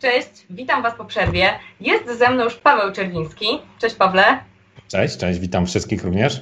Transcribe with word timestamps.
Cześć, 0.00 0.28
witam 0.50 0.82
Was 0.82 0.94
po 0.94 1.04
przerwie. 1.04 1.58
Jest 1.80 2.18
ze 2.18 2.30
mną 2.30 2.44
już 2.44 2.54
Paweł 2.54 2.92
Czerwiński. 2.92 3.46
Cześć 3.78 3.94
Pawle. 3.94 4.38
Cześć, 4.88 5.16
cześć, 5.18 5.38
witam 5.40 5.66
wszystkich 5.66 6.04
również. 6.04 6.40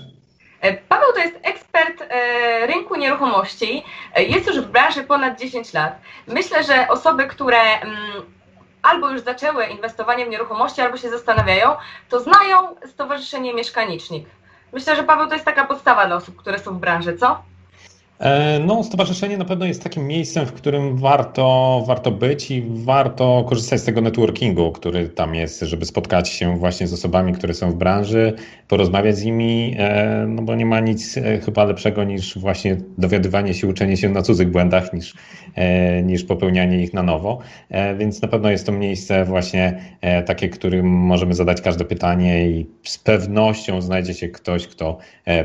E, 0.61 0.75
Paweł 0.77 1.13
to 1.15 1.19
jest 1.21 1.37
ekspert 1.43 2.03
e, 2.09 2.67
rynku 2.67 2.97
nieruchomości. 2.97 3.83
E, 4.15 4.25
Jest 4.25 4.47
już 4.47 4.61
w 4.61 4.67
branży 4.71 5.03
ponad 5.05 5.41
10 5.41 5.73
lat. 5.73 5.99
Myślę, 6.27 6.65
że 6.65 6.89
osoby, 6.89 7.27
które 7.27 7.59
mm, 7.81 7.97
albo 8.83 9.11
już 9.11 9.21
zaczęły 9.21 9.67
inwestowanie 9.67 10.27
w 10.27 10.29
nieruchomości, 10.29 10.81
albo 10.81 10.97
się 10.97 11.11
zastanawiają, 11.11 11.71
to 12.09 12.21
znają 12.21 12.77
Stowarzyszenie 12.87 13.55
Mieszkanicznik. 13.55 14.27
Myślę, 14.73 14.97
że 14.97 15.03
Paweł 15.03 15.27
to 15.29 15.33
jest 15.35 15.45
taka 15.47 15.65
podstawa 15.65 16.07
dla 16.07 16.17
osób, 16.17 16.37
które 16.37 16.59
są 16.59 16.75
w 16.77 16.81
branży, 16.81 17.17
co? 17.17 17.43
E, 18.19 18.61
No, 18.61 18.85
stowarzyszenie 18.85 19.39
na 19.39 19.45
pewno 19.45 19.67
jest 19.67 19.83
takim 19.83 20.07
miejscem, 20.07 20.47
w 20.47 20.53
którym 20.53 20.97
warto, 20.97 21.85
warto 21.87 22.11
być 22.11 22.51
i 22.51 22.65
warto 22.69 23.45
korzystać 23.49 23.81
z 23.81 23.85
tego 23.85 24.01
networkingu, 24.01 24.73
który 24.73 25.09
tam 25.09 25.35
jest, 25.35 25.61
żeby 25.61 25.87
spotkać 25.87 26.29
się 26.29 26.59
właśnie 26.59 26.87
z 26.87 26.93
osobami, 26.93 27.33
które 27.33 27.55
są 27.55 27.71
w 27.71 27.75
branży, 27.75 28.33
porozmawiać 28.69 29.17
z 29.17 29.25
nimi, 29.25 29.75
e, 29.79 30.27
no 30.29 30.43
bo 30.43 30.55
nie 30.55 30.67
ma 30.67 30.81
nic 30.81 31.19
e, 31.19 31.39
chyba 31.39 31.65
lepszego 31.65 32.05
niż 32.05 32.39
właśnie 32.39 32.77
dowiadywanie 32.99 33.55
się, 33.55 33.67
uczenie 33.67 33.97
się 33.97 34.09
na 34.09 34.23
cudzych 34.23 34.51
błędach, 34.51 34.93
niż, 34.93 35.15
niż 36.03 36.25
popełnianie 36.25 36.83
ich 36.83 36.95
na 36.95 37.03
nowo. 37.03 37.39
Więc 37.99 38.23
na 38.23 38.29
pewno 38.29 38.51
jest 38.51 38.67
to 38.67 38.73
miejsce 38.73 39.25
właśnie 39.25 39.81
takie, 40.27 40.49
którym 40.49 40.87
możemy 40.87 41.35
zadać 41.35 41.61
każde 41.61 41.85
pytanie 41.85 42.49
i 42.51 42.67
z 42.83 42.99
pewnością 42.99 43.81
znajdzie 43.81 44.15
się 44.15 44.29
ktoś, 44.29 44.67
kto 44.67 44.99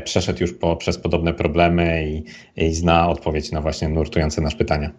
przeszedł 0.04 0.40
już 0.40 0.52
po, 0.52 0.76
przez 0.76 0.98
podobne 0.98 1.34
problemy 1.34 2.06
i 2.08 2.24
i 2.66 2.74
zna 2.74 3.08
odpowiedź 3.08 3.52
na 3.52 3.60
właśnie 3.60 3.88
nurtujące 3.88 4.40
nas 4.40 4.54
pytania. 4.54 4.90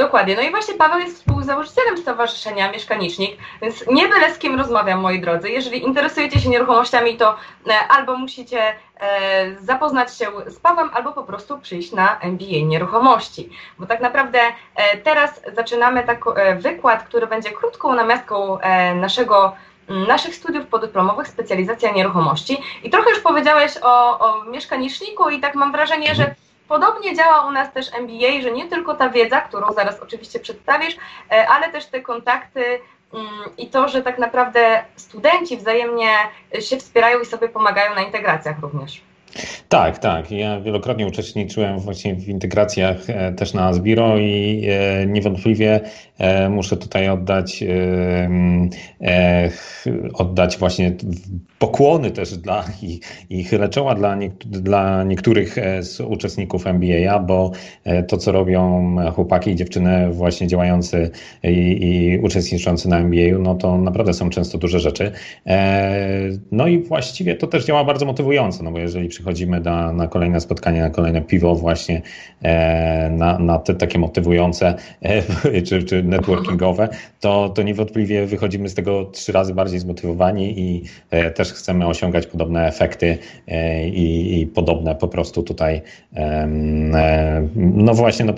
Dokładnie. 0.00 0.36
No 0.36 0.42
i 0.42 0.50
właśnie 0.50 0.74
Paweł 0.74 0.98
jest 0.98 1.16
współzałożycielem 1.16 1.98
Stowarzyszenia 1.98 2.72
Mieszkanicznik, 2.72 3.36
więc 3.62 3.84
nie 3.92 4.08
byle 4.08 4.34
z 4.34 4.38
kim 4.38 4.58
rozmawiam, 4.58 5.00
moi 5.00 5.20
drodzy. 5.20 5.50
Jeżeli 5.50 5.84
interesujecie 5.84 6.40
się 6.40 6.48
nieruchomościami, 6.48 7.16
to 7.16 7.36
e, 7.66 7.88
albo 7.88 8.16
musicie 8.16 8.60
e, 9.00 9.56
zapoznać 9.60 10.16
się 10.16 10.26
z 10.46 10.56
Pawłem, 10.56 10.90
albo 10.92 11.12
po 11.12 11.22
prostu 11.22 11.58
przyjść 11.58 11.92
na 11.92 12.18
MBA 12.20 12.66
Nieruchomości. 12.66 13.50
Bo 13.78 13.86
tak 13.86 14.00
naprawdę 14.00 14.38
e, 14.76 14.96
teraz 14.96 15.42
zaczynamy 15.56 16.02
taki 16.02 16.30
wykład, 16.58 17.02
który 17.02 17.26
będzie 17.26 17.50
krótką 17.50 17.94
namiastką 17.94 18.58
naszego 18.94 19.52
naszych 20.08 20.34
studiów 20.34 20.66
podyplomowych, 20.66 21.28
specjalizacja 21.28 21.92
nieruchomości. 21.92 22.58
I 22.82 22.90
trochę 22.90 23.10
już 23.10 23.20
powiedziałeś 23.20 23.72
o, 23.82 24.18
o 24.18 24.44
mieszkaniczniku 24.44 25.30
i 25.30 25.40
tak 25.40 25.54
mam 25.54 25.72
wrażenie, 25.72 26.14
że 26.14 26.34
Podobnie 26.70 27.16
działa 27.16 27.46
u 27.48 27.52
nas 27.52 27.72
też 27.72 27.94
MBA, 27.94 28.42
że 28.42 28.52
nie 28.52 28.68
tylko 28.68 28.94
ta 28.94 29.08
wiedza, 29.08 29.40
którą 29.40 29.72
zaraz 29.72 30.00
oczywiście 30.00 30.40
przedstawisz, 30.40 30.96
e, 31.30 31.48
ale 31.48 31.72
też 31.72 31.86
te 31.86 32.00
kontakty 32.00 32.64
mm, 33.14 33.56
i 33.58 33.66
to, 33.66 33.88
że 33.88 34.02
tak 34.02 34.18
naprawdę 34.18 34.84
studenci 34.96 35.56
wzajemnie 35.56 36.16
się 36.60 36.76
wspierają 36.76 37.20
i 37.20 37.26
sobie 37.26 37.48
pomagają 37.48 37.94
na 37.94 38.02
integracjach 38.02 38.60
również. 38.60 39.02
Tak, 39.68 39.98
tak. 39.98 40.30
Ja 40.30 40.60
wielokrotnie 40.60 41.06
uczestniczyłem 41.06 41.78
właśnie 41.78 42.14
w 42.14 42.28
integracjach 42.28 43.10
e, 43.10 43.32
też 43.32 43.54
na 43.54 43.66
Asbiro 43.66 44.18
i 44.18 44.66
e, 44.68 45.06
niewątpliwie 45.06 45.80
e, 46.18 46.48
muszę 46.48 46.76
tutaj 46.76 47.08
oddać, 47.08 47.64
oddać 50.14 50.58
właśnie 50.58 50.92
pokłony 51.58 52.10
też 52.10 52.36
dla 52.36 52.64
i, 52.82 53.00
i 53.30 53.44
chylę 53.44 53.68
czoła 53.68 53.94
dla, 53.94 54.16
dla 54.46 55.04
niektórych 55.04 55.56
z 55.80 56.00
uczestników 56.00 56.66
MBA, 56.66 57.18
bo 57.18 57.50
to, 58.08 58.16
co 58.16 58.32
robią 58.32 58.96
chłopaki 59.14 59.50
i 59.50 59.56
dziewczyny 59.56 60.12
właśnie 60.12 60.46
działający 60.46 61.10
i, 61.42 61.48
i 61.48 62.18
uczestniczący 62.18 62.88
na 62.88 62.98
MBA, 62.98 63.38
no 63.38 63.54
to 63.54 63.78
naprawdę 63.78 64.14
są 64.14 64.30
często 64.30 64.58
duże 64.58 64.80
rzeczy. 64.80 65.12
No 66.52 66.66
i 66.66 66.82
właściwie 66.82 67.34
to 67.34 67.46
też 67.46 67.64
działa 67.64 67.84
bardzo 67.84 68.06
motywująco, 68.06 68.62
no 68.62 68.72
bo 68.72 68.78
jeżeli 68.78 69.08
przychodzimy 69.20 69.60
na, 69.60 69.92
na 69.92 70.06
kolejne 70.08 70.40
spotkanie, 70.40 70.80
na 70.80 70.90
kolejne 70.90 71.22
piwo 71.22 71.54
właśnie, 71.54 72.02
e, 72.42 73.10
na, 73.10 73.38
na 73.38 73.58
te 73.58 73.74
takie 73.74 73.98
motywujące 73.98 74.74
e, 75.02 75.62
czy, 75.66 75.84
czy 75.84 76.02
networkingowe, 76.02 76.88
to, 77.20 77.48
to 77.48 77.62
niewątpliwie 77.62 78.26
wychodzimy 78.26 78.68
z 78.68 78.74
tego 78.74 79.04
trzy 79.04 79.32
razy 79.32 79.54
bardziej 79.54 79.80
zmotywowani 79.80 80.60
i 80.60 80.84
e, 81.10 81.30
też 81.30 81.52
chcemy 81.52 81.86
osiągać 81.86 82.26
podobne 82.26 82.66
efekty 82.66 83.18
i, 83.84 84.40
i 84.40 84.46
podobne 84.46 84.94
po 84.94 85.08
prostu 85.08 85.42
tutaj 85.42 85.82
no 87.56 87.94
właśnie, 87.94 88.24
no, 88.24 88.32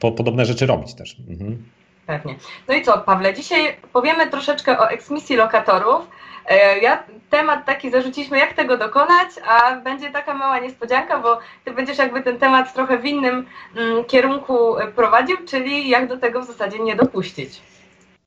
po, 0.00 0.12
podobne 0.12 0.44
rzeczy 0.44 0.66
robić 0.66 0.94
też. 0.94 1.16
Mhm. 1.28 1.64
Pewnie. 2.06 2.34
No 2.68 2.74
i 2.74 2.82
co, 2.82 2.98
Pawle, 2.98 3.34
dzisiaj 3.34 3.76
powiemy 3.92 4.30
troszeczkę 4.30 4.78
o 4.78 4.90
eksmisji 4.90 5.36
lokatorów. 5.36 6.08
E, 6.48 6.78
ja 6.78 7.02
temat 7.30 7.64
taki 7.64 7.90
zarzuciliśmy, 7.90 8.38
jak 8.38 8.52
tego 8.52 8.76
dokonać, 8.76 9.28
a 9.46 9.76
będzie 9.76 10.10
taka 10.10 10.34
mała 10.34 10.58
niespodzianka, 10.58 11.18
bo 11.18 11.38
ty 11.64 11.70
będziesz 11.70 11.98
jakby 11.98 12.22
ten 12.22 12.38
temat 12.38 12.74
trochę 12.74 12.98
w 12.98 13.04
innym 13.04 13.46
mm, 13.76 14.04
kierunku 14.04 14.76
prowadził, 14.96 15.36
czyli 15.46 15.88
jak 15.88 16.08
do 16.08 16.16
tego 16.16 16.40
w 16.40 16.46
zasadzie 16.46 16.78
nie 16.78 16.96
dopuścić. 16.96 17.60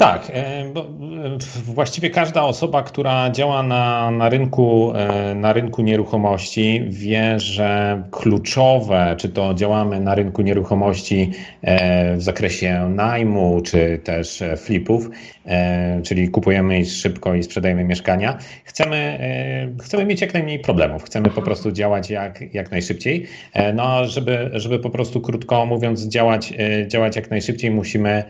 Tak, 0.02 0.32
e, 0.34 0.66
bo 0.74 0.82
e, 0.82 0.86
właściwie 1.64 2.10
każda 2.10 2.44
osoba, 2.44 2.84
która 2.84 3.30
działa 3.30 3.64
na, 3.64 4.12
na, 4.12 4.30
rynku, 4.30 4.94
e, 4.96 5.36
na 5.36 5.54
rynku 5.54 5.82
nieruchomości, 5.82 6.86
wie, 6.88 7.40
że 7.40 8.04
kluczowe, 8.12 9.16
czy 9.18 9.30
to 9.30 9.54
działamy 9.54 10.00
na 10.00 10.16
rynku 10.16 10.42
nieruchomości 10.42 11.32
w 12.16 12.22
zakresie 12.22 12.90
najmu, 12.90 13.62
czy 13.62 14.00
też 14.04 14.44
flipów, 14.58 15.10
czyli 16.04 16.30
kupujemy 16.30 16.86
szybko 16.86 17.36
i 17.36 17.44
sprzedajemy 17.44 17.84
mieszkania, 17.84 18.38
chcemy, 18.64 19.20
chcemy 19.82 20.06
mieć 20.06 20.22
jak 20.22 20.34
najmniej 20.34 20.60
problemów, 20.60 21.04
chcemy 21.04 21.30
po 21.30 21.42
prostu 21.42 21.72
działać 21.72 22.10
jak, 22.10 22.54
jak 22.54 22.72
najszybciej. 22.72 23.26
No, 23.74 24.06
żeby, 24.06 24.50
żeby 24.54 24.80
po 24.80 24.90
prostu 24.90 25.22
krótko 25.22 25.66
mówiąc, 25.66 26.08
działać, 26.08 26.54
działać 26.88 27.16
jak 27.16 27.30
najszybciej, 27.30 27.72
musimy, 27.72 28.24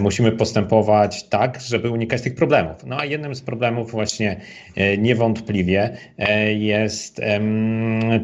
musimy 0.00 0.32
postępować 0.32 1.13
tak, 1.22 1.60
żeby 1.60 1.90
unikać 1.90 2.22
tych 2.22 2.34
problemów. 2.34 2.84
No 2.86 2.96
a 2.98 3.04
jednym 3.04 3.34
z 3.34 3.42
problemów 3.42 3.90
właśnie 3.90 4.40
e, 4.76 4.98
niewątpliwie 4.98 5.96
e, 6.18 6.52
jest 6.52 7.20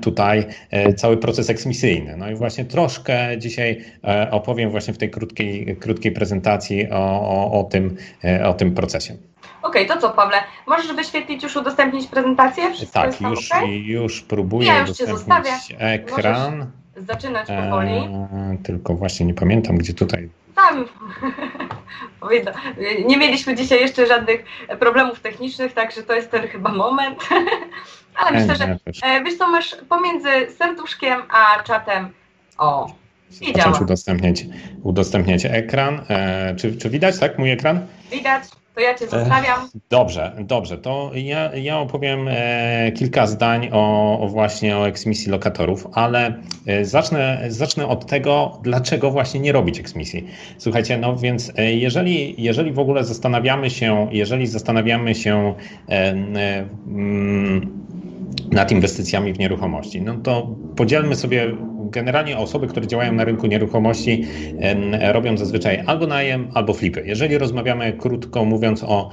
tutaj 0.02 0.46
e, 0.70 0.94
cały 0.94 1.16
proces 1.16 1.50
eksmisyjny. 1.50 2.16
No 2.16 2.30
i 2.30 2.34
właśnie 2.34 2.64
troszkę 2.64 3.38
dzisiaj 3.38 3.84
opowiem 4.30 4.70
właśnie 4.70 4.94
w 4.94 4.98
tej 4.98 5.10
krótkiej, 5.10 5.76
krótkiej 5.76 6.12
prezentacji 6.12 6.90
o, 6.90 7.20
o, 7.20 7.60
o, 7.60 7.64
tym, 7.64 7.96
o 8.44 8.54
tym 8.54 8.74
procesie. 8.74 9.14
Okej, 9.62 9.86
okay, 9.86 9.96
to 9.96 10.00
co 10.00 10.14
Pawle, 10.14 10.36
możesz 10.66 10.92
wyświetlić 10.92 11.42
już, 11.42 11.56
udostępnić 11.56 12.06
prezentację? 12.06 12.74
Wszystko 12.74 13.00
tak, 13.00 13.20
już, 13.20 13.52
okay? 13.52 13.68
już 13.68 14.22
próbuję 14.22 14.68
ja 14.68 14.80
już 14.80 15.00
udostępnić 15.00 15.76
ekran. 15.78 16.58
Możesz 16.58 17.06
zaczynać 17.06 17.48
powoli. 17.48 17.92
Tylko 18.62 18.94
właśnie 18.94 19.26
nie 19.26 19.34
pamiętam, 19.34 19.78
gdzie 19.78 19.94
tutaj 19.94 20.28
tam. 20.54 20.84
Nie 23.06 23.16
mieliśmy 23.16 23.54
dzisiaj 23.54 23.80
jeszcze 23.80 24.06
żadnych 24.06 24.44
problemów 24.78 25.20
technicznych, 25.20 25.72
także 25.72 26.02
to 26.02 26.14
jest 26.14 26.30
ten 26.30 26.48
chyba 26.48 26.72
moment. 26.72 27.18
Ale 28.14 28.38
myślę, 28.38 28.56
że 28.56 28.78
e, 29.02 29.24
wiesz 29.24 29.38
co, 29.38 29.48
masz 29.48 29.76
pomiędzy 29.88 30.28
serduszkiem 30.58 31.22
a 31.28 31.62
czatem. 31.62 32.08
O, 32.58 32.92
i 33.40 33.52
działa. 33.52 33.78
Udostępniać, 33.78 34.44
udostępniać 34.82 35.44
ekran. 35.44 36.04
E, 36.08 36.56
czy, 36.56 36.76
czy 36.76 36.90
widać, 36.90 37.18
tak, 37.18 37.38
mój 37.38 37.50
ekran? 37.50 37.86
Widać 38.10 38.44
to 38.74 38.80
ja 38.80 38.94
Cię 38.94 39.08
zostawiam. 39.08 39.68
Dobrze, 39.90 40.32
dobrze. 40.38 40.78
To 40.78 41.10
ja, 41.14 41.56
ja 41.56 41.78
opowiem 41.78 42.28
e, 42.28 42.92
kilka 42.92 43.26
zdań 43.26 43.68
o, 43.72 44.18
o, 44.20 44.28
właśnie 44.28 44.76
o 44.76 44.88
eksmisji 44.88 45.30
lokatorów, 45.30 45.86
ale 45.92 46.34
e, 46.66 46.84
zacznę, 46.84 47.44
zacznę 47.48 47.86
od 47.86 48.06
tego, 48.06 48.58
dlaczego 48.62 49.10
właśnie 49.10 49.40
nie 49.40 49.52
robić 49.52 49.80
eksmisji. 49.80 50.26
Słuchajcie, 50.58 50.98
no 50.98 51.16
więc 51.16 51.52
e, 51.56 51.72
jeżeli, 51.72 52.42
jeżeli 52.42 52.72
w 52.72 52.78
ogóle 52.78 53.04
zastanawiamy 53.04 53.70
się, 53.70 54.08
jeżeli 54.10 54.46
zastanawiamy 54.46 55.14
się 55.14 55.54
e, 55.88 55.92
e, 55.92 56.14
mm, 56.86 57.80
nad 58.52 58.72
inwestycjami 58.72 59.32
w 59.32 59.38
nieruchomości, 59.38 60.02
no 60.02 60.16
to 60.16 60.56
podzielmy 60.76 61.16
sobie 61.16 61.56
generalnie 61.90 62.38
osoby, 62.38 62.66
które 62.66 62.86
działają 62.86 63.12
na 63.12 63.24
rynku 63.24 63.46
nieruchomości, 63.46 64.24
robią 65.12 65.36
zazwyczaj 65.36 65.82
albo 65.86 66.06
najem, 66.06 66.48
albo 66.54 66.74
flipy. 66.74 67.02
Jeżeli 67.06 67.38
rozmawiamy 67.38 67.92
krótko 67.92 68.44
mówiąc 68.44 68.84
o 68.84 69.10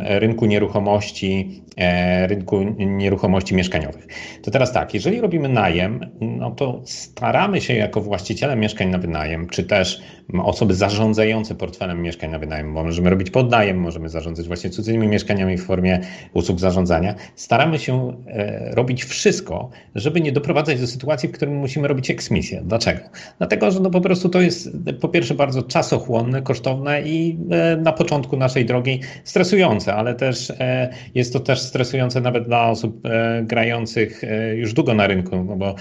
rynku 0.00 0.46
nieruchomości, 0.46 1.62
e, 1.76 2.26
rynku 2.26 2.62
nieruchomości 2.78 3.54
mieszkaniowych, 3.54 4.06
to 4.42 4.50
teraz 4.50 4.72
tak, 4.72 4.94
jeżeli 4.94 5.20
robimy 5.20 5.48
najem, 5.48 6.00
no 6.20 6.50
to 6.50 6.80
staramy 6.84 7.60
się 7.60 7.74
jako 7.74 8.00
właściciele 8.00 8.56
mieszkań 8.56 8.88
na 8.88 8.98
wynajem, 8.98 9.48
czy 9.48 9.64
też 9.64 10.02
osoby 10.42 10.74
zarządzające 10.74 11.54
portfelem 11.54 12.02
mieszkań 12.02 12.30
na 12.30 12.38
wynajem, 12.38 12.70
możemy 12.70 13.10
robić 13.10 13.30
podnajem, 13.30 13.80
możemy 13.80 14.08
zarządzać 14.08 14.46
właśnie 14.46 14.70
cudzymi 14.70 15.08
mieszkaniami 15.08 15.56
w 15.56 15.64
formie 15.64 16.00
usług 16.32 16.60
zarządzania, 16.60 17.14
staramy 17.34 17.78
się 17.78 18.16
e, 18.26 18.74
robić 18.74 19.04
wszystko, 19.04 19.70
żeby 19.94 20.20
nie 20.20 20.32
doprowadzać 20.32 20.80
do 20.80 20.86
sytuacji, 20.86 21.28
w 21.28 21.32
którym 21.32 21.56
musimy 21.56 21.77
musimy 21.78 21.88
robić 21.88 22.10
eksmisję. 22.10 22.62
Dlaczego? 22.64 23.00
Dlatego, 23.38 23.70
że 23.70 23.80
no 23.80 23.90
po 23.90 24.00
prostu 24.00 24.28
to 24.28 24.40
jest 24.40 24.70
po 25.00 25.08
pierwsze 25.08 25.34
bardzo 25.34 25.62
czasochłonne, 25.62 26.42
kosztowne 26.42 27.02
i 27.02 27.38
na 27.82 27.92
początku 27.92 28.36
naszej 28.36 28.64
drogi 28.66 29.00
stresujące, 29.24 29.94
ale 29.94 30.14
też 30.14 30.52
jest 31.14 31.32
to 31.32 31.40
też 31.40 31.60
stresujące 31.60 32.20
nawet 32.20 32.44
dla 32.44 32.70
osób 32.70 33.02
grających 33.42 34.22
już 34.54 34.72
długo 34.72 34.94
na 34.94 35.06
rynku, 35.06 35.44
no 35.44 35.56
bo 35.56 35.74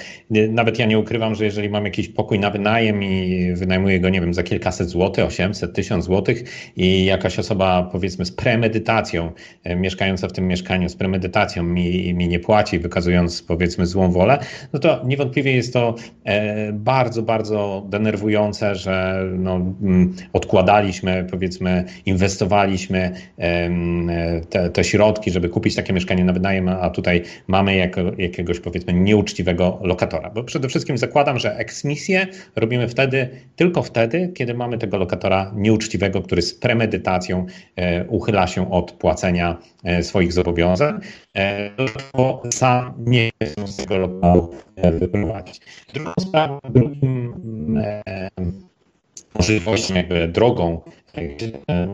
nawet 0.50 0.80
ja 0.80 0.86
nie 0.86 1.00
ukrywam, 1.00 1.36
że 1.36 1.46
jeżeli 1.46 1.70
mam 1.70 1.86
jakiś 1.86 2.10
pokój 2.10 2.40
na 2.40 2.50
wynajem 2.50 3.04
i 3.04 3.48
wynajmuję 3.56 4.00
go, 4.00 4.10
nie 4.10 4.22
wiem, 4.22 4.34
za 4.34 4.44
kilkaset 4.44 4.90
złotych, 4.90 5.26
800, 5.26 5.74
1000 5.74 6.06
złotych 6.06 6.44
i 6.76 7.06
jakaś 7.06 7.40
osoba 7.40 7.90
powiedzmy 7.92 8.26
z 8.26 8.32
premedytacją, 8.32 9.32
mieszkająca 9.76 10.28
w 10.28 10.34
tym 10.34 10.48
mieszkaniu 10.48 10.90
z 10.90 10.96
premedytacją 10.96 11.64
mi, 11.64 12.14
mi 12.14 12.28
nie 12.28 12.40
płaci, 12.40 12.80
wykazując 12.80 13.42
powiedzmy 13.42 13.86
złą 13.86 14.12
wolę, 14.12 14.40
no 14.74 14.80
to 14.80 15.02
niewątpliwie 15.06 15.52
jest 15.52 15.74
to 15.74 15.87
e, 16.24 16.74
bardzo, 16.74 17.22
bardzo 17.22 17.86
denerwujące, 17.90 18.76
że 18.76 19.24
no, 19.38 19.56
mm, 19.56 20.16
odkładaliśmy, 20.34 21.28
powiedzmy, 21.32 21.84
inwestowaliśmy 22.06 23.12
te, 24.50 24.70
te 24.70 24.84
środki, 24.84 25.32
żeby 25.32 25.50
kupić 25.50 25.76
takie 25.76 25.94
mieszkanie 25.94 26.26
na 26.26 26.34
wynajem, 26.34 26.70
a 26.70 26.90
tutaj 26.90 27.24
mamy 27.48 27.92
jakiegoś 28.18 28.60
powiedzmy 28.60 28.94
nieuczciwego 28.94 29.80
lokatora. 29.82 30.30
Bo 30.30 30.44
przede 30.44 30.68
wszystkim 30.68 30.98
zakładam, 30.98 31.40
że 31.40 31.58
eksmisję 31.58 32.28
robimy 32.56 32.88
wtedy, 32.88 33.30
tylko 33.56 33.84
wtedy, 33.84 34.32
kiedy 34.36 34.54
mamy 34.54 34.78
tego 34.78 34.98
lokatora 34.98 35.52
nieuczciwego, 35.56 36.22
który 36.22 36.42
z 36.42 36.54
premedytacją 36.54 37.46
e, 37.76 38.06
uchyla 38.06 38.48
się 38.48 38.72
od 38.72 38.92
płacenia 38.92 39.58
e, 39.84 40.04
swoich 40.04 40.34
zobowiązań, 40.34 41.00
bo 42.14 42.44
sam 42.52 42.94
nie 42.98 43.30
chcę 43.44 43.68
z 43.68 43.78
tego 43.78 43.98
lokalu 43.98 44.54
wyprowadzić. 44.78 45.62
Drugą 45.94 46.12
sprawą, 46.20 46.60
drugim 46.70 47.34
możliwością, 49.36 49.96
jakby 49.96 50.28
drogą 50.28 50.82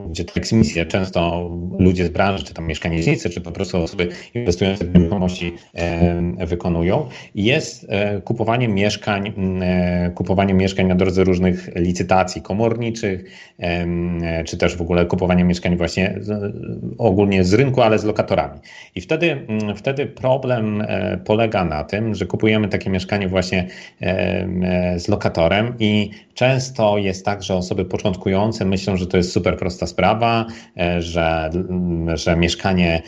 gdzie 0.10 0.26
ta 0.26 0.34
eksmisja 0.36 0.86
często 0.86 1.50
ludzie 1.80 2.06
z 2.06 2.10
branży, 2.10 2.44
czy 2.44 2.54
tam 2.54 2.68
mieszkaniecznicy, 2.68 3.30
czy 3.30 3.42
po 3.42 3.52
prostu 3.52 3.78
osoby 3.78 4.10
inwestujące 4.34 4.86
w 4.86 4.96
nieruchomości 4.96 5.54
wykonują, 6.48 7.10
jest 7.36 7.86
e, 7.90 8.22
kupowanie 8.22 8.68
mieszkań, 8.68 9.34
e, 9.62 10.12
kupowanie 10.16 10.54
mieszkań 10.54 10.88
na 10.88 10.96
drodze 10.96 11.24
różnych 11.24 11.70
licytacji 11.76 12.42
komorniczych, 12.42 13.24
czy 14.46 14.58
też 14.58 14.76
w 14.76 14.82
ogóle 14.82 15.06
kupowanie 15.06 15.44
mieszkań 15.44 15.78
właśnie 15.78 16.20
ogólnie 16.98 17.44
z 17.44 17.54
rynku, 17.54 17.82
ale 17.82 18.00
z 18.00 18.04
lokatorami. 18.04 18.60
I 18.96 19.02
wtedy, 19.02 19.48
wtedy 19.76 20.06
problem 20.06 20.82
e, 20.82 21.18
polega 21.26 21.66
na 21.66 21.84
tym, 21.84 22.16
że 22.16 22.26
kupujemy 22.26 22.68
takie 22.68 22.90
mieszkanie 22.90 23.28
właśnie 23.28 23.68
z 24.98 25.08
lokatorem 25.08 25.76
i 25.80 26.12
często 26.34 26.98
jest 26.98 27.26
tak, 27.26 27.44
że 27.44 27.56
osoby 27.56 27.86
początkujące 27.86 28.66
myślą, 28.66 28.98
że 28.98 29.08
to 29.14 29.18
jest 29.18 29.32
super 29.32 29.58
prosta 29.58 29.88
sprawa, 29.88 30.46
e, 30.78 31.02
że, 31.02 31.50
że 32.14 32.36
mieszkanie 32.36 33.02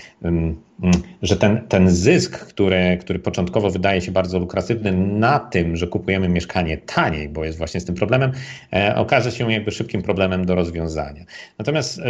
że 1.22 1.38
ten, 1.38 1.62
ten 1.68 1.90
zysk, 1.90 2.40
który, 2.40 2.98
który 3.02 3.20
początkowo 3.20 3.70
wydaje 3.70 4.02
się 4.02 4.12
bardzo 4.12 4.40
lukratywny 4.40 4.92
na 4.92 5.40
tym, 5.40 5.76
że 5.76 5.88
kupujemy 5.88 6.30
mieszkanie 6.30 6.78
taniej, 6.78 7.30
bo 7.30 7.46
jest 7.46 7.58
właśnie 7.58 7.80
z 7.80 7.86
tym 7.86 7.96
problemem, 7.96 8.32
e, 8.74 8.96
okaże 8.96 9.32
się 9.32 9.52
jakby 9.52 9.72
szybkim 9.72 10.02
problemem 10.02 10.46
do 10.46 10.56
rozwiązania. 10.56 11.26
Natomiast 11.60 12.00
e, 12.00 12.04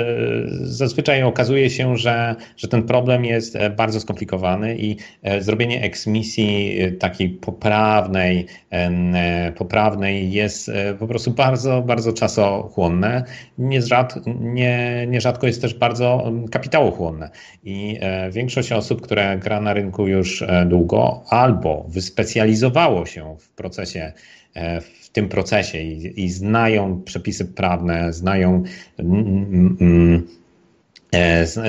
zazwyczaj 0.62 1.23
okazuje 1.23 1.69
się, 1.69 1.97
że, 1.97 2.35
że 2.57 2.67
ten 2.67 2.83
problem 2.83 3.25
jest 3.25 3.56
e, 3.56 3.69
bardzo 3.69 4.00
skomplikowany 4.00 4.77
i 4.77 4.97
e, 5.23 5.41
zrobienie 5.41 5.81
eksmisji 5.81 6.81
e, 6.81 6.91
takiej 6.91 7.29
poprawnej, 7.29 8.45
e, 8.69 9.51
poprawnej 9.51 10.31
jest 10.31 10.71
po 11.00 11.07
prostu 11.07 11.31
bardzo, 11.31 11.81
bardzo 11.81 12.13
czasochłonne. 12.13 13.23
Nierzad, 13.57 14.15
nie, 14.39 15.06
nierzadko 15.07 15.47
jest 15.47 15.61
też 15.61 15.73
bardzo 15.73 16.31
kapitałochłonne 16.51 17.29
i 17.63 18.00
większość 18.31 18.55
większość 18.56 18.72
osób, 18.72 19.02
które 19.02 19.38
gra 19.38 19.62
na 19.62 19.74
rynku 19.74 20.07
już 20.07 20.42
e, 20.42 20.66
długo, 20.66 21.24
albo 21.30 21.86
wyspecjalizowało 21.90 23.06
się 23.06 23.36
w 23.40 23.50
procesie, 23.50 24.13
e, 24.54 24.81
w 24.81 25.10
tym 25.10 25.30
procesie 25.30 25.78
i, 25.78 26.24
i 26.24 26.30
znają 26.30 27.02
przepisy 27.02 27.46
prawne, 27.46 28.13
znają 28.13 28.63
mm, 28.98 29.78
mm, 29.81 30.28
E, 30.42 30.44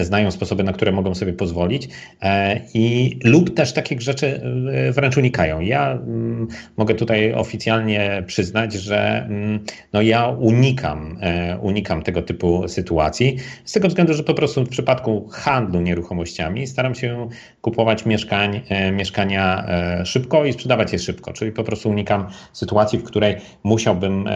znają 0.02 0.30
sposoby, 0.30 0.64
na 0.64 0.72
które 0.72 0.92
mogą 0.92 1.14
sobie 1.14 1.32
pozwolić 1.32 1.88
e, 2.22 2.60
i 2.74 3.18
lub 3.24 3.54
też 3.54 3.72
takich 3.72 4.02
rzeczy 4.02 4.40
e, 4.72 4.92
wręcz 4.92 5.16
unikają. 5.16 5.60
Ja 5.60 5.92
mm, 5.92 6.48
mogę 6.76 6.94
tutaj 6.94 7.32
oficjalnie 7.32 8.24
przyznać, 8.26 8.72
że 8.72 9.26
mm, 9.28 9.60
no 9.92 10.02
ja 10.02 10.28
unikam, 10.28 11.18
unikam 11.60 12.02
tego 12.02 12.22
typu 12.22 12.68
sytuacji 12.68 13.36
z 13.64 13.72
tego 13.72 13.88
względu, 13.88 14.14
że 14.14 14.22
po 14.22 14.34
prostu 14.34 14.64
w 14.64 14.68
przypadku 14.68 15.28
handlu 15.32 15.80
nieruchomościami 15.80 16.66
staram 16.66 16.94
się 16.94 17.28
kupować 17.60 18.06
mieszkań, 18.06 18.60
mieszkania 18.92 19.66
szybko 20.04 20.44
i 20.44 20.52
sprzedawać 20.52 20.92
je 20.92 20.98
szybko, 20.98 21.32
czyli 21.32 21.52
po 21.52 21.64
prostu 21.64 21.90
unikam 21.90 22.26
sytuacji, 22.52 22.98
w 22.98 23.02
której 23.02 23.36
musiałbym 23.64 24.28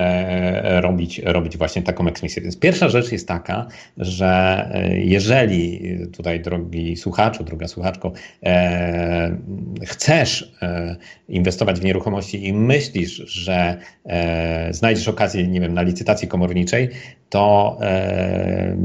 robić, 0.63 1.21
robić 1.25 1.57
właśnie 1.57 1.83
taką 1.83 2.09
eksmisję. 2.09 2.43
Więc 2.43 2.59
pierwsza 2.59 2.89
rzecz 2.89 3.13
jest 3.13 3.29
taka, 3.29 3.67
że 3.97 4.90
jeżeli 4.95 5.81
tutaj, 6.13 6.41
drogi 6.41 6.97
słuchaczu, 6.97 7.45
droga 7.45 7.69
słuchaczko, 7.69 8.13
e, 8.43 9.37
chcesz 9.85 10.55
e, 10.63 10.97
inwestować 11.29 11.81
w 11.81 11.85
nieruchomości 11.85 12.49
i 12.49 12.53
myślisz, 12.53 13.13
że 13.13 13.77
e, 14.07 14.75
znajdziesz 14.75 15.09
okazję, 15.09 15.49
nie 15.49 15.61
wiem, 15.61 15.75
na 15.75 15.83
licytacji 15.83 16.29
komorniczej, 16.29 16.89
to 17.29 17.79
e, 17.83 18.77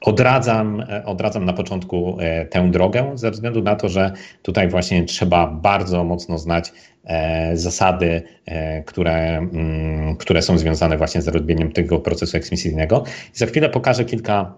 Odradzam, 0.00 0.84
odradzam 1.04 1.44
na 1.44 1.52
początku 1.52 2.16
e, 2.20 2.46
tę 2.46 2.70
drogę, 2.70 3.12
ze 3.14 3.30
względu 3.30 3.62
na 3.62 3.76
to, 3.76 3.88
że 3.88 4.12
tutaj 4.42 4.68
właśnie 4.68 5.04
trzeba 5.04 5.46
bardzo 5.46 6.04
mocno 6.04 6.38
znać 6.38 6.72
e, 7.04 7.56
zasady, 7.56 8.22
które, 8.86 9.38
mm, 9.38 10.16
które 10.16 10.42
są 10.42 10.58
związane 10.58 10.96
właśnie 10.96 11.22
z 11.22 11.28
robieniem 11.28 11.72
tego 11.72 11.98
procesu 11.98 12.36
eksmisyjnego. 12.36 13.04
Za 13.32 13.46
chwilę 13.46 13.68
pokażę 13.68 14.04
kilka 14.04 14.54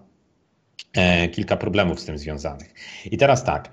kilka 1.31 1.57
problemów 1.57 1.99
z 1.99 2.05
tym 2.05 2.17
związanych. 2.17 2.73
I 3.11 3.17
teraz 3.17 3.43
tak, 3.43 3.71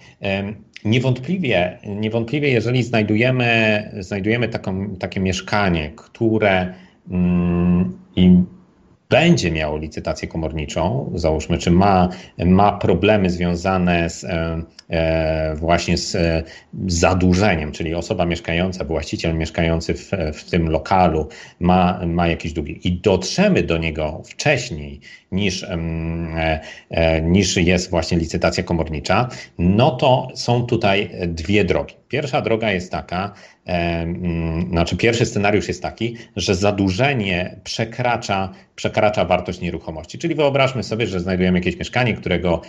niewątpliwie, 0.85 1.79
niewątpliwie 1.87 2.49
jeżeli 2.49 2.83
znajdujemy, 2.83 3.91
znajdujemy 3.99 4.49
taką, 4.49 4.97
takie 4.97 5.21
mieszkanie, 5.21 5.93
które 5.97 6.75
mm, 7.11 7.99
i 8.17 8.43
będzie 9.11 9.51
miało 9.51 9.79
licytację 9.79 10.29
komorniczą, 10.29 11.13
załóżmy, 11.15 11.59
czy 11.59 11.71
ma, 11.71 12.09
ma 12.39 12.73
problemy 12.73 13.31
związane 13.31 14.11
z, 14.11 14.25
e, 14.25 14.63
e, 14.91 15.55
właśnie 15.55 15.97
z 15.97 16.17
zadłużeniem, 16.87 17.73
czyli 17.73 17.95
osoba 17.95 18.27
mieszkająca, 18.27 18.85
właściciel 18.85 19.35
mieszkający 19.35 19.95
w, 19.95 20.11
w 20.35 20.51
tym 20.51 20.71
lokalu 20.71 21.29
ma, 21.61 22.01
ma 22.07 22.29
jakieś 22.29 22.53
długi. 22.53 22.81
I 22.85 22.93
dotrzemy 22.93 23.63
do 23.63 23.79
niego 23.79 24.23
wcześniej 24.25 25.01
niż, 25.33 25.63
e, 25.63 26.61
niż 27.23 27.57
jest 27.57 27.91
właśnie 27.91 28.19
licytacja 28.19 28.63
komornicza, 28.63 29.29
no 29.59 29.91
to 29.91 30.29
są 30.35 30.67
tutaj 30.67 31.11
dwie 31.27 31.65
drogi. 31.65 31.95
Pierwsza 32.09 32.41
droga 32.41 32.71
jest 32.73 32.93
taka, 32.93 33.33
znaczy 34.71 34.97
pierwszy 34.97 35.27
scenariusz 35.27 35.69
jest 35.69 35.83
taki, 35.83 36.17
że 36.37 36.55
zadłużenie 36.55 37.61
przekracza, 37.65 38.53
przekracza 38.77 39.25
wartość 39.25 39.61
nieruchomości. 39.61 40.19
Czyli 40.19 40.35
wyobraźmy 40.35 40.83
sobie, 40.83 41.07
że 41.07 41.21
znajdujemy 41.21 41.59
jakieś 41.59 41.77
mieszkanie, 41.77 42.15
którego, 42.15 42.63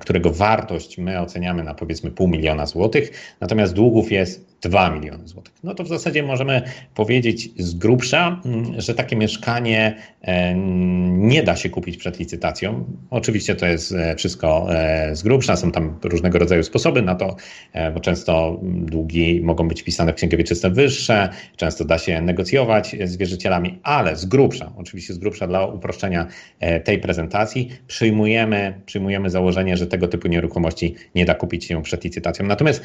którego 0.00 0.30
wartość 0.30 0.98
my 0.98 1.20
oceniamy 1.20 1.64
na 1.64 1.74
powiedzmy 1.74 2.10
pół 2.10 2.28
miliona 2.28 2.66
złotych, 2.66 3.36
natomiast 3.40 3.74
długów 3.74 4.12
jest 4.12 4.55
2 4.62 4.90
miliony 4.90 5.28
złotych. 5.28 5.54
No 5.64 5.74
to 5.74 5.84
w 5.84 5.88
zasadzie 5.88 6.22
możemy 6.22 6.62
powiedzieć 6.94 7.50
z 7.58 7.74
grubsza, 7.74 8.40
mm, 8.44 8.80
że 8.80 8.94
takie 8.94 9.16
mieszkanie 9.16 9.96
e, 10.22 10.54
nie 11.08 11.42
da 11.42 11.56
się 11.56 11.70
kupić 11.70 11.96
przed 11.96 12.18
licytacją. 12.18 12.84
Oczywiście 13.10 13.54
to 13.54 13.66
jest 13.66 13.92
e, 13.92 14.16
wszystko 14.16 14.66
e, 14.74 15.16
z 15.16 15.22
grubsza, 15.22 15.56
są 15.56 15.72
tam 15.72 15.98
różnego 16.02 16.38
rodzaju 16.38 16.62
sposoby 16.62 17.02
na 17.02 17.14
to, 17.14 17.36
bo 17.94 18.00
często 18.00 18.60
długi 18.62 19.40
mogą 19.42 19.68
być 19.68 19.82
wpisane 19.82 20.12
w 20.12 20.16
księgę 20.16 20.36
wieczyste 20.36 20.70
wyższe, 20.70 21.28
często 21.56 21.84
da 21.84 21.98
się 21.98 22.20
negocjować 22.20 22.96
z 23.04 23.16
wierzycielami, 23.16 23.78
ale 23.82 24.16
z 24.16 24.24
grubsza, 24.24 24.72
oczywiście 24.76 25.14
z 25.14 25.18
grubsza 25.18 25.46
dla 25.46 25.66
uproszczenia 25.66 26.26
tej 26.84 26.98
prezentacji, 26.98 27.68
przyjmujemy, 27.86 28.80
przyjmujemy 28.86 29.30
założenie, 29.30 29.76
że 29.76 29.86
tego 29.86 30.08
typu 30.08 30.28
nieruchomości 30.28 30.94
nie 31.14 31.24
da 31.24 31.34
kupić 31.34 31.64
się 31.64 31.82
przed 31.82 32.04
licytacją. 32.04 32.46
Natomiast 32.46 32.82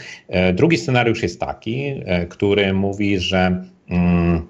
drugi 0.53 0.77
scenariusz 0.77 1.23
jest 1.23 1.39
taki, 1.61 2.01
E, 2.05 2.25
który 2.25 2.73
mówi, 2.73 3.19
że 3.19 3.63
mm, 3.89 4.47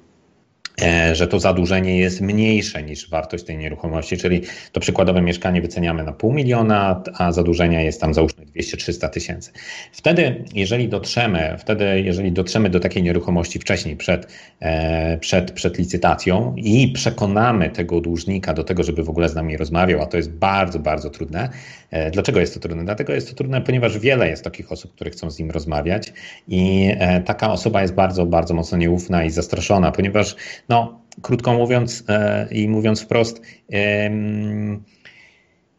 E, 0.82 1.16
że 1.16 1.28
to 1.28 1.40
zadłużenie 1.40 1.98
jest 1.98 2.22
mniejsze 2.22 2.84
niż 2.84 3.10
wartość 3.10 3.44
tej 3.44 3.58
nieruchomości, 3.58 4.18
czyli 4.18 4.42
to 4.72 4.80
przykładowe 4.80 5.22
mieszkanie 5.22 5.62
wyceniamy 5.62 6.04
na 6.04 6.14
pół 6.14 6.34
miliona, 6.34 7.04
a 7.18 7.32
zadłużenia 7.32 7.82
jest 7.82 8.02
tam 8.02 8.14
załóżmy 8.14 8.46
200-300 8.46 9.10
tysięcy. 9.10 9.52
Wtedy, 9.92 10.44
jeżeli 10.54 10.90
dotrzemy, 10.90 11.56
wtedy, 11.60 12.02
jeżeli 12.02 12.32
dotrzemy 12.32 12.70
do 12.70 12.80
takiej 12.80 13.04
nieruchomości 13.04 13.60
wcześniej, 13.60 13.96
przed, 13.96 14.28
e, 14.60 15.18
przed, 15.18 15.52
przed 15.52 15.78
licytacją 15.78 16.56
i 16.58 16.88
przekonamy 16.88 17.70
tego 17.70 18.02
dłużnika 18.02 18.54
do 18.54 18.64
tego, 18.64 18.84
żeby 18.84 19.04
w 19.04 19.10
ogóle 19.10 19.30
z 19.30 19.36
nami 19.36 19.58
rozmawiał, 19.58 20.02
a 20.02 20.06
to 20.06 20.18
jest 20.18 20.32
bardzo, 20.32 20.80
bardzo 20.80 21.10
trudne. 21.10 21.50
E, 21.92 22.12
dlaczego 22.12 22.40
jest 22.40 22.54
to 22.54 22.60
trudne? 22.60 22.86
Dlatego 22.86 23.14
jest 23.14 23.30
to 23.30 23.36
trudne, 23.36 23.62
ponieważ 23.62 24.00
wiele 24.00 24.30
jest 24.30 24.44
takich 24.44 24.72
osób, 24.72 24.96
które 24.96 25.12
chcą 25.12 25.32
z 25.32 25.40
nim 25.40 25.52
rozmawiać 25.52 26.14
i 26.48 26.92
taka 27.26 27.52
osoba 27.52 27.82
jest 27.82 27.94
bardzo, 27.94 28.26
bardzo 28.26 28.54
mocno 28.54 28.78
nieufna 28.78 29.24
i 29.24 29.30
zastraszona, 29.30 29.92
ponieważ 29.92 30.36
no, 30.70 31.02
krótko 31.22 31.54
mówiąc 31.54 32.04
e, 32.10 32.48
i 32.52 32.68
mówiąc 32.68 33.02
wprost, 33.02 33.42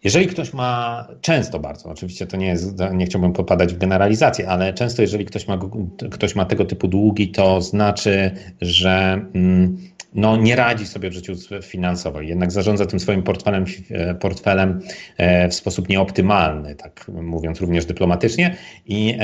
jeżeli 0.04 0.26
ktoś 0.26 0.52
ma, 0.52 1.08
często 1.20 1.58
bardzo, 1.58 1.88
oczywiście 1.88 2.26
to 2.26 2.36
nie 2.36 2.46
jest, 2.46 2.74
nie 2.94 3.06
chciałbym 3.06 3.32
popadać 3.32 3.74
w 3.74 3.78
generalizację, 3.78 4.48
ale 4.48 4.74
często 4.74 5.02
jeżeli 5.02 5.24
ktoś 5.24 5.48
ma, 5.48 5.58
ktoś 6.10 6.34
ma 6.34 6.44
tego 6.44 6.64
typu 6.64 6.88
długi, 6.88 7.28
to 7.28 7.60
znaczy, 7.60 8.30
że 8.60 9.24
mm, 9.34 9.76
no, 10.14 10.36
nie 10.36 10.56
radzi 10.56 10.86
sobie 10.86 11.10
w 11.10 11.12
życiu 11.12 11.32
finansowo, 11.62 12.20
jednak 12.20 12.52
zarządza 12.52 12.86
tym 12.86 13.00
swoim 13.00 13.22
portfelem, 13.22 13.64
e, 13.90 14.14
portfelem 14.14 14.80
e, 15.16 15.48
w 15.48 15.54
sposób 15.54 15.88
nieoptymalny, 15.88 16.74
tak 16.74 17.08
mówiąc 17.08 17.60
również 17.60 17.86
dyplomatycznie. 17.86 18.56
I, 18.86 19.18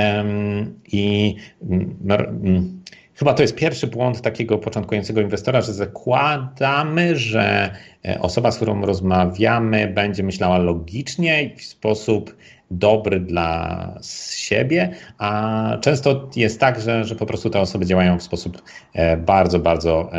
i 0.92 1.36
mm, 1.62 2.82
Chyba 3.18 3.34
to 3.34 3.42
jest 3.42 3.54
pierwszy 3.54 3.86
błąd 3.86 4.20
takiego 4.20 4.58
początkującego 4.58 5.20
inwestora, 5.20 5.60
że 5.60 5.72
zakładamy, 5.72 7.16
że 7.16 7.74
e, 8.04 8.20
osoba, 8.20 8.50
z 8.50 8.56
którą 8.56 8.86
rozmawiamy, 8.86 9.86
będzie 9.86 10.22
myślała 10.22 10.58
logicznie 10.58 11.44
i 11.44 11.56
w 11.56 11.64
sposób 11.64 12.36
dobry 12.70 13.20
dla 13.20 13.94
siebie, 14.36 14.90
a 15.18 15.76
często 15.80 16.30
jest 16.36 16.60
tak, 16.60 16.80
że, 16.80 17.04
że 17.04 17.14
po 17.14 17.26
prostu 17.26 17.50
te 17.50 17.60
osoby 17.60 17.86
działają 17.86 18.18
w 18.18 18.22
sposób 18.22 18.62
e, 18.94 19.16
bardzo, 19.16 19.58
bardzo 19.58 20.10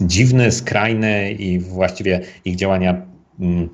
dziwny, 0.00 0.52
skrajny 0.52 1.32
i 1.32 1.58
właściwie 1.58 2.20
ich 2.44 2.56
działania 2.56 3.02
mm, 3.40 3.68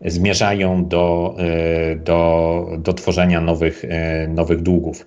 zmierzają 0.00 0.88
do, 0.88 1.36
e, 1.38 1.96
do, 1.96 2.66
do 2.78 2.92
tworzenia 2.92 3.40
nowych, 3.40 3.82
nowych 4.28 4.62
długów. 4.62 5.06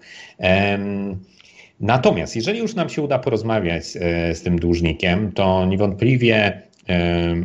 Natomiast 1.80 2.36
jeżeli 2.36 2.60
już 2.60 2.76
nam 2.76 2.90
się 2.90 3.02
uda 3.02 3.20
porozmawiać 3.20 3.84
e, 4.00 4.36
z 4.36 4.42
tym 4.42 4.60
dłużnikiem, 4.60 5.32
to 5.32 5.66
niewątpliwie 5.66 6.62
E, 6.90 7.36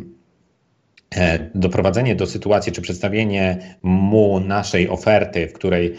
doprowadzenie 1.55 2.15
do 2.15 2.27
sytuacji, 2.27 2.71
czy 2.71 2.81
przedstawienie 2.81 3.57
mu 3.83 4.39
naszej 4.39 4.89
oferty, 4.89 5.47
w 5.47 5.53
której 5.53 5.95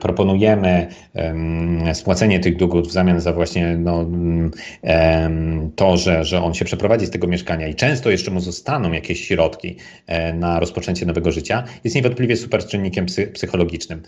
proponujemy 0.00 0.86
um, 1.14 1.94
spłacenie 1.94 2.40
tych 2.40 2.56
długów 2.56 2.88
w 2.88 2.92
zamian 2.92 3.20
za 3.20 3.32
właśnie 3.32 3.76
no, 3.76 3.96
um, 3.96 4.50
to, 5.76 5.96
że, 5.96 6.24
że 6.24 6.42
on 6.42 6.54
się 6.54 6.64
przeprowadzi 6.64 7.06
z 7.06 7.10
tego 7.10 7.26
mieszkania 7.26 7.68
i 7.68 7.74
często 7.74 8.10
jeszcze 8.10 8.30
mu 8.30 8.40
zostaną 8.40 8.92
jakieś 8.92 9.26
środki 9.26 9.76
e, 10.06 10.32
na 10.32 10.60
rozpoczęcie 10.60 11.06
nowego 11.06 11.32
życia, 11.32 11.64
jest 11.84 11.96
niewątpliwie 11.96 12.36
super 12.36 12.66
czynnikiem 12.66 13.06
psy, 13.06 13.26
psychologicznym. 13.26 14.02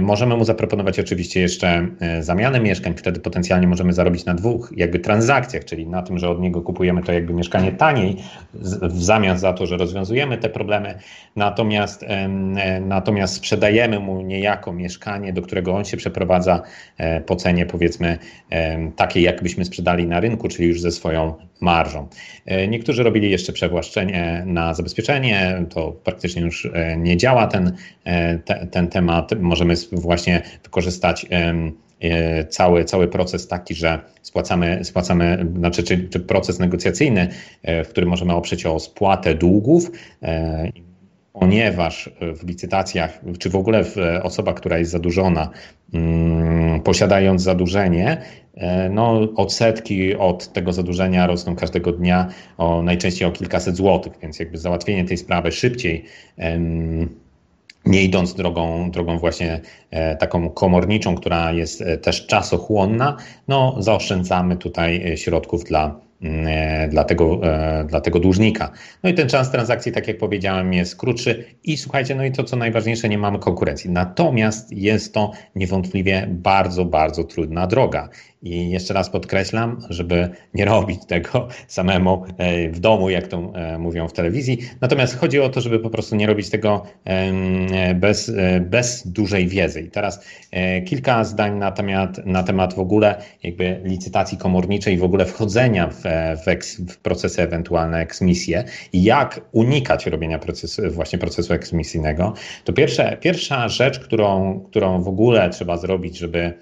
Możemy 0.00 0.36
mu 0.36 0.44
zaproponować 0.44 1.00
oczywiście 1.00 1.40
jeszcze 1.40 1.88
e, 2.00 2.22
zamianę 2.22 2.60
mieszkań, 2.60 2.94
wtedy 2.96 3.20
potencjalnie 3.20 3.66
możemy 3.66 3.92
zarobić 3.92 4.24
na 4.24 4.34
dwóch 4.34 4.72
jakby 4.76 4.98
transakcjach, 4.98 5.64
czyli 5.64 5.86
na 5.86 6.02
tym, 6.02 6.18
że 6.18 6.30
od 6.30 6.40
niego 6.40 6.62
kupujemy 6.62 7.02
to 7.02 7.12
jakby 7.12 7.34
mieszkanie 7.34 7.72
taniej, 7.72 8.16
w 8.82 9.02
zamian 9.02 9.38
za 9.38 9.52
to, 9.52 9.66
że 9.66 9.76
rozwiązujemy 9.76 10.38
te 10.38 10.48
problemy, 10.48 10.98
natomiast, 11.36 12.04
natomiast 12.80 13.34
sprzedajemy 13.34 14.00
mu 14.00 14.20
niejako 14.22 14.72
mieszkanie, 14.72 15.32
do 15.32 15.42
którego 15.42 15.74
on 15.74 15.84
się 15.84 15.96
przeprowadza 15.96 16.62
e, 16.98 17.20
po 17.20 17.36
cenie 17.36 17.66
powiedzmy 17.66 18.18
takiej, 18.96 19.22
jakbyśmy 19.22 19.64
sprzedali 19.64 20.06
na 20.06 20.20
rynku, 20.20 20.48
czyli 20.48 20.68
już 20.68 20.80
ze 20.80 20.90
swoją 20.90 21.34
marżą. 21.60 22.08
E, 22.46 22.68
niektórzy 22.68 23.02
robili 23.02 23.30
jeszcze 23.30 23.52
przewłaszczenie 23.52 24.42
na 24.46 24.74
zabezpieczenie, 24.74 25.64
to 25.70 25.92
praktycznie 25.92 26.42
już 26.42 26.66
e, 26.66 26.96
nie 26.96 27.16
działa 27.16 27.46
ten, 27.46 27.72
ten 28.70 28.88
temat. 28.88 29.30
Możemy 29.40 29.74
właśnie 29.92 30.42
wykorzystać 30.62 31.26
E, 31.30 31.70
cały, 32.48 32.84
cały 32.84 33.08
proces 33.08 33.48
taki, 33.48 33.74
że 33.74 34.00
spłacamy, 34.22 34.84
spłacamy 34.84 35.46
znaczy, 35.56 35.82
czy, 35.82 36.08
czy 36.08 36.20
proces 36.20 36.58
negocjacyjny, 36.58 37.28
e, 37.62 37.84
w 37.84 37.88
którym 37.88 38.10
możemy 38.10 38.34
oprzeć 38.34 38.66
o 38.66 38.80
spłatę 38.80 39.34
długów, 39.34 39.90
e, 40.22 40.72
ponieważ 41.32 42.10
w 42.20 42.48
licytacjach, 42.48 43.20
czy 43.38 43.50
w 43.50 43.56
ogóle 43.56 43.84
osoba, 44.22 44.54
która 44.54 44.78
jest 44.78 44.90
zadłużona, 44.90 45.50
mm, 45.94 46.80
posiadając 46.80 47.42
zadłużenie, 47.42 48.22
no, 48.90 49.20
odsetki 49.36 50.14
od 50.14 50.52
tego 50.52 50.72
zadłużenia 50.72 51.26
rosną 51.26 51.56
każdego 51.56 51.92
dnia 51.92 52.28
o 52.58 52.82
najczęściej 52.82 53.28
o 53.28 53.32
kilkaset 53.32 53.76
złotych, 53.76 54.12
więc 54.22 54.38
jakby 54.38 54.58
załatwienie 54.58 55.04
tej 55.04 55.16
sprawy 55.16 55.52
szybciej 55.52 56.04
nie 57.86 58.02
idąc 58.02 58.34
drogą, 58.34 58.90
drogą 58.90 59.18
właśnie 59.18 59.60
e, 59.90 60.16
taką 60.16 60.50
komorniczą, 60.50 61.14
która 61.14 61.52
jest 61.52 61.82
e, 61.82 61.98
też 61.98 62.26
czasochłonna, 62.26 63.16
no 63.48 63.76
zaoszczędzamy 63.78 64.56
tutaj 64.56 65.12
e, 65.12 65.16
środków 65.16 65.64
dla, 65.64 66.00
mm, 66.22 66.46
dla, 66.90 67.04
tego, 67.04 67.40
dla 67.86 68.00
tego 68.00 68.20
dłużnika. 68.20 68.70
No 69.02 69.10
i 69.10 69.14
ten 69.14 69.28
czas 69.28 69.50
transakcji, 69.50 69.92
tak 69.92 70.08
jak 70.08 70.18
powiedziałem, 70.18 70.72
jest 70.72 70.96
krótszy 70.96 71.44
i 71.64 71.76
słuchajcie, 71.76 72.14
no 72.14 72.24
i 72.24 72.32
to 72.32 72.44
co 72.44 72.56
najważniejsze, 72.56 73.08
nie 73.08 73.18
mamy 73.18 73.38
konkurencji. 73.38 73.90
Natomiast 73.90 74.72
jest 74.72 75.14
to 75.14 75.32
niewątpliwie 75.56 76.26
bardzo, 76.30 76.84
bardzo 76.84 77.24
trudna 77.24 77.66
droga 77.66 78.08
i 78.42 78.70
jeszcze 78.70 78.94
raz 78.94 79.10
podkreślam, 79.10 79.80
żeby 79.90 80.28
nie 80.54 80.64
robić 80.64 81.06
tego 81.06 81.48
samemu 81.68 82.24
e, 82.38 82.68
w 82.68 82.80
domu, 82.80 83.10
jak 83.10 83.26
to 83.26 83.52
e, 83.54 83.78
mówią 83.78 84.08
w 84.08 84.12
telewizji. 84.12 84.58
Natomiast 84.80 85.18
chodzi 85.18 85.40
o 85.40 85.48
to, 85.48 85.60
żeby 85.60 85.78
po 85.78 85.90
prostu 85.90 86.16
nie 86.16 86.26
robić 86.26 86.50
tego 86.50 86.82
bez, 87.94 88.28
e, 88.28 88.60
bez 88.60 89.08
dużej 89.08 89.48
wiedzy. 89.48 89.80
I 89.80 89.90
teraz 89.90 90.26
kilka 90.86 91.24
zdań 91.24 91.58
na 91.58 91.72
temat, 91.72 92.26
na 92.26 92.42
temat 92.42 92.74
w 92.74 92.78
ogóle 92.78 93.22
jakby 93.42 93.80
licytacji 93.84 94.38
komorniczej 94.38 94.98
w 94.98 95.04
ogóle 95.04 95.24
wchodzenia 95.24 95.88
w, 95.88 96.02
w, 96.44 96.48
eks, 96.48 96.80
w 96.80 96.96
procesy 96.96 97.42
ewentualne 97.42 98.00
eksmisje 98.00 98.64
i 98.92 99.02
jak 99.02 99.40
unikać 99.52 100.06
robienia 100.06 100.38
procesu, 100.38 100.82
właśnie 100.90 101.18
procesu 101.18 101.54
eksmisyjnego. 101.54 102.34
To 102.64 102.72
pierwsze, 102.72 103.16
pierwsza 103.20 103.68
rzecz, 103.68 103.98
którą, 103.98 104.60
którą 104.60 105.02
w 105.02 105.08
ogóle 105.08 105.50
trzeba 105.50 105.76
zrobić, 105.76 106.18
żeby 106.18 106.54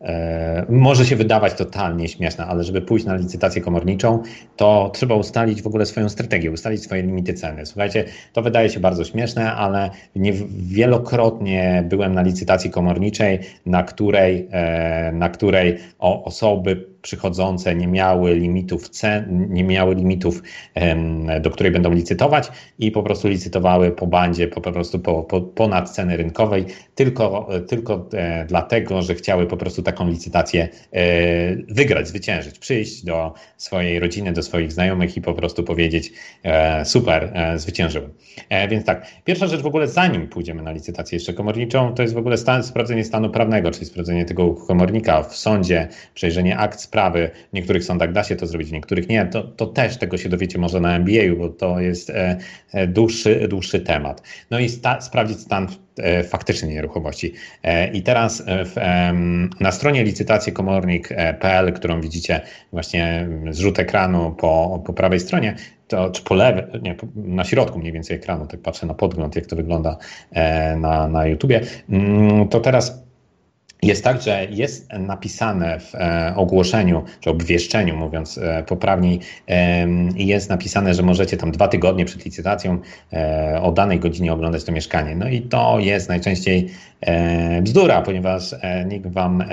E, 0.00 0.66
może 0.68 1.06
się 1.06 1.16
wydawać 1.16 1.54
totalnie 1.54 2.08
śmieszne, 2.08 2.46
ale 2.46 2.64
żeby 2.64 2.82
pójść 2.82 3.06
na 3.06 3.16
licytację 3.16 3.62
komorniczą, 3.62 4.22
to 4.56 4.90
trzeba 4.94 5.14
ustalić 5.14 5.62
w 5.62 5.66
ogóle 5.66 5.86
swoją 5.86 6.08
strategię, 6.08 6.50
ustalić 6.50 6.82
swoje 6.82 7.02
limity 7.02 7.34
ceny. 7.34 7.66
Słuchajcie, 7.66 8.04
to 8.32 8.42
wydaje 8.42 8.70
się 8.70 8.80
bardzo 8.80 9.04
śmieszne, 9.04 9.52
ale 9.52 9.90
nie, 10.16 10.32
wielokrotnie 10.58 11.84
byłem 11.88 12.14
na 12.14 12.22
licytacji 12.22 12.70
komorniczej, 12.70 13.38
na 13.66 13.82
której, 13.82 14.48
e, 14.50 15.12
na 15.12 15.28
której 15.28 15.78
osoby 15.98 16.95
przychodzące 17.06 17.74
nie 17.74 17.86
miały 17.86 18.34
limitów 18.34 18.88
cen, 18.88 19.46
nie 19.50 19.64
miały 19.64 19.94
limitów, 19.94 20.42
do 21.40 21.50
której 21.50 21.72
będą 21.72 21.92
licytować 21.92 22.48
i 22.78 22.90
po 22.90 23.02
prostu 23.02 23.28
licytowały 23.28 23.90
po 23.90 24.06
bandzie, 24.06 24.48
po, 24.48 24.60
prostu 24.60 24.98
po, 24.98 25.22
po, 25.22 25.40
ponad 25.40 25.90
ceny 25.90 26.16
rynkowej, 26.16 26.64
tylko, 26.94 27.48
tylko 27.68 28.08
e, 28.12 28.44
dlatego, 28.48 29.02
że 29.02 29.14
chciały 29.14 29.46
po 29.46 29.56
prostu 29.56 29.82
taką 29.82 30.08
licytację 30.08 30.68
e, 30.92 31.56
wygrać, 31.68 32.08
zwyciężyć, 32.08 32.58
przyjść 32.58 33.04
do 33.04 33.34
swojej 33.56 34.00
rodziny, 34.00 34.32
do 34.32 34.42
swoich 34.42 34.72
znajomych 34.72 35.16
i 35.16 35.20
po 35.20 35.34
prostu 35.34 35.64
powiedzieć 35.64 36.12
e, 36.42 36.84
super, 36.84 37.32
zwyciężyłem. 37.56 38.10
Więc 38.70 38.84
tak, 38.84 39.06
pierwsza 39.24 39.46
rzecz 39.46 39.62
w 39.62 39.66
ogóle, 39.66 39.88
zanim 39.88 40.28
pójdziemy 40.28 40.62
na 40.62 40.72
licytację 40.72 41.16
jeszcze 41.16 41.32
komorniczą, 41.32 41.94
to 41.94 42.02
jest 42.02 42.14
w 42.14 42.18
ogóle 42.18 42.36
stan, 42.36 42.62
sprawdzenie 42.62 43.04
stanu 43.04 43.30
prawnego, 43.30 43.70
czyli 43.70 43.86
sprawdzenie 43.86 44.24
tego 44.24 44.54
komornika 44.54 45.22
w 45.22 45.36
sądzie, 45.36 45.88
przejrzenie 46.14 46.58
akt 46.58 46.80
sprawy. 46.96 47.30
W 47.50 47.52
niektórych 47.52 47.84
sądach 47.84 48.12
da 48.12 48.24
się 48.24 48.36
to 48.36 48.46
zrobić, 48.46 48.68
w 48.68 48.72
niektórych 48.72 49.08
nie. 49.08 49.26
To, 49.26 49.42
to 49.42 49.66
też 49.66 49.96
tego 49.96 50.18
się 50.18 50.28
dowiecie 50.28 50.58
może 50.58 50.80
na 50.80 50.96
MBA, 50.96 51.36
bo 51.38 51.48
to 51.48 51.80
jest 51.80 52.10
e, 52.10 52.36
e, 52.72 52.86
dłuższy, 52.86 53.48
dłuższy 53.48 53.80
temat. 53.80 54.22
No 54.50 54.58
i 54.58 54.68
sta, 54.68 55.00
sprawdzić 55.00 55.40
stan 55.40 55.68
e, 55.98 56.24
faktycznej 56.24 56.70
nieruchomości. 56.70 57.32
I 57.92 58.02
teraz 58.02 58.42
w, 58.46 58.74
na 59.60 59.72
stronie 59.72 60.04
licytacjekomornik.pl, 60.04 61.72
którą 61.72 62.00
widzicie 62.00 62.40
właśnie 62.72 63.28
zrzut 63.50 63.78
ekranu 63.78 64.34
po, 64.38 64.82
po 64.86 64.92
prawej 64.92 65.20
stronie, 65.20 65.54
to, 65.88 66.10
czy 66.10 66.22
po 66.22 66.34
lewej, 66.34 66.64
nie, 66.82 66.96
na 67.14 67.44
środku 67.44 67.78
mniej 67.78 67.92
więcej 67.92 68.16
ekranu, 68.16 68.46
tak 68.46 68.60
patrzę 68.60 68.86
na 68.86 68.94
podgląd, 68.94 69.36
jak 69.36 69.46
to 69.46 69.56
wygląda 69.56 69.96
na, 70.76 71.08
na 71.08 71.26
YouTubie, 71.26 71.60
mm, 71.88 72.48
to 72.48 72.60
teraz 72.60 73.05
jest 73.82 74.04
tak, 74.04 74.22
że 74.22 74.46
jest 74.50 74.92
napisane 74.92 75.80
w 75.80 75.94
e, 75.94 76.32
ogłoszeniu, 76.36 77.04
czy 77.20 77.30
obwieszczeniu, 77.30 77.96
mówiąc 77.96 78.38
e, 78.38 78.62
poprawniej, 78.62 79.20
jest 80.16 80.50
napisane, 80.50 80.94
że 80.94 81.02
możecie 81.02 81.36
tam 81.36 81.52
dwa 81.52 81.68
tygodnie 81.68 82.04
przed 82.04 82.24
licytacją 82.24 82.78
e, 83.12 83.60
o 83.62 83.72
danej 83.72 83.98
godzinie 83.98 84.32
oglądać 84.32 84.64
to 84.64 84.72
mieszkanie. 84.72 85.16
No 85.16 85.28
i 85.28 85.42
to 85.42 85.78
jest 85.80 86.08
najczęściej 86.08 86.70
bzdura, 87.62 88.02
ponieważ 88.02 88.54
nikt 88.86 89.06
wam, 89.06 89.44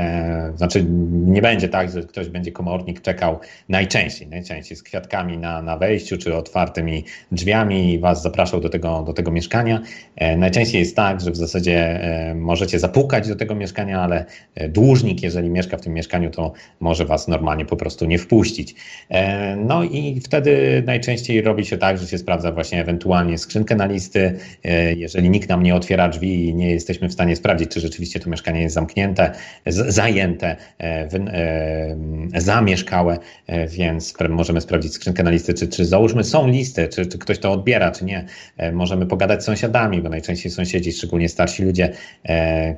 znaczy 0.55 0.85
nie 1.11 1.41
będzie 1.41 1.69
tak, 1.69 1.91
że 1.91 2.01
ktoś 2.01 2.29
będzie 2.29 2.51
komornik 2.51 3.01
czekał 3.01 3.39
najczęściej, 3.69 4.27
najczęściej 4.27 4.77
z 4.77 4.83
kwiatkami 4.83 5.37
na, 5.37 5.61
na 5.61 5.77
wejściu, 5.77 6.17
czy 6.17 6.35
otwartymi 6.35 7.03
drzwiami 7.31 7.93
i 7.93 7.99
was 7.99 8.21
zapraszał 8.21 8.61
do 8.61 8.69
tego, 8.69 9.03
do 9.07 9.13
tego 9.13 9.31
mieszkania. 9.31 9.81
Najczęściej 10.37 10.79
jest 10.79 10.95
tak, 10.95 11.21
że 11.21 11.31
w 11.31 11.35
zasadzie 11.35 11.99
możecie 12.35 12.79
zapukać 12.79 13.27
do 13.27 13.35
tego 13.35 13.55
mieszkania, 13.55 14.01
ale 14.01 14.22
e, 14.55 14.69
dłużnik, 14.69 15.23
jeżeli 15.23 15.49
mieszka 15.49 15.77
w 15.77 15.81
tym 15.81 15.93
mieszkaniu, 15.93 16.29
to 16.29 16.53
może 16.79 17.05
was 17.05 17.27
normalnie 17.27 17.65
po 17.65 17.75
prostu 17.75 18.05
nie 18.05 18.17
wpuścić. 18.17 18.75
E, 19.09 19.55
no 19.55 19.83
i 19.83 20.21
wtedy 20.23 20.83
najczęściej 20.85 21.41
robi 21.41 21.65
się 21.65 21.77
tak, 21.77 21.97
że 21.97 22.07
się 22.07 22.17
sprawdza 22.17 22.51
właśnie 22.51 22.81
ewentualnie 22.81 23.37
skrzynkę 23.37 23.75
na 23.75 23.85
listy. 23.85 24.39
E, 24.63 24.93
jeżeli 24.93 25.29
nikt 25.29 25.49
nam 25.49 25.63
nie 25.63 25.75
otwiera 25.75 26.09
drzwi 26.09 26.47
i 26.47 26.55
nie 26.55 26.71
jesteśmy 26.71 27.09
w 27.09 27.13
stanie 27.13 27.35
sprawdzić, 27.35 27.71
czy 27.71 27.79
rzeczywiście 27.79 28.19
to 28.19 28.29
mieszkanie 28.29 28.61
jest 28.61 28.75
zamknięte, 28.75 29.31
zajęte, 29.65 30.55
zamieszkałe, 32.37 33.17
więc 33.67 34.13
możemy 34.29 34.61
sprawdzić 34.61 34.93
skrzynkę 34.93 35.23
na 35.23 35.29
listy, 35.29 35.53
czy, 35.53 35.67
czy 35.67 35.85
załóżmy 35.85 36.23
są 36.23 36.47
listy, 36.47 36.87
czy, 36.87 37.05
czy 37.05 37.17
ktoś 37.17 37.39
to 37.39 37.51
odbiera, 37.51 37.91
czy 37.91 38.05
nie. 38.05 38.25
Możemy 38.73 39.05
pogadać 39.05 39.43
z 39.43 39.45
sąsiadami, 39.45 40.01
bo 40.01 40.09
najczęściej 40.09 40.51
sąsiedzi, 40.51 40.91
szczególnie 40.91 41.29
starsi 41.29 41.63
ludzie, 41.63 41.93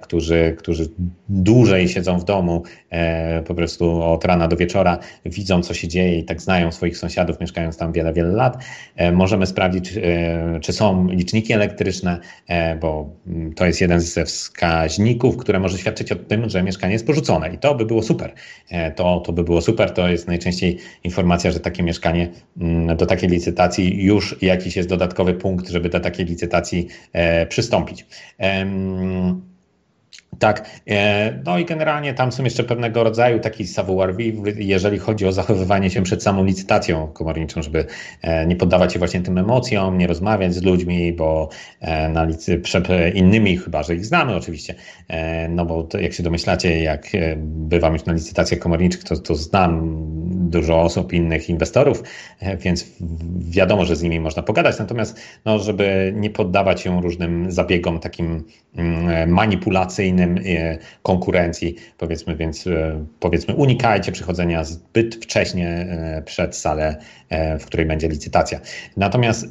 którzy, 0.02 0.56
którzy 0.58 0.90
dłużej 1.30 1.88
siedzą 1.88 2.20
w 2.20 2.24
domu, 2.24 2.64
e, 2.90 3.44
po 3.44 3.56
prostu 3.56 4.04
od 4.04 4.26
rana 4.26 4.48
do 4.48 4.56
wieczora, 4.56 4.98
widzą 5.26 5.62
co 5.62 5.74
się 5.74 5.88
dzieje 5.88 6.20
i 6.20 6.24
tak 6.24 6.42
znają 6.42 6.72
swoich 6.72 6.98
sąsiadów, 6.98 7.40
mieszkając 7.40 7.78
tam 7.78 7.92
wiele, 7.92 8.14
wiele 8.14 8.30
lat. 8.30 8.64
E, 8.96 9.12
możemy 9.12 9.48
sprawdzić, 9.48 9.98
e, 9.98 10.60
czy 10.62 10.74
są 10.74 11.08
liczniki 11.08 11.54
elektryczne, 11.54 12.20
bo 12.82 13.10
mm, 13.28 13.54
to 13.54 13.66
jest 13.66 13.82
jeden 13.82 14.00
ze 14.00 14.26
wskaźników, 14.26 15.38
które 15.38 15.60
może 15.60 15.78
świadczyć 15.78 16.12
o 16.12 16.16
tym, 16.16 16.50
że 16.50 16.64
mieszkanie 16.64 16.94
jest 16.94 17.08
porzucone 17.08 17.54
i 17.54 17.58
to 17.58 17.76
by 17.76 17.86
było 17.86 18.04
super. 18.04 18.34
To, 18.96 19.20
to 19.20 19.34
by 19.34 19.44
było 19.44 19.62
super, 19.62 19.92
to 19.92 20.10
jest 20.10 20.28
najczęściej 20.28 20.78
informacja, 21.04 21.52
że 21.52 21.60
takie 21.60 21.84
mieszkanie 21.84 22.30
mm, 22.62 22.98
do 22.98 23.06
takiej 23.06 23.30
licytacji 23.30 24.04
już 24.04 24.42
jakiś 24.42 24.76
jest 24.76 24.90
dodatkowy 24.90 25.34
punkt, 25.34 25.70
żeby 25.70 25.90
do 25.90 26.00
takiej 26.00 26.26
licytacji 26.26 26.88
przystąpić. 27.50 28.06
Tak, 30.40 30.70
e, 30.88 31.40
no 31.46 31.60
i 31.60 31.66
generalnie 31.66 32.14
tam 32.14 32.32
są 32.32 32.44
jeszcze 32.44 32.64
pewnego 32.64 33.04
rodzaju 33.04 33.40
taki 33.40 33.64
savoir-vivre, 33.64 34.54
jeżeli 34.58 35.00
chodzi 35.00 35.28
o 35.28 35.32
zachowywanie 35.32 35.90
się 35.90 36.04
przed 36.04 36.24
samą 36.24 36.46
licytacją 36.46 37.08
komorniczą, 37.08 37.62
żeby 37.62 37.86
e, 38.22 38.48
nie 38.48 38.56
poddawać 38.56 38.94
się 38.94 39.00
właśnie 39.00 39.22
tym 39.22 39.38
emocjom, 39.38 39.98
nie 39.98 40.08
rozmawiać 40.08 40.54
z 40.54 40.64
ludźmi, 40.64 41.14
bo 41.14 41.50
e, 41.82 42.10
na 42.10 42.24
licy, 42.24 42.58
przed 42.58 42.88
innymi, 43.14 43.58
chyba 43.58 43.84
że 43.84 43.96
ich 43.96 44.06
znamy 44.06 44.36
oczywiście, 44.36 44.76
no 45.50 45.66
bo 45.66 45.84
to, 45.84 46.00
jak 46.00 46.14
się 46.14 46.24
domyślacie, 46.24 46.82
jak 46.82 47.08
bywam 47.38 47.94
już 47.94 48.06
na 48.06 48.14
licytacjach 48.14 48.60
komorniczych, 48.60 49.04
to, 49.04 49.18
to 49.18 49.36
znam 49.36 49.98
dużo 50.50 50.82
osób, 50.82 51.14
innych 51.14 51.50
inwestorów, 51.50 52.04
więc 52.60 52.86
wiadomo, 53.40 53.86
że 53.86 53.96
z 53.96 54.04
nimi 54.04 54.20
można 54.20 54.44
pogadać, 54.44 54.80
natomiast 54.80 55.20
no, 55.46 55.60
żeby 55.60 56.14
nie 56.16 56.30
poddawać 56.30 56.82
się 56.82 57.02
różnym 57.02 57.52
zabiegom 57.52 58.00
takim 58.00 58.44
mm, 58.76 59.30
manipulacyjnym, 59.30 60.25
E, 60.26 60.78
konkurencji, 61.04 61.76
powiedzmy, 61.98 62.36
więc 62.36 62.68
e, 62.68 63.06
powiedzmy 63.20 63.56
unikajcie 63.56 64.12
przychodzenia 64.12 64.64
zbyt 64.64 65.16
wcześnie 65.16 65.68
e, 65.70 66.22
przed 66.26 66.56
salę, 66.56 66.98
w 67.60 67.66
której 67.66 67.86
będzie 67.86 68.08
licytacja. 68.08 68.60
Natomiast 68.98 69.48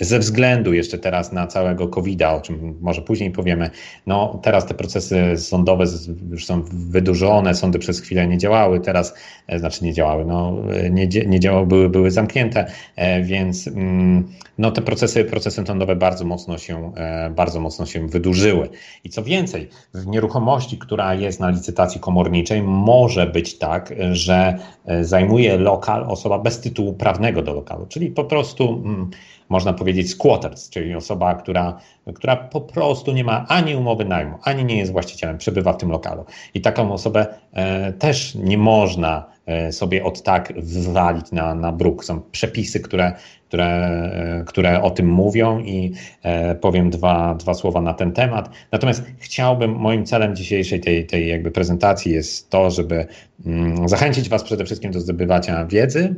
ze 0.00 0.18
względu 0.18 0.72
jeszcze 0.72 0.98
teraz 0.98 1.32
na 1.32 1.46
całego 1.46 1.88
COVID-a, 1.88 2.34
o 2.34 2.40
czym 2.40 2.78
może 2.80 3.02
później 3.02 3.30
powiemy, 3.30 3.70
no 4.06 4.40
teraz 4.42 4.66
te 4.66 4.74
procesy 4.74 5.36
sądowe 5.36 5.84
już 6.30 6.46
są 6.46 6.62
wydłużone, 6.72 7.54
sądy 7.54 7.78
przez 7.78 8.00
chwilę 8.00 8.26
nie 8.26 8.38
działały, 8.38 8.80
teraz, 8.80 9.14
e, 9.46 9.58
znaczy 9.58 9.84
nie 9.84 9.92
działały, 9.92 10.24
no 10.24 10.56
nie, 10.90 11.06
nie 11.06 11.40
działały, 11.40 11.66
były, 11.66 11.88
były 11.88 12.10
zamknięte, 12.10 12.66
e, 12.96 13.22
więc 13.22 13.68
mm, 13.68 14.28
no 14.58 14.70
te 14.70 14.82
procesy, 14.82 15.24
procesy 15.24 15.64
sądowe 15.66 15.96
bardzo 15.96 16.24
mocno 16.24 16.58
się, 16.58 16.92
e, 16.96 17.30
bardzo 17.30 17.60
mocno 17.60 17.86
się 17.86 18.08
wydłużyły. 18.08 18.68
I 19.04 19.08
co 19.08 19.22
więcej, 19.22 19.68
w 19.94 20.06
nieruchomości, 20.06 20.78
która 20.78 21.14
jest 21.14 21.40
na 21.40 21.50
licytacji 21.50 22.00
komorniczej, 22.00 22.62
może 22.62 23.26
być 23.26 23.58
tak, 23.58 23.94
że 24.12 24.58
zajmuje 25.00 25.58
lokal 25.58 26.04
osoba 26.08 26.38
bez 26.38 26.60
tytułu 26.60 26.92
prawnego 26.92 27.42
do 27.42 27.54
lokalu, 27.54 27.86
czyli 27.86 28.10
po 28.10 28.24
prostu 28.24 28.82
mm, 28.84 29.10
można 29.50 29.72
powiedzieć 29.72 30.10
squatters, 30.10 30.70
czyli 30.70 30.94
osoba, 30.94 31.34
która, 31.34 31.80
która 32.14 32.36
po 32.36 32.60
prostu 32.60 33.12
nie 33.12 33.24
ma 33.24 33.46
ani 33.48 33.76
umowy 33.76 34.04
najmu, 34.04 34.38
ani 34.44 34.64
nie 34.64 34.78
jest 34.78 34.92
właścicielem, 34.92 35.38
przebywa 35.38 35.72
w 35.72 35.76
tym 35.76 35.90
lokalu. 35.90 36.24
I 36.54 36.60
taką 36.60 36.92
osobę 36.92 37.26
e, 37.52 37.92
też 37.92 38.34
nie 38.34 38.58
można 38.58 39.24
e, 39.46 39.72
sobie 39.72 40.04
od 40.04 40.22
tak 40.22 40.52
wywalić 40.56 41.32
na, 41.32 41.54
na 41.54 41.72
bruk. 41.72 42.04
Są 42.04 42.20
przepisy, 42.20 42.80
które, 42.80 43.12
które, 43.48 43.66
e, 43.66 44.44
które 44.46 44.82
o 44.82 44.90
tym 44.90 45.08
mówią 45.08 45.58
i 45.58 45.92
powiem 46.60 46.90
dwa, 46.90 47.34
dwa 47.34 47.54
słowa 47.54 47.80
na 47.80 47.94
ten 47.94 48.12
temat. 48.12 48.50
Natomiast 48.72 49.02
chciałbym, 49.18 49.72
moim 49.72 50.06
celem 50.06 50.36
dzisiejszej 50.36 50.80
tej, 50.80 51.06
tej 51.06 51.28
jakby 51.28 51.50
prezentacji 51.50 52.12
jest 52.12 52.50
to, 52.50 52.70
żeby 52.70 53.06
mm, 53.46 53.88
zachęcić 53.88 54.28
Was 54.28 54.44
przede 54.44 54.64
wszystkim 54.64 54.90
do 54.90 55.00
zdobywania 55.00 55.66
wiedzy, 55.66 56.14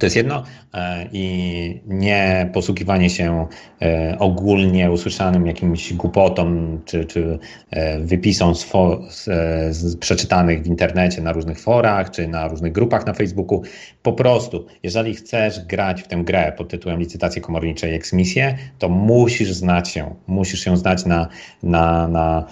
to 0.00 0.06
jest 0.06 0.16
jedno 0.16 0.42
e, 0.74 1.06
i 1.12 1.80
nie 1.86 2.50
posługiwanie 2.52 3.10
się 3.10 3.46
e, 3.82 4.16
ogólnie 4.18 4.90
usłyszanym 4.90 5.46
jakimś 5.46 5.92
głupotom 5.92 6.80
czy, 6.84 7.04
czy 7.04 7.38
e, 7.70 8.00
wypisom 8.00 8.54
z, 8.54 8.66
z, 9.10 9.26
z 9.76 9.96
przeczytanych 9.96 10.62
w 10.62 10.66
internecie 10.66 11.22
na 11.22 11.32
różnych 11.32 11.60
forach 11.60 12.10
czy 12.10 12.28
na 12.28 12.48
różnych 12.48 12.72
grupach 12.72 13.06
na 13.06 13.12
Facebooku. 13.12 13.62
Po 14.02 14.12
prostu, 14.12 14.66
jeżeli 14.82 15.14
chcesz 15.14 15.60
grać 15.66 16.02
w 16.02 16.08
tę 16.08 16.16
grę 16.16 16.52
pod 16.56 16.68
tytułem 16.68 17.00
licytacje 17.00 17.42
komornicze 17.42 17.90
i 17.90 17.94
eksmisje, 17.94 18.58
to 18.78 18.88
musisz 18.88 19.52
znać 19.52 19.88
się, 19.88 20.14
musisz 20.26 20.60
się 20.60 20.76
znać 20.76 21.06
na, 21.06 21.28
na, 21.62 22.08
na, 22.08 22.44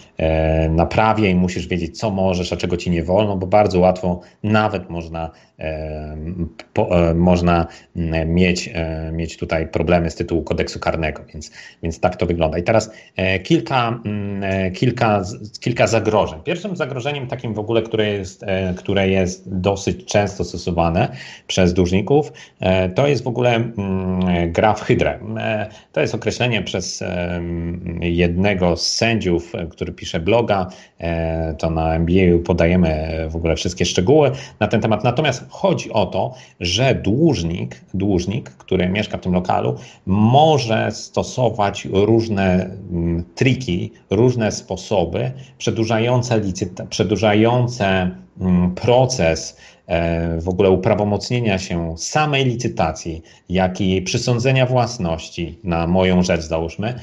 na 0.70 0.86
prawie 0.86 1.30
i 1.30 1.34
musisz 1.34 1.66
wiedzieć, 1.66 1.98
co 1.98 2.10
możesz, 2.10 2.52
a 2.52 2.56
czego 2.56 2.76
ci 2.76 2.90
nie 2.90 3.04
wolno, 3.04 3.36
bo 3.36 3.46
bardzo 3.46 3.80
łatwo 3.80 4.20
nawet 4.42 4.90
można 4.90 5.30
po, 6.72 7.08
e, 7.10 7.14
można 7.14 7.66
mm, 7.96 8.34
mieć, 8.34 8.70
e, 8.74 9.10
mieć 9.12 9.36
tutaj 9.36 9.68
problemy 9.68 10.10
z 10.10 10.14
tytułu 10.14 10.42
kodeksu 10.42 10.80
karnego, 10.80 11.22
więc, 11.34 11.52
więc 11.82 12.00
tak 12.00 12.16
to 12.16 12.26
wygląda. 12.26 12.58
I 12.58 12.62
teraz 12.62 12.90
e, 13.16 13.38
kilka, 13.38 14.00
mm, 14.04 14.72
kilka, 14.72 15.22
kilka 15.60 15.86
zagrożeń. 15.86 16.38
Pierwszym 16.44 16.76
zagrożeniem 16.76 17.26
takim 17.26 17.54
w 17.54 17.58
ogóle, 17.58 17.82
które 17.82 18.06
jest, 18.06 18.44
które 18.76 19.08
jest 19.08 19.58
dosyć 19.60 20.04
często 20.04 20.44
stosowane 20.44 21.08
przez 21.46 21.74
dłużników, 21.74 22.32
to 22.94 23.06
jest 23.06 23.24
w 23.24 23.26
ogóle 23.26 23.54
mm, 23.54 24.52
gra 24.52 24.74
w 24.74 24.80
hydrę. 24.80 25.18
To 25.92 26.00
jest 26.00 26.14
określenie 26.14 26.62
przez 26.62 27.04
jednego 28.00 28.76
z 28.76 28.92
sędziów, 28.92 29.52
który 29.70 29.92
pisze 29.92 30.20
bloga, 30.20 30.66
to 31.58 31.70
na 31.70 31.94
MBA 31.94 32.44
podajemy 32.44 33.08
w 33.30 33.36
ogóle 33.36 33.56
wszystkie 33.56 33.84
szczegóły 33.84 34.30
na 34.60 34.68
ten 34.68 34.80
temat. 34.80 35.04
Natomiast 35.04 35.47
chodzi 35.48 35.92
o 35.92 36.06
to, 36.06 36.34
że 36.60 36.94
dłużnik, 36.94 37.80
dłużnik, 37.94 38.50
który 38.50 38.88
mieszka 38.88 39.18
w 39.18 39.20
tym 39.20 39.32
lokalu, 39.32 39.74
może 40.06 40.92
stosować 40.92 41.84
różne 41.92 42.70
mm, 42.90 43.24
triki, 43.34 43.92
różne 44.10 44.52
sposoby 44.52 45.32
przedłużające, 45.58 46.40
licyta- 46.40 46.86
przedłużające 46.86 48.10
mm, 48.40 48.74
proces 48.74 49.56
e, 49.86 50.40
w 50.40 50.48
ogóle 50.48 50.70
uprawomocnienia 50.70 51.58
się 51.58 51.94
samej 51.98 52.44
licytacji, 52.44 53.22
jak 53.48 53.80
i 53.80 54.02
przysądzenia 54.02 54.66
własności 54.66 55.58
na 55.64 55.86
moją 55.86 56.22
rzecz, 56.22 56.42
załóżmy, 56.42 56.94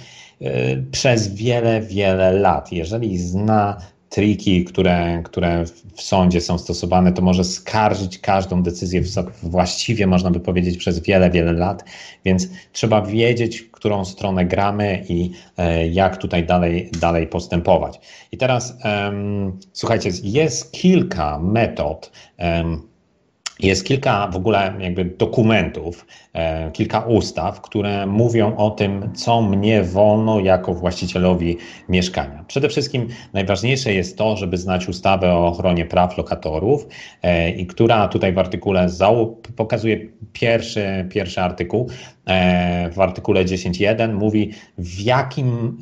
e, 0.41 0.77
przez 0.91 1.35
wiele, 1.35 1.81
wiele 1.81 2.33
lat. 2.33 2.71
Jeżeli 2.71 3.17
zna 3.17 3.77
triki, 4.09 4.65
które, 4.65 5.21
które 5.25 5.65
w 5.95 6.01
sądzie 6.01 6.41
są 6.41 6.57
stosowane, 6.57 7.11
to 7.11 7.21
może 7.21 7.43
skarżyć 7.43 8.19
każdą 8.19 8.63
decyzję 8.63 9.01
właściwie, 9.43 10.07
można 10.07 10.31
by 10.31 10.39
powiedzieć, 10.39 10.77
przez 10.77 10.99
wiele, 10.99 11.31
wiele 11.31 11.53
lat, 11.53 11.83
więc 12.25 12.47
trzeba 12.71 13.01
wiedzieć, 13.01 13.61
którą 13.61 14.05
stronę 14.05 14.45
gramy 14.45 15.05
i 15.09 15.31
e, 15.57 15.87
jak 15.87 16.17
tutaj 16.17 16.45
dalej, 16.45 16.89
dalej 16.99 17.27
postępować. 17.27 17.99
I 18.31 18.37
teraz 18.37 18.77
słuchajcie, 19.73 20.09
jest 20.23 20.71
kilka 20.71 21.39
metod. 21.39 22.11
Jest 23.59 23.85
kilka 23.85 24.27
w 24.27 24.35
ogóle 24.35 24.73
jakby 24.79 25.05
dokumentów, 25.05 26.05
e, 26.33 26.71
kilka 26.71 26.99
ustaw, 26.99 27.61
które 27.61 28.05
mówią 28.05 28.57
o 28.57 28.71
tym, 28.71 29.09
co 29.13 29.41
mnie 29.41 29.83
wolno 29.83 30.39
jako 30.39 30.73
właścicielowi 30.73 31.57
mieszkania. 31.89 32.45
Przede 32.47 32.69
wszystkim 32.69 33.07
najważniejsze 33.33 33.93
jest 33.93 34.17
to, 34.17 34.37
żeby 34.37 34.57
znać 34.57 34.89
ustawę 34.89 35.33
o 35.33 35.47
ochronie 35.47 35.85
praw 35.85 36.17
lokatorów 36.17 36.87
e, 37.23 37.49
i 37.49 37.67
która 37.67 38.07
tutaj 38.07 38.33
w 38.33 38.39
artykule 38.39 38.87
pokazuje 39.55 39.99
pierwszy, 40.33 41.07
pierwszy 41.09 41.41
artykuł, 41.41 41.89
e, 42.25 42.89
w 42.89 42.99
artykule 42.99 43.45
10.1 43.45 44.13
mówi, 44.13 44.51
w 44.77 44.99
jakim, 45.01 45.77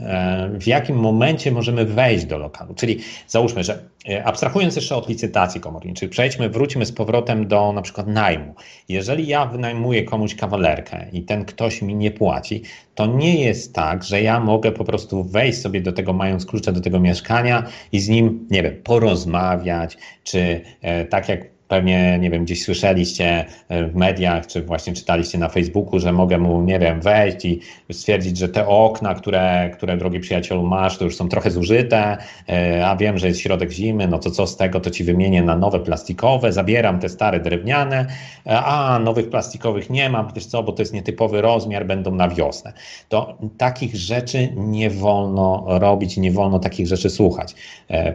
w 0.59 0.67
jakim 0.67 0.95
momencie 0.95 1.51
możemy 1.51 1.85
wejść 1.85 2.25
do 2.25 2.37
lokalu. 2.37 2.73
Czyli 2.73 2.99
załóżmy, 3.27 3.63
że 3.63 3.79
abstrahując 4.23 4.75
jeszcze 4.75 4.95
od 4.95 5.09
licytacji 5.09 5.61
komorniczych, 5.61 6.09
przejdźmy, 6.09 6.49
wróćmy 6.49 6.85
z 6.85 6.91
powrotem 6.91 7.47
do 7.47 7.62
na 7.71 7.81
przykład 7.81 8.07
najmu. 8.07 8.55
Jeżeli 8.89 9.27
ja 9.27 9.45
wynajmuję 9.45 10.03
komuś 10.03 10.35
kawalerkę 10.35 11.05
i 11.11 11.23
ten 11.23 11.45
ktoś 11.45 11.81
mi 11.81 11.95
nie 11.95 12.11
płaci, 12.11 12.61
to 12.95 13.05
nie 13.05 13.43
jest 13.43 13.73
tak, 13.75 14.03
że 14.03 14.21
ja 14.21 14.39
mogę 14.39 14.71
po 14.71 14.83
prostu 14.83 15.23
wejść 15.23 15.61
sobie 15.61 15.81
do 15.81 15.93
tego, 15.93 16.13
mając 16.13 16.45
klucze 16.45 16.71
do 16.71 16.81
tego 16.81 16.99
mieszkania 16.99 17.63
i 17.91 17.99
z 17.99 18.09
nim, 18.09 18.47
nie 18.51 18.63
wiem, 18.63 18.75
porozmawiać, 18.83 19.97
czy 20.23 20.61
e, 20.81 21.05
tak 21.05 21.29
jak 21.29 21.52
pewnie, 21.67 22.19
nie 22.19 22.29
wiem, 22.29 22.45
gdzieś 22.45 22.63
słyszeliście 22.63 23.45
e, 23.69 23.87
w 23.87 23.95
mediach, 23.95 24.47
czy 24.47 24.61
właśnie 24.61 24.93
czytaliście 24.93 25.37
na 25.37 25.49
Facebooku, 25.49 25.99
że 25.99 26.11
mogę 26.11 26.37
mu, 26.37 26.61
nie 26.61 26.79
wiem, 26.79 27.01
wejść 27.01 27.45
i 27.45 27.59
stwierdzić, 27.91 28.37
że 28.37 28.49
te 28.49 28.67
okna, 28.67 29.15
które, 29.15 29.71
które 29.73 29.97
drogi 29.97 30.19
przyjacielu 30.19 30.63
masz, 30.63 30.97
to 30.97 31.05
już 31.05 31.15
są 31.15 31.29
trochę 31.29 31.51
zużyte, 31.51 32.17
e, 32.49 32.87
a 32.87 32.95
wiem, 32.95 33.17
że 33.17 33.27
jest 33.27 33.39
środek 33.39 33.71
zimy, 33.71 34.07
no 34.07 34.19
to 34.19 34.31
co 34.31 34.47
z 34.47 34.57
tego, 34.57 34.79
to 34.79 34.89
ci 34.89 35.03
wymienię 35.03 35.43
na 35.43 35.57
nowe 35.57 35.79
plastikowe, 35.79 36.53
zabieram 36.53 36.99
te 36.99 37.09
stare 37.09 37.39
drewniane, 37.39 38.07
e, 38.47 38.59
a 38.59 38.99
nowych 38.99 39.29
plastikowych 39.29 39.89
nie 39.89 40.09
mam, 40.09 40.27
wiesz 40.35 40.45
co, 40.45 40.63
bo 40.63 40.71
to 40.71 40.81
jest 40.81 40.93
nietypowy 40.93 41.41
rozmiar, 41.41 41.85
będą 41.85 42.15
na 42.15 42.27
wiosnę. 42.27 42.73
To 43.09 43.37
takich 43.57 43.95
rzeczy 43.95 44.49
nie 44.55 44.89
wolno 44.89 45.65
robić, 45.67 46.17
nie 46.17 46.31
wolno 46.31 46.59
takich 46.59 46.87
rzeczy 46.87 47.09
słuchać. 47.09 47.55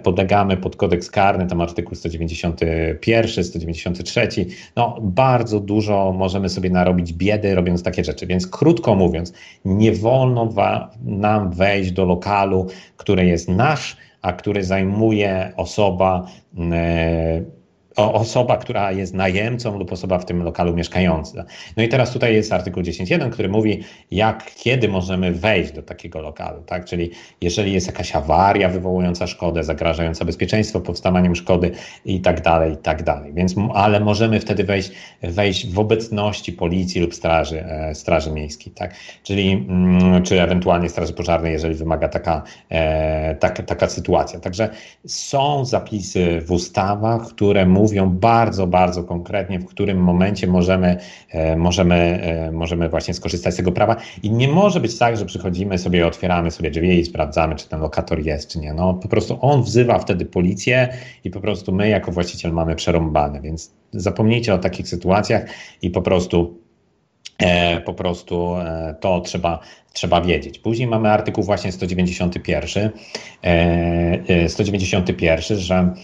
Podlegamy 0.02 0.56
pod 0.56 0.76
kodeks 0.76 1.10
karny, 1.10 1.46
tam 1.46 1.60
artykuł 1.60 1.94
191, 1.94 3.37
193. 3.44 4.28
No, 4.76 4.98
bardzo 5.00 5.60
dużo 5.60 6.12
możemy 6.12 6.48
sobie 6.48 6.70
narobić 6.70 7.12
biedy, 7.12 7.54
robiąc 7.54 7.82
takie 7.82 8.04
rzeczy. 8.04 8.26
Więc 8.26 8.46
krótko 8.46 8.94
mówiąc, 8.94 9.32
nie 9.64 9.92
wolno 9.92 10.52
nam 11.04 11.52
wejść 11.52 11.92
do 11.92 12.04
lokalu, 12.04 12.66
który 12.96 13.26
jest 13.26 13.48
nasz, 13.48 13.96
a 14.22 14.32
który 14.32 14.64
zajmuje 14.64 15.52
osoba. 15.56 16.26
Yy, 17.98 18.04
osoba, 18.04 18.56
która 18.56 18.92
jest 18.92 19.14
najemcą 19.14 19.78
lub 19.78 19.92
osoba 19.92 20.18
w 20.18 20.24
tym 20.24 20.42
lokalu 20.42 20.74
mieszkająca. 20.74 21.44
No 21.76 21.82
i 21.82 21.88
teraz 21.88 22.12
tutaj 22.12 22.34
jest 22.34 22.52
artykuł 22.52 22.82
10.1, 22.82 23.30
który 23.30 23.48
mówi, 23.48 23.82
jak, 24.10 24.54
kiedy 24.54 24.88
możemy 24.88 25.32
wejść 25.32 25.72
do 25.72 25.82
takiego 25.82 26.20
lokalu, 26.20 26.62
tak? 26.66 26.84
Czyli 26.84 27.10
jeżeli 27.40 27.72
jest 27.72 27.86
jakaś 27.86 28.16
awaria 28.16 28.68
wywołująca 28.68 29.26
szkodę, 29.26 29.64
zagrażająca 29.64 30.24
bezpieczeństwo 30.24 30.80
powstawaniem 30.80 31.36
szkody 31.36 31.70
i 32.04 32.20
tak 32.20 32.40
dalej, 32.40 32.72
i 32.72 32.76
tak 32.76 33.02
dalej. 33.02 33.32
Więc, 33.34 33.54
ale 33.74 34.00
możemy 34.00 34.40
wtedy 34.40 34.64
wejść, 34.64 34.90
wejść 35.22 35.72
w 35.72 35.78
obecności 35.78 36.52
policji 36.52 37.00
lub 37.00 37.14
straży, 37.14 37.64
e, 37.64 37.94
straży 37.94 38.30
miejskiej, 38.30 38.72
tak? 38.72 38.94
Czyli, 39.22 39.52
mm, 39.52 40.22
czy 40.22 40.42
ewentualnie 40.42 40.88
straży 40.88 41.12
pożarnej, 41.12 41.52
jeżeli 41.52 41.74
wymaga 41.74 42.08
taka, 42.08 42.42
e, 42.70 43.34
taka, 43.34 43.62
taka 43.62 43.88
sytuacja. 43.88 44.40
Także 44.40 44.68
są 45.06 45.64
zapisy 45.64 46.40
w 46.40 46.52
ustawach, 46.52 47.28
które 47.28 47.66
mówią, 47.66 47.87
mówią 47.90 48.10
bardzo, 48.10 48.66
bardzo 48.66 49.04
konkretnie, 49.04 49.58
w 49.58 49.66
którym 49.66 49.98
momencie 49.98 50.46
możemy, 50.46 50.96
e, 51.30 51.56
możemy, 51.56 51.94
e, 51.94 52.52
możemy 52.52 52.88
właśnie 52.88 53.14
skorzystać 53.14 53.54
z 53.54 53.56
tego 53.56 53.72
prawa. 53.72 53.96
I 54.22 54.30
nie 54.30 54.48
może 54.48 54.80
być 54.80 54.98
tak, 54.98 55.16
że 55.16 55.26
przychodzimy 55.26 55.78
sobie, 55.78 56.06
otwieramy 56.06 56.50
sobie 56.50 56.70
drzwi 56.70 56.98
i 56.98 57.04
sprawdzamy, 57.04 57.56
czy 57.56 57.68
ten 57.68 57.80
lokator 57.80 58.26
jest, 58.26 58.50
czy 58.50 58.58
nie. 58.58 58.74
No 58.74 58.94
po 58.94 59.08
prostu 59.08 59.38
on 59.40 59.62
wzywa 59.62 59.98
wtedy 59.98 60.24
policję 60.24 60.88
i 61.24 61.30
po 61.30 61.40
prostu 61.40 61.72
my 61.72 61.88
jako 61.88 62.12
właściciel 62.12 62.52
mamy 62.52 62.76
przerąbane, 62.76 63.40
więc 63.40 63.72
zapomnijcie 63.92 64.54
o 64.54 64.58
takich 64.58 64.88
sytuacjach 64.88 65.44
i 65.82 65.90
po 65.90 66.02
prostu 66.02 66.58
E, 67.38 67.80
po 67.80 67.94
prostu 67.94 68.54
to 69.00 69.20
trzeba, 69.20 69.60
trzeba 69.98 70.20
wiedzieć. 70.20 70.58
Później 70.58 70.88
mamy 70.88 71.10
artykuł 71.10 71.44
właśnie 71.44 71.72
191, 71.72 72.90
191, 74.48 75.56
e, 75.56 75.58
że 75.58 75.94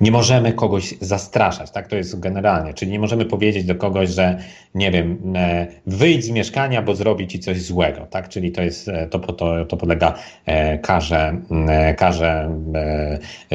nie 0.00 0.10
możemy 0.10 0.52
kogoś 0.52 0.94
zastraszać, 1.00 1.70
tak 1.70 1.88
to 1.88 1.96
jest 1.96 2.20
generalnie, 2.20 2.74
czyli 2.74 2.90
nie 2.90 2.98
możemy 2.98 3.24
powiedzieć 3.24 3.64
do 3.64 3.74
kogoś, 3.74 4.10
że 4.10 4.38
nie 4.74 4.90
wiem, 4.90 5.34
wyjdź 5.86 6.24
z 6.24 6.30
mieszkania, 6.30 6.82
bo 6.82 6.94
zrobi 6.94 7.28
ci 7.28 7.38
coś 7.38 7.62
złego, 7.62 8.06
tak, 8.10 8.28
czyli 8.28 8.52
to 8.52 8.62
jest, 8.62 8.90
to, 9.10 9.18
to, 9.18 9.64
to 9.64 9.76
podlega 9.76 10.14
karze, 10.82 11.36
karze 11.96 12.50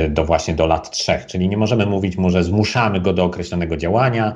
do 0.10 0.26
właśnie 0.26 0.54
do 0.54 0.68
lat 0.68 0.92
trzech, 0.92 1.26
czyli 1.26 1.50
nie 1.50 1.58
możemy 1.58 1.86
mówić 1.86 2.18
mu, 2.18 2.30
że 2.30 2.44
zmuszamy 2.44 3.02
go 3.02 3.14
do 3.14 3.24
określonego 3.24 3.78
działania 3.78 4.36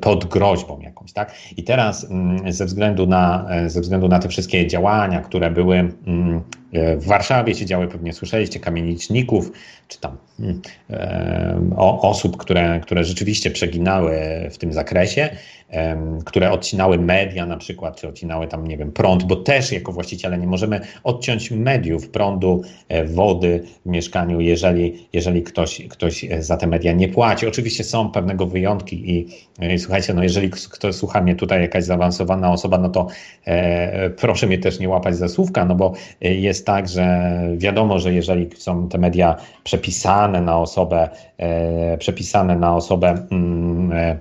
pod 0.00 0.24
groźbą 0.24 0.80
jakąś, 0.80 1.12
tak? 1.12 1.34
I 1.56 1.64
teraz 1.64 2.10
mm, 2.10 2.52
ze 2.52 2.64
względu 2.64 2.83
na, 3.06 3.46
e, 3.50 3.70
ze 3.70 3.80
względu 3.80 4.08
na 4.08 4.18
te 4.18 4.28
wszystkie 4.28 4.66
działania, 4.66 5.20
które 5.20 5.50
były 5.50 5.76
mm, 6.06 6.40
w 6.74 7.06
Warszawie 7.06 7.54
się 7.54 7.66
działy, 7.66 7.88
pewnie 7.88 8.12
słyszeliście, 8.12 8.60
kamieniczników, 8.60 9.52
czy 9.88 10.00
tam 10.00 10.16
mm, 10.40 10.60
e, 10.90 11.60
o, 11.76 12.10
osób, 12.10 12.36
które, 12.36 12.80
które 12.80 13.04
rzeczywiście 13.04 13.50
przeginały 13.50 14.18
w 14.50 14.58
tym 14.58 14.72
zakresie, 14.72 15.30
które 16.24 16.50
odcinały 16.50 16.98
media 16.98 17.46
na 17.46 17.56
przykład, 17.56 18.00
czy 18.00 18.08
odcinały 18.08 18.46
tam, 18.46 18.66
nie 18.66 18.76
wiem, 18.76 18.92
prąd, 18.92 19.24
bo 19.24 19.36
też 19.36 19.72
jako 19.72 19.92
właściciele 19.92 20.38
nie 20.38 20.46
możemy 20.46 20.80
odciąć 21.04 21.50
mediów, 21.50 22.08
prądu, 22.08 22.62
e, 22.88 23.04
wody 23.04 23.62
w 23.86 23.88
mieszkaniu, 23.88 24.40
jeżeli, 24.40 25.08
jeżeli 25.12 25.42
ktoś, 25.42 25.82
ktoś 25.88 26.26
za 26.38 26.56
te 26.56 26.66
media 26.66 26.92
nie 26.92 27.08
płaci. 27.08 27.46
Oczywiście 27.46 27.84
są 27.84 28.10
pewnego 28.10 28.46
wyjątki 28.46 29.10
i, 29.10 29.28
i 29.74 29.78
słuchajcie, 29.78 30.14
no 30.14 30.22
jeżeli 30.22 30.50
ktoś 30.50 30.94
słucha 30.94 31.20
mnie 31.20 31.34
tutaj 31.34 31.60
jakaś 31.60 31.84
zaawansowana 31.84 32.52
osoba, 32.52 32.78
no 32.78 32.88
to 32.88 33.06
e, 33.44 34.10
proszę 34.10 34.46
mnie 34.46 34.58
też 34.58 34.78
nie 34.78 34.88
łapać 34.88 35.16
za 35.16 35.28
słówka, 35.28 35.64
no 35.64 35.74
bo 35.74 35.92
e, 36.22 36.34
tak, 36.64 36.88
że 36.88 37.30
wiadomo, 37.56 37.98
że 37.98 38.14
jeżeli 38.14 38.50
są 38.56 38.88
te 38.88 38.98
media 38.98 39.36
przepisane 39.64 40.40
na 40.40 40.58
osobę, 40.58 41.08
e, 41.38 41.98
przepisane 41.98 42.56
na 42.56 42.76
osobę, 42.76 43.26
mm, 43.30 43.74
E, 43.92 44.18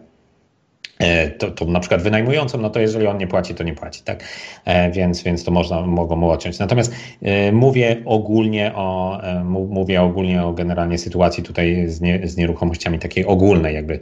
to, 1.38 1.52
to 1.52 1.66
na 1.66 1.80
przykład 1.80 2.02
wynajmującą, 2.02 2.58
no 2.58 2.70
to 2.70 2.80
jeżeli 2.80 3.08
on 3.08 3.18
nie 3.18 3.28
płaci, 3.28 3.56
to 3.56 3.64
nie 3.64 3.74
płaci, 3.74 4.02
tak? 4.04 4.24
E, 4.66 4.92
więc, 4.92 5.24
więc 5.24 5.44
to 5.44 5.52
można, 5.52 5.82
mogą 5.82 6.16
mu 6.16 6.30
odciąć. 6.30 6.60
Natomiast 6.60 6.94
e, 7.22 7.52
mówię 7.52 7.98
ogólnie 8.06 8.72
o, 8.76 9.22
mówię 9.70 10.02
ogólnie 10.02 10.44
o 10.44 10.54
generalnie 10.54 10.98
sytuacji 10.98 11.44
tutaj 11.44 11.88
z, 11.88 12.02
nie, 12.02 12.28
z 12.28 12.38
nieruchomościami 12.38 13.00
takiej 13.00 13.26
ogólnej, 13.26 13.76
jakby 13.76 14.00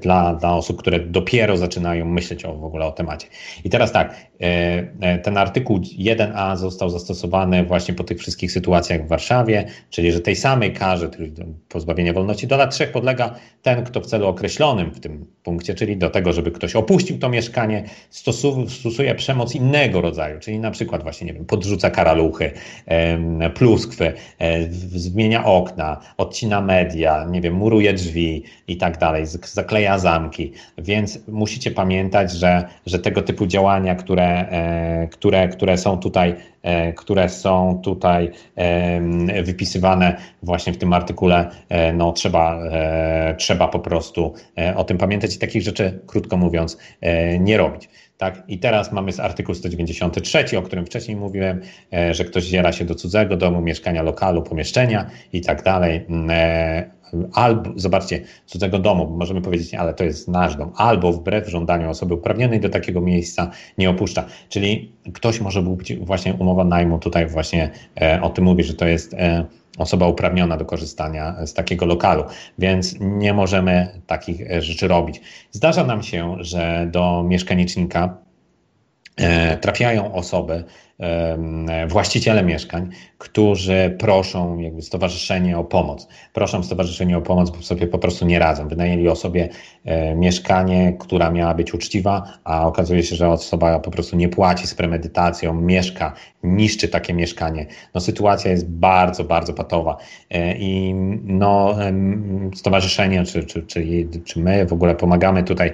dla, 0.00 0.34
dla 0.34 0.54
osób, 0.54 0.78
które 0.78 1.00
dopiero 1.00 1.56
zaczynają 1.56 2.04
myśleć 2.04 2.44
o, 2.44 2.54
w 2.54 2.64
ogóle 2.64 2.86
o 2.86 2.92
temacie. 2.92 3.26
I 3.64 3.70
teraz 3.70 3.92
tak, 3.92 4.16
ten 5.22 5.36
artykuł 5.36 5.78
1a 5.78 6.56
został 6.56 6.90
zastosowany 6.90 7.64
właśnie 7.64 7.94
po 7.94 8.04
tych 8.04 8.18
wszystkich 8.18 8.52
sytuacjach 8.52 9.04
w 9.04 9.08
Warszawie, 9.08 9.64
czyli 9.90 10.12
że 10.12 10.20
tej 10.20 10.36
samej 10.36 10.72
karze, 10.72 11.10
czyli 11.10 11.32
pozbawienia 11.68 12.12
wolności 12.12 12.46
do 12.46 12.56
lat 12.56 12.74
trzech 12.74 12.92
podlega 12.92 13.34
ten, 13.62 13.84
kto 13.84 14.00
w 14.00 14.06
celu 14.06 14.26
określonym 14.26 14.90
w 14.90 15.00
tym 15.00 15.26
punkcie, 15.42 15.74
czyli 15.74 15.96
do 15.96 16.10
tego, 16.12 16.32
żeby 16.32 16.50
ktoś 16.50 16.76
opuścił 16.76 17.18
to 17.18 17.28
mieszkanie, 17.28 17.84
stosuje 18.68 19.14
przemoc 19.14 19.54
innego 19.54 20.00
rodzaju, 20.00 20.40
czyli 20.40 20.58
na 20.58 20.70
przykład 20.70 21.02
właśnie, 21.02 21.26
nie 21.26 21.32
wiem, 21.32 21.44
podrzuca 21.44 21.90
karaluchy, 21.90 22.50
pluskwy, 23.54 24.12
e, 24.38 24.72
zmienia 24.72 25.44
okna, 25.44 26.00
odcina 26.16 26.60
media, 26.60 27.26
nie 27.30 27.40
wiem, 27.40 27.54
muruje 27.54 27.92
drzwi 27.92 28.44
i 28.68 28.76
tak 28.76 28.98
dalej, 28.98 29.26
zakleja 29.26 29.98
zamki, 29.98 30.52
więc 30.78 31.18
musicie 31.28 31.70
pamiętać, 31.70 32.32
że, 32.32 32.64
że 32.86 32.98
tego 32.98 33.22
typu 33.22 33.46
działania, 33.46 33.94
które, 33.94 34.48
e, 34.48 35.08
które, 35.08 35.48
które 35.48 35.78
są 35.78 35.98
tutaj 35.98 36.34
które 36.96 37.28
są 37.28 37.80
tutaj 37.84 38.30
wypisywane 39.42 40.16
właśnie 40.42 40.72
w 40.72 40.78
tym 40.78 40.92
artykule, 40.92 41.50
e, 41.68 41.92
no 41.92 42.12
trzeba, 42.12 42.64
e, 42.64 43.34
trzeba 43.38 43.68
po 43.68 43.78
prostu 43.78 44.34
o 44.76 44.84
tym 44.84 44.98
pamiętać 44.98 45.36
i 45.36 45.38
takich 45.38 45.62
rzeczy, 45.62 46.00
krótko 46.06 46.36
mówiąc, 46.36 46.78
nie 47.40 47.56
robić. 47.56 47.88
Tak? 48.18 48.42
I 48.48 48.58
teraz 48.58 48.92
mamy 48.92 49.12
z 49.12 49.20
artykuł 49.20 49.54
193, 49.54 50.58
o 50.58 50.62
którym 50.62 50.86
wcześniej 50.86 51.16
mówiłem, 51.16 51.60
że 52.10 52.24
ktoś 52.24 52.44
ziera 52.44 52.72
się 52.72 52.84
do 52.84 52.94
cudzego 52.94 53.36
domu, 53.36 53.60
mieszkania, 53.60 54.02
lokalu, 54.02 54.42
pomieszczenia 54.42 55.10
i 55.32 55.40
tak 55.40 55.62
dalej 55.62 56.06
albo, 57.32 57.70
zobaczcie, 57.76 58.20
cudzego 58.46 58.78
domu, 58.78 59.16
możemy 59.18 59.40
powiedzieć, 59.40 59.74
ale 59.74 59.94
to 59.94 60.04
jest 60.04 60.28
nasz 60.28 60.56
dom, 60.56 60.72
albo 60.76 61.12
wbrew 61.12 61.48
żądaniu 61.48 61.90
osoby 61.90 62.14
uprawnionej 62.14 62.60
do 62.60 62.68
takiego 62.68 63.00
miejsca 63.00 63.50
nie 63.78 63.90
opuszcza. 63.90 64.24
Czyli 64.48 64.92
ktoś 65.14 65.40
może 65.40 65.62
być 65.62 65.96
właśnie 65.96 66.34
umowa 66.34 66.64
najmu 66.64 66.98
tutaj 66.98 67.26
właśnie 67.26 67.70
e, 68.00 68.22
o 68.22 68.30
tym 68.30 68.44
mówi, 68.44 68.64
że 68.64 68.74
to 68.74 68.86
jest 68.86 69.14
e, 69.14 69.44
osoba 69.78 70.08
uprawniona 70.08 70.56
do 70.56 70.64
korzystania 70.64 71.46
z 71.46 71.54
takiego 71.54 71.86
lokalu, 71.86 72.24
więc 72.58 72.96
nie 73.00 73.32
możemy 73.32 74.00
takich 74.06 74.62
rzeczy 74.62 74.88
robić. 74.88 75.20
Zdarza 75.50 75.84
nam 75.84 76.02
się, 76.02 76.36
że 76.40 76.88
do 76.90 77.22
mieszkanicznika 77.22 78.16
trafiają 79.60 80.14
osoby, 80.14 80.64
właściciele 81.88 82.42
mieszkań, 82.42 82.90
którzy 83.18 83.96
proszą 83.98 84.58
jakby 84.58 84.82
stowarzyszenie 84.82 85.58
o 85.58 85.64
pomoc. 85.64 86.08
Proszą 86.32 86.62
stowarzyszenie 86.62 87.18
o 87.18 87.22
pomoc, 87.22 87.50
bo 87.50 87.62
sobie 87.62 87.86
po 87.86 87.98
prostu 87.98 88.26
nie 88.26 88.38
radzą. 88.38 88.68
Wynajęli 88.68 89.08
osobie 89.08 89.48
e, 89.84 90.14
mieszkanie, 90.14 90.96
która 90.98 91.30
miała 91.30 91.54
być 91.54 91.74
uczciwa, 91.74 92.22
a 92.44 92.66
okazuje 92.66 93.02
się, 93.02 93.16
że 93.16 93.28
osoba 93.28 93.80
po 93.80 93.90
prostu 93.90 94.16
nie 94.16 94.28
płaci 94.28 94.66
z 94.66 94.74
premedytacją, 94.74 95.54
mieszka, 95.54 96.12
niszczy 96.42 96.88
takie 96.88 97.14
mieszkanie. 97.14 97.66
No 97.94 98.00
sytuacja 98.00 98.50
jest 98.50 98.68
bardzo, 98.68 99.24
bardzo 99.24 99.52
patowa 99.52 99.96
e, 100.30 100.56
i 100.58 100.94
no 101.24 101.76
stowarzyszenie, 102.54 103.24
czy, 103.24 103.44
czy, 103.44 103.62
czy, 103.62 104.08
czy 104.24 104.40
my 104.40 104.66
w 104.66 104.72
ogóle 104.72 104.94
pomagamy 104.94 105.42
tutaj, 105.42 105.72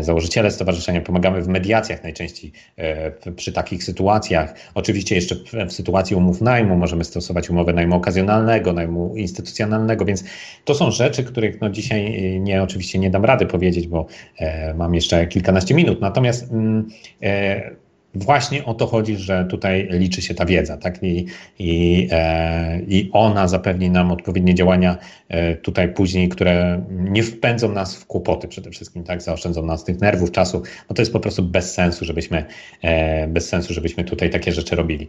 założyciele 0.00 0.50
stowarzyszenia, 0.50 1.00
pomagamy 1.00 1.42
w 1.42 1.48
mediacjach 1.48 2.02
najczęściej 2.02 2.52
e, 2.76 3.10
przy 3.32 3.52
takich 3.52 3.84
sytuacjach, 3.84 4.47
Oczywiście 4.74 5.14
jeszcze 5.14 5.34
w, 5.68 5.72
sytuacji 5.72 6.16
umów 6.16 6.40
najmu 6.40 6.76
możemy 6.76 7.04
stosować 7.04 7.50
umowę 7.50 7.72
najmu 7.72 7.96
okazjonalnego, 7.96 8.72
najmu 8.72 9.16
instytucjonalnego, 9.16 10.04
więc 10.04 10.24
to 10.64 10.74
są 10.74 10.90
rzeczy, 10.90 11.24
których 11.24 11.60
no 11.60 11.70
dzisiaj 11.70 12.34
e, 12.34 12.40
nie, 12.40 12.62
oczywiście 12.62 12.98
nie 12.98 13.10
dam 13.10 13.24
rady 13.24 13.46
powiedzieć, 13.46 13.88
bo 13.88 14.06
e, 14.38 14.74
mam 14.74 14.94
jeszcze 14.94 15.26
kilkanaście 15.26 15.74
minut. 15.74 16.00
Natomiast 16.00 16.52
mm, 16.52 16.88
e, 17.22 17.87
Właśnie 18.14 18.64
o 18.64 18.74
to 18.74 18.86
chodzi, 18.86 19.16
że 19.16 19.46
tutaj 19.50 19.88
liczy 19.90 20.22
się 20.22 20.34
ta 20.34 20.44
wiedza, 20.44 20.76
tak? 20.76 21.02
I, 21.02 21.26
i, 21.58 22.08
e, 22.10 22.80
i 22.80 23.10
ona 23.12 23.48
zapewni 23.48 23.90
nam 23.90 24.12
odpowiednie 24.12 24.54
działania 24.54 24.98
e, 25.28 25.56
tutaj 25.56 25.94
później, 25.94 26.28
które 26.28 26.84
nie 26.90 27.22
wpędzą 27.22 27.72
nas 27.72 27.96
w 27.96 28.06
kłopoty 28.06 28.48
przede 28.48 28.70
wszystkim, 28.70 29.04
tak? 29.04 29.22
Zaoszczędzą 29.22 29.66
nas 29.66 29.84
tych 29.84 30.00
nerwów, 30.00 30.30
czasu, 30.30 30.62
bo 30.88 30.94
to 30.94 31.02
jest 31.02 31.12
po 31.12 31.20
prostu 31.20 31.42
bez 31.42 31.74
sensu, 31.74 32.04
żebyśmy, 32.04 32.44
e, 32.82 33.28
bez 33.28 33.48
sensu, 33.48 33.74
żebyśmy 33.74 34.04
tutaj 34.04 34.30
takie 34.30 34.52
rzeczy 34.52 34.76
robili. 34.76 35.08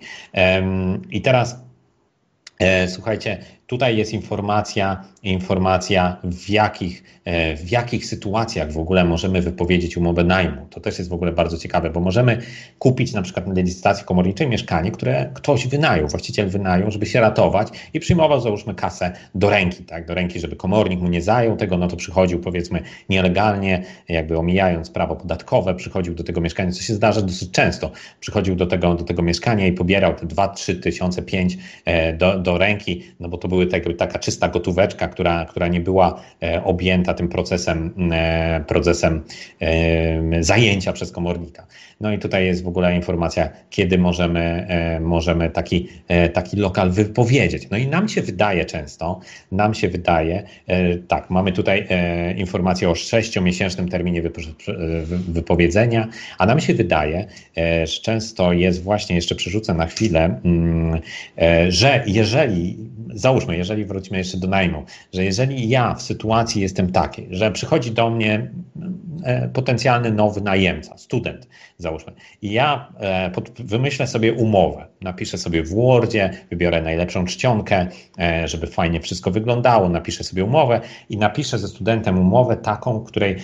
I 1.12 1.22
teraz 1.22 1.60
e, 2.60 2.88
Słuchajcie, 2.88 3.38
Tutaj 3.70 3.98
jest 3.98 4.14
informacja, 4.14 5.04
informacja 5.24 6.18
w 6.24 6.50
jakich, 6.50 7.04
e, 7.26 7.58
w 7.58 7.72
jakich 7.72 8.06
sytuacjach 8.06 8.72
w 8.72 8.78
ogóle 8.78 9.06
możemy 9.06 9.42
wypowiedzieć 9.42 9.98
umowę 9.98 10.24
najmu. 10.24 10.68
To 10.70 10.80
też 10.80 10.98
jest 10.98 11.10
w 11.10 11.14
ogóle 11.14 11.32
bardzo 11.32 11.58
ciekawe, 11.58 11.90
bo 11.90 12.00
możemy 12.00 12.42
kupić 12.80 13.14
na 13.14 13.22
przykład 13.22 13.48
na 13.48 13.54
licytacji 13.54 14.06
komorniczej 14.06 14.48
mieszkanie, 14.48 14.92
które 14.92 15.32
ktoś 15.34 15.68
wynajął, 15.68 16.08
właściciel 16.08 16.50
wynajął, 16.50 16.92
żeby 16.92 17.06
się 17.06 17.22
ratować 17.22 17.68
i 17.94 18.00
przyjmował 18.00 18.42
załóżmy 18.42 18.76
kasę 18.76 19.12
do 19.36 19.50
ręki, 19.50 19.84
tak, 19.84 20.06
do 20.06 20.14
ręki, 20.14 20.40
żeby 20.40 20.56
komornik 20.56 21.00
mu 21.00 21.08
nie 21.08 21.22
zajął 21.22 21.58
tego, 21.58 21.78
no 21.78 21.88
to 21.88 21.96
przychodził 21.96 22.40
powiedzmy 22.40 22.82
nielegalnie, 23.10 23.84
jakby 24.08 24.38
omijając 24.38 24.90
prawo 24.90 25.16
podatkowe, 25.16 25.76
przychodził 25.76 26.16
do 26.16 26.24
tego 26.24 26.42
mieszkania, 26.42 26.72
co 26.72 26.82
się 26.82 26.94
zdarza 26.94 27.22
dosyć 27.22 27.52
często, 27.52 27.92
przychodził 28.20 28.56
do 28.56 28.68
tego, 28.68 28.96
do 28.96 29.04
tego 29.04 29.22
mieszkania 29.22 29.68
i 29.68 29.72
pobierał 29.72 30.16
te 30.16 30.26
2, 30.26 30.48
3 30.48 30.76
tysiące, 30.76 31.22
5 31.22 31.58
e, 31.86 32.14
do, 32.14 32.40
do 32.40 32.58
ręki, 32.58 33.04
no 33.20 33.30
bo 33.30 33.38
to 33.38 33.48
były 33.48 33.59
były 33.60 33.72
tak, 33.72 33.84
taka 33.98 34.19
czysta 34.19 34.48
gotóweczka, 34.48 35.08
która, 35.08 35.45
która 35.45 35.67
nie 35.67 35.80
była 35.80 36.22
e, 36.43 36.63
objęta 36.63 37.13
tym 37.13 37.30
procesem, 37.30 37.93
e, 38.12 38.63
procesem 38.67 39.24
e, 39.60 40.43
zajęcia 40.43 40.93
przez 40.93 41.12
komornika. 41.12 41.67
No 42.02 42.12
i 42.12 42.20
tutaj 42.20 42.46
jest 42.46 42.64
w 42.64 42.68
ogóle 42.68 42.96
informacja, 42.96 43.50
kiedy 43.70 43.98
możemy, 43.98 44.68
możemy 45.02 45.50
taki, 45.50 45.88
taki 46.34 46.58
lokal 46.58 46.92
wypowiedzieć. 46.92 47.70
No 47.72 47.78
i 47.78 47.88
nam 47.88 48.10
się 48.10 48.22
wydaje 48.22 48.66
często, 48.66 49.20
nam 49.52 49.74
się 49.74 49.90
wydaje, 49.90 50.44
tak, 51.08 51.30
mamy 51.30 51.52
tutaj 51.52 51.88
informację 52.38 52.90
o 52.90 52.96
sześciomiesięcznym 52.96 53.90
terminie 53.90 54.22
wypowiedzenia, 55.28 56.08
a 56.38 56.46
nam 56.46 56.60
się 56.60 56.74
wydaje, 56.74 57.26
że 57.84 58.02
często 58.02 58.54
jest 58.54 58.84
właśnie, 58.84 59.16
jeszcze 59.16 59.36
przerzucę 59.36 59.74
na 59.74 59.86
chwilę, 59.86 60.40
mm, 60.46 61.00
że 61.70 62.04
jeżeli, 62.08 62.78
załóżmy, 63.14 63.58
jeżeli 63.58 63.86
wrócimy 63.86 64.18
jeszcze 64.18 64.38
do 64.38 64.48
najmu, 64.48 64.84
że 65.14 65.24
jeżeli 65.24 65.70
ja 65.70 65.94
w 65.94 66.02
sytuacji 66.02 66.62
jestem 66.62 66.92
takiej, 66.92 67.28
że 67.32 67.52
przychodzi 67.52 67.92
do 67.92 68.10
mnie 68.10 68.52
e, 69.24 69.50
potencjalny 69.50 70.12
nowy 70.12 70.42
najemca, 70.42 70.98
student, 70.98 71.48
załóżmy, 71.80 72.13
i 72.42 72.52
ja 72.52 72.94
e, 73.00 73.32
wymyślę 73.60 74.08
sobie 74.08 74.34
umowę, 74.34 74.88
napiszę 75.02 75.38
sobie 75.38 75.63
w 75.63 75.76
Wordzie, 75.76 76.30
wybiorę 76.50 76.82
najlepszą 76.82 77.26
czcionkę, 77.26 77.88
e, 78.20 78.48
żeby 78.48 78.68
fajnie 78.68 79.02
wszystko 79.02 79.32
wyglądało, 79.32 79.89
napiszę 79.89 80.24
sobie 80.24 80.46
umowę 80.46 80.82
i 81.10 81.18
napiszę 81.18 81.60
ze 81.60 81.68
studentem 81.68 82.20
umowę 82.20 82.58
taką, 82.58 83.04
której 83.04 83.36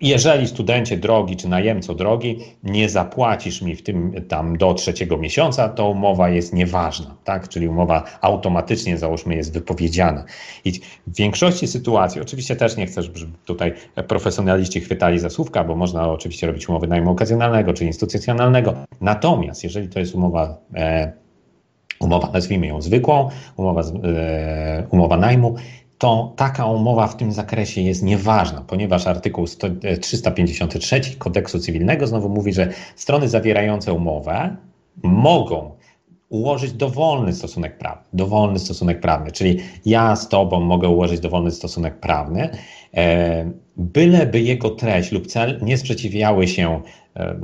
jeżeli 0.00 0.46
studencie 0.46 0.96
drogi 0.96 1.36
czy 1.36 1.48
najemco 1.48 1.94
drogi, 1.94 2.38
nie 2.62 2.88
zapłacisz 2.88 3.62
mi 3.62 3.76
w 3.76 3.82
tym 3.82 4.12
tam 4.28 4.58
do 4.58 4.74
trzeciego 4.74 5.16
miesiąca, 5.16 5.68
to 5.68 5.90
umowa 5.90 6.28
jest 6.28 6.54
nieważna, 6.54 7.16
tak? 7.24 7.48
Czyli 7.48 7.68
umowa 7.68 8.04
automatycznie, 8.20 8.98
załóżmy, 8.98 9.34
jest 9.34 9.52
wypowiedziana. 9.52 10.24
I 10.64 10.72
w 11.06 11.16
większości 11.16 11.66
sytuacji, 11.66 12.20
oczywiście 12.20 12.56
też 12.56 12.76
nie 12.76 12.86
chcę, 12.86 13.02
żeby 13.02 13.18
tutaj 13.44 13.72
profesjonaliści 14.08 14.80
chwytali 14.80 15.18
za 15.18 15.30
słówka, 15.30 15.64
bo 15.64 15.76
można 15.76 16.08
oczywiście 16.08 16.46
robić 16.46 16.68
umowy 16.68 16.86
najmu 16.86 17.10
okazjonalnego 17.10 17.72
czy 17.72 17.84
instytucjonalnego. 17.84 18.74
Natomiast 19.00 19.64
jeżeli 19.64 19.88
to 19.88 19.98
jest 19.98 20.14
umowa 20.14 20.58
e, 20.74 21.12
umowa, 22.00 22.30
nazwijmy 22.32 22.66
ją 22.66 22.82
zwykłą, 22.82 23.30
umowa, 23.56 23.82
e, 24.04 24.86
umowa 24.90 25.16
najmu, 25.16 25.56
to 25.98 26.32
taka 26.36 26.66
umowa 26.66 27.06
w 27.06 27.16
tym 27.16 27.32
zakresie 27.32 27.80
jest 27.80 28.02
nieważna, 28.02 28.60
ponieważ 28.66 29.06
artykuł 29.06 29.46
353 30.00 30.96
e, 30.96 31.00
kodeksu 31.18 31.58
cywilnego 31.58 32.06
znowu 32.06 32.28
mówi, 32.28 32.52
że 32.52 32.68
strony 32.96 33.28
zawierające 33.28 33.92
umowę 33.92 34.56
mogą 35.02 35.78
ułożyć 36.28 36.72
dowolny 36.72 37.32
stosunek 37.32 37.78
prawny. 37.78 38.04
Dowolny 38.12 38.58
stosunek 38.58 39.00
prawny, 39.00 39.32
czyli 39.32 39.58
ja 39.86 40.16
z 40.16 40.28
tobą 40.28 40.60
mogę 40.60 40.88
ułożyć 40.88 41.20
dowolny 41.20 41.50
stosunek 41.50 42.00
prawny, 42.00 42.50
e, 42.94 43.50
byleby 43.76 44.40
jego 44.40 44.70
treść 44.70 45.12
lub 45.12 45.26
cel 45.26 45.58
nie 45.62 45.78
sprzeciwiały 45.78 46.48
się 46.48 46.80
e, 47.16 47.38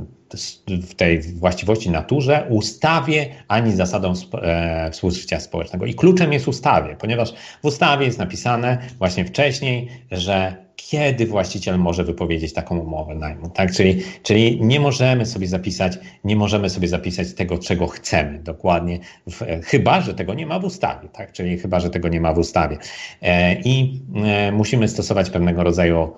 w 0.67 0.95
tej 0.95 1.21
właściwości 1.21 1.89
naturze, 1.89 2.47
ustawie 2.49 3.29
ani 3.47 3.71
zasadom 3.71 4.13
e, 4.41 4.91
współżycia 4.91 5.39
społecznego. 5.39 5.85
I 5.85 5.93
kluczem 5.93 6.33
jest 6.33 6.47
ustawie, 6.47 6.95
ponieważ 6.99 7.33
w 7.61 7.65
ustawie 7.65 8.05
jest 8.05 8.19
napisane 8.19 8.77
właśnie 8.99 9.25
wcześniej, 9.25 9.87
że 10.11 10.65
kiedy 10.75 11.25
właściciel 11.25 11.79
może 11.79 12.03
wypowiedzieć 12.03 12.53
taką 12.53 12.79
umowę 12.79 13.15
najmu, 13.15 13.49
tak? 13.49 13.71
Czyli, 13.71 14.01
czyli 14.23 14.59
nie 14.61 14.79
możemy 14.79 15.25
sobie 15.25 15.47
zapisać, 15.47 15.97
nie 16.23 16.35
możemy 16.35 16.69
sobie 16.69 16.87
zapisać 16.87 17.33
tego, 17.33 17.57
czego 17.57 17.87
chcemy 17.87 18.39
dokładnie, 18.39 18.99
w, 19.27 19.45
chyba, 19.63 20.01
że 20.01 20.13
tego 20.13 20.33
nie 20.33 20.45
ma 20.45 20.59
w 20.59 20.65
ustawie, 20.65 21.09
tak? 21.09 21.31
Czyli 21.31 21.57
chyba, 21.57 21.79
że 21.79 21.89
tego 21.89 22.07
nie 22.07 22.21
ma 22.21 22.33
w 22.33 22.37
ustawie. 22.37 22.77
E, 23.21 23.55
I 23.61 24.01
e, 24.15 24.51
musimy 24.51 24.87
stosować 24.87 25.29
pewnego 25.29 25.63
rodzaju 25.63 26.13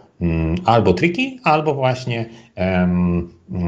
albo 0.65 0.93
triki, 0.93 1.39
albo 1.43 1.73
właśnie 1.73 2.25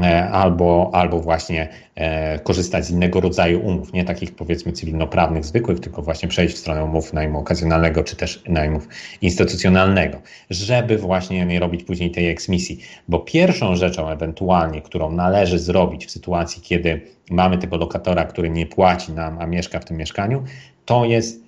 E, 0.02 0.30
albo, 0.30 0.90
albo 0.92 1.20
właśnie 1.20 1.68
e, 1.94 2.38
korzystać 2.38 2.84
z 2.84 2.90
innego 2.90 3.20
rodzaju 3.20 3.60
umów, 3.60 3.92
nie 3.92 4.04
takich 4.04 4.34
powiedzmy 4.34 4.72
cywilnoprawnych, 4.72 5.44
zwykłych, 5.44 5.80
tylko 5.80 6.02
właśnie 6.02 6.28
przejść 6.28 6.54
w 6.54 6.58
stronę 6.58 6.84
umów 6.84 7.12
najmu 7.12 7.38
okazjonalnego, 7.38 8.04
czy 8.04 8.16
też 8.16 8.42
najmów 8.48 8.88
instytucjonalnego, 9.22 10.18
żeby 10.50 10.98
właśnie 10.98 11.46
nie 11.46 11.60
robić 11.60 11.84
później 11.84 12.10
tej 12.10 12.28
eksmisji. 12.28 12.80
Bo 13.08 13.18
pierwszą 13.18 13.76
rzeczą 13.76 14.08
ewentualnie, 14.08 14.82
którą 14.82 15.12
należy 15.12 15.58
zrobić 15.58 16.06
w 16.06 16.10
sytuacji, 16.10 16.62
kiedy 16.62 17.00
mamy 17.30 17.58
tego 17.58 17.76
lokatora, 17.76 18.24
który 18.24 18.50
nie 18.50 18.66
płaci 18.66 19.12
nam, 19.12 19.38
a 19.38 19.46
mieszka 19.46 19.80
w 19.80 19.84
tym 19.84 19.96
mieszkaniu, 19.96 20.44
to 20.84 21.04
jest 21.04 21.44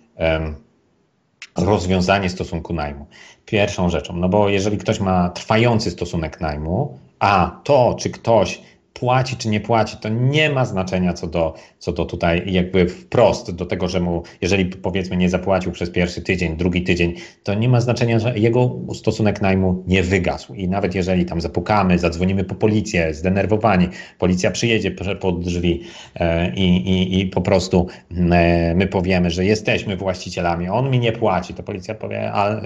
rozwiązanie 1.57 2.31
stosunku 2.31 2.73
najmu. 2.73 3.07
Pierwszą 3.47 3.91
rzeczą, 3.91 4.17
no 4.17 4.29
bo 4.29 4.49
jeżeli 4.49 4.79
ktoś 4.79 5.01
ma 5.01 5.31
trwający 5.31 5.91
stosunek 5.91 6.41
najmu, 6.41 6.99
a 7.19 7.61
to, 7.65 7.97
czy 7.99 8.11
ktoś 8.11 8.61
płaci 9.03 9.37
czy 9.37 9.49
nie 9.49 9.61
płaci, 9.61 9.97
to 9.97 10.09
nie 10.09 10.51
ma 10.51 10.65
znaczenia 10.65 11.13
co 11.13 11.27
do, 11.27 11.55
co 11.79 11.93
do 11.93 12.05
tutaj 12.05 12.53
jakby 12.53 12.89
wprost 12.89 13.51
do 13.51 13.67
tego, 13.67 13.89
że 13.89 14.01
mu, 14.01 14.23
jeżeli 14.41 14.65
powiedzmy 14.65 15.17
nie 15.17 15.31
zapłacił 15.31 15.73
przez 15.73 15.91
pierwszy 15.91 16.23
tydzień, 16.23 16.57
drugi 16.57 16.83
tydzień, 16.83 17.15
to 17.43 17.55
nie 17.55 17.69
ma 17.69 17.81
znaczenia, 17.81 18.19
że 18.19 18.39
jego 18.39 18.77
stosunek 18.95 19.43
najmu 19.43 19.85
nie 19.87 20.03
wygasł. 20.03 20.55
I 20.55 20.69
nawet 20.69 20.95
jeżeli 20.95 21.25
tam 21.25 21.41
zapukamy, 21.41 21.99
zadzwonimy 21.99 22.45
po 22.45 22.55
policję, 22.55 23.15
zdenerwowani, 23.15 23.89
policja 24.19 24.51
przyjedzie 24.51 24.91
pod 25.21 25.45
drzwi 25.45 25.83
e, 26.15 26.55
i, 26.55 26.77
i, 26.77 27.21
i 27.21 27.27
po 27.27 27.41
prostu 27.41 27.87
e, 28.11 28.75
my 28.75 28.87
powiemy, 28.87 29.31
że 29.31 29.45
jesteśmy 29.45 29.97
właścicielami, 29.97 30.69
on 30.69 30.91
mi 30.91 30.99
nie 30.99 31.13
płaci, 31.13 31.55
to 31.55 31.63
policja 31.63 31.95
powie, 31.95 32.33
a 32.33 32.51
e, 32.51 32.61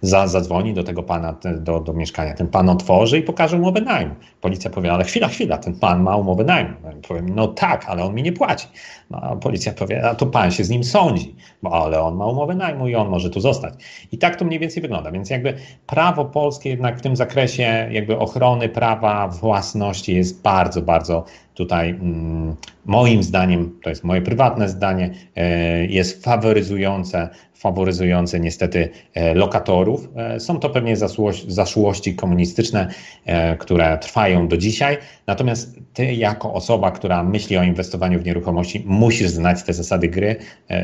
za, 0.00 0.26
zadzwoni 0.26 0.74
do 0.74 0.84
tego 0.84 1.02
pana, 1.02 1.36
do, 1.60 1.80
do 1.80 1.92
mieszkania. 1.92 2.34
Ten 2.34 2.48
pan 2.48 2.68
otworzy 2.68 3.18
i 3.18 3.22
pokaże 3.22 3.56
umowę 3.56 3.80
najmu. 3.80 4.14
Policja 4.40 4.70
powie, 4.70 4.92
ale 4.92 5.04
chwila, 5.04 5.28
chwila, 5.28 5.58
ten 5.58 5.77
pan 5.80 6.02
ma 6.02 6.16
umowę 6.16 6.44
najmu. 6.44 6.70
Powiem, 7.08 7.34
no 7.34 7.48
tak, 7.48 7.84
ale 7.88 8.04
on 8.04 8.14
mi 8.14 8.22
nie 8.22 8.32
płaci. 8.32 8.68
No, 9.10 9.20
a 9.20 9.36
policja 9.36 9.72
powie, 9.72 10.08
a 10.08 10.14
to 10.14 10.26
pan 10.26 10.50
się 10.50 10.64
z 10.64 10.70
nim 10.70 10.84
sądzi, 10.84 11.34
bo 11.62 11.84
ale 11.84 12.00
on 12.00 12.16
ma 12.16 12.26
umowę 12.26 12.54
najmu 12.54 12.88
i 12.88 12.94
on 12.94 13.08
może 13.08 13.30
tu 13.30 13.40
zostać. 13.40 13.74
I 14.12 14.18
tak 14.18 14.36
to 14.36 14.44
mniej 14.44 14.58
więcej 14.58 14.82
wygląda. 14.82 15.10
Więc 15.10 15.30
jakby 15.30 15.54
prawo 15.86 16.24
polskie 16.24 16.70
jednak 16.70 16.98
w 16.98 17.02
tym 17.02 17.16
zakresie 17.16 17.88
jakby 17.90 18.18
ochrony 18.18 18.68
prawa 18.68 19.28
własności 19.28 20.14
jest 20.14 20.42
bardzo, 20.42 20.82
bardzo 20.82 21.24
tutaj 21.54 21.90
mm, 21.90 22.56
moim 22.86 23.22
zdaniem, 23.22 23.80
to 23.82 23.90
jest 23.90 24.04
moje 24.04 24.22
prywatne 24.22 24.68
zdanie, 24.68 25.10
e, 25.36 25.86
jest 25.86 26.24
faworyzujące 26.24 27.28
faworyzujące 27.58 28.40
niestety 28.40 28.88
e, 29.14 29.34
lokatorów. 29.34 30.08
E, 30.16 30.40
są 30.40 30.58
to 30.58 30.70
pewnie 30.70 30.96
zaszłości 31.48 32.14
komunistyczne, 32.14 32.88
e, 33.26 33.56
które 33.56 33.98
trwają 33.98 34.48
do 34.48 34.56
dzisiaj. 34.56 34.98
Natomiast 35.26 35.78
ty, 35.94 36.14
jako 36.14 36.54
osoba, 36.54 36.90
która 36.90 37.22
myśli 37.22 37.56
o 37.58 37.62
inwestowaniu 37.62 38.20
w 38.20 38.24
nieruchomości, 38.24 38.84
musisz 38.86 39.28
znać 39.28 39.62
te 39.62 39.72
zasady 39.72 40.08
gry, 40.08 40.36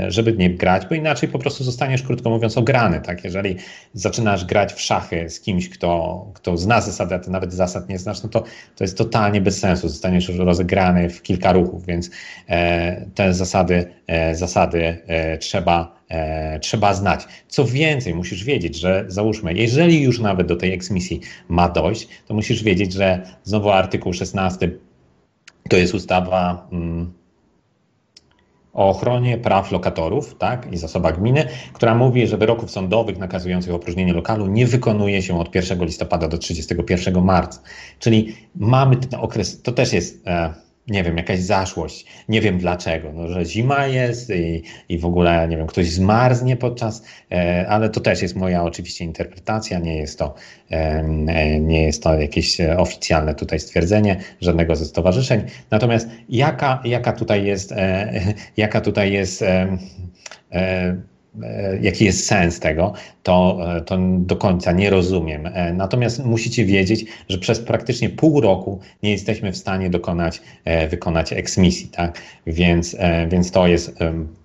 żeby 0.08 0.32
nie 0.32 0.50
grać, 0.50 0.86
bo 0.86 0.94
inaczej 0.94 1.28
po 1.28 1.38
prostu 1.38 1.64
zostaniesz, 1.64 2.02
krótko 2.02 2.30
mówiąc, 2.30 2.58
ograny. 2.58 3.00
Tak? 3.00 3.24
Jeżeli 3.24 3.56
zaczynasz 3.92 4.44
grać 4.44 4.72
w 4.72 4.80
szachy 4.80 5.30
z 5.30 5.40
kimś, 5.40 5.68
kto, 5.68 6.26
kto 6.34 6.56
zna 6.56 6.80
zasady, 6.80 7.14
a 7.14 7.18
ty 7.18 7.30
nawet 7.30 7.52
zasad 7.52 7.88
nie 7.88 7.98
znasz, 7.98 8.22
no 8.22 8.28
to 8.28 8.44
to 8.76 8.84
jest 8.84 8.98
totalnie 8.98 9.40
bez 9.40 9.58
sensu. 9.58 9.88
Zostaniesz 9.88 10.28
rozegrany 10.28 11.10
w 11.10 11.22
kilka 11.22 11.52
ruchów, 11.52 11.86
więc 11.86 12.10
te 13.14 13.34
zasady, 13.34 13.86
zasady 14.32 14.98
trzeba 15.40 16.03
e, 16.08 16.58
trzeba 16.60 16.94
znać. 16.94 17.26
Co 17.48 17.64
więcej, 17.64 18.14
musisz 18.14 18.44
wiedzieć, 18.44 18.76
że 18.76 19.04
załóżmy, 19.08 19.54
jeżeli 19.54 20.02
już 20.02 20.20
nawet 20.20 20.46
do 20.46 20.56
tej 20.56 20.72
eksmisji 20.72 21.20
ma 21.48 21.68
dojść, 21.68 22.08
to 22.26 22.34
musisz 22.34 22.62
wiedzieć, 22.62 22.92
że 22.92 23.26
znowu 23.44 23.70
artykuł 23.70 24.12
16 24.12 24.70
to 25.68 25.76
jest 25.76 25.94
ustawa. 25.94 26.68
Mm, 26.72 27.12
o 28.74 28.88
ochronie 28.88 29.38
praw 29.38 29.72
lokatorów 29.72 30.34
tak, 30.38 30.72
i 30.72 30.76
zasobach 30.76 31.18
gminy, 31.18 31.48
która 31.72 31.94
mówi, 31.94 32.26
że 32.26 32.36
wyroków 32.36 32.70
sądowych 32.70 33.18
nakazujących 33.18 33.74
opróżnienie 33.74 34.12
lokalu 34.12 34.46
nie 34.46 34.66
wykonuje 34.66 35.22
się 35.22 35.40
od 35.40 35.54
1 35.54 35.84
listopada 35.84 36.28
do 36.28 36.38
31 36.38 37.24
marca. 37.24 37.60
Czyli 37.98 38.36
mamy 38.54 38.96
ten 38.96 39.20
okres, 39.20 39.62
to 39.62 39.72
też 39.72 39.92
jest 39.92 40.26
e, 40.26 40.54
nie 40.88 41.04
wiem, 41.04 41.16
jakaś 41.16 41.40
zaszłość, 41.40 42.06
nie 42.28 42.40
wiem 42.40 42.58
dlaczego, 42.58 43.12
no, 43.12 43.28
że 43.28 43.44
zima 43.44 43.86
jest 43.86 44.30
i, 44.30 44.62
i 44.88 44.98
w 44.98 45.04
ogóle, 45.04 45.48
nie 45.48 45.56
wiem, 45.56 45.66
ktoś 45.66 45.90
zmarznie 45.90 46.56
podczas, 46.56 47.04
e, 47.32 47.66
ale 47.68 47.90
to 47.90 48.00
też 48.00 48.22
jest 48.22 48.36
moja 48.36 48.62
oczywiście 48.62 49.04
interpretacja, 49.04 49.78
nie 49.78 49.96
jest 49.96 50.18
to, 50.18 50.34
e, 50.70 51.02
nie 51.60 51.82
jest 51.82 52.02
to 52.02 52.14
jakieś 52.14 52.60
oficjalne 52.60 53.34
tutaj 53.34 53.60
stwierdzenie 53.60 54.16
żadnego 54.40 54.76
ze 54.76 54.84
stowarzyszeń. 54.84 55.42
Natomiast 55.70 56.08
jaka, 56.28 56.82
jaka 56.84 57.12
tutaj 57.12 57.44
jest, 57.44 57.72
e, 57.72 58.12
jaka 58.56 58.80
tutaj 58.80 59.12
jest 59.12 59.42
e, 59.42 59.78
e, 60.52 60.54
E, 60.54 60.96
jaki 61.80 62.04
jest 62.04 62.26
sens 62.26 62.60
tego, 62.60 62.92
to, 63.22 63.58
e, 63.76 63.80
to 63.80 63.98
do 64.18 64.36
końca 64.36 64.72
nie 64.72 64.90
rozumiem. 64.90 65.46
E, 65.46 65.72
natomiast 65.72 66.24
musicie 66.24 66.64
wiedzieć, 66.64 67.04
że 67.28 67.38
przez 67.38 67.60
praktycznie 67.60 68.10
pół 68.10 68.40
roku 68.40 68.80
nie 69.02 69.10
jesteśmy 69.10 69.52
w 69.52 69.56
stanie 69.56 69.90
dokonać, 69.90 70.40
wykonać 70.90 71.32
eksmisji, 71.32 71.88
tak? 71.88 72.22
Więc, 72.46 72.96
więc 73.28 73.50
to 73.50 73.66
jest 73.66 73.98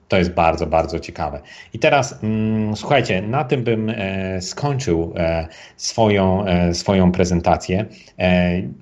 to 0.10 0.18
jest 0.18 0.32
bardzo, 0.32 0.68
bardzo 0.68 1.00
ciekawe. 1.00 1.40
I 1.74 1.80
teraz 1.80 2.20
mm, 2.24 2.76
słuchajcie, 2.76 3.22
na 3.22 3.44
tym 3.44 3.64
bym 3.64 3.90
e, 3.90 4.42
skończył 4.42 5.14
e, 5.18 5.48
swoją, 5.78 6.46
e, 6.46 6.74
swoją 6.74 7.12
prezentację. 7.12 7.86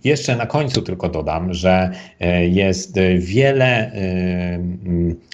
Jeszcze 0.04 0.36
na 0.36 0.46
końcu 0.46 0.82
tylko 0.82 1.10
dodam, 1.10 1.54
że 1.54 1.92
jest 2.50 3.00
wiele, 3.18 3.66
e, 3.66 4.60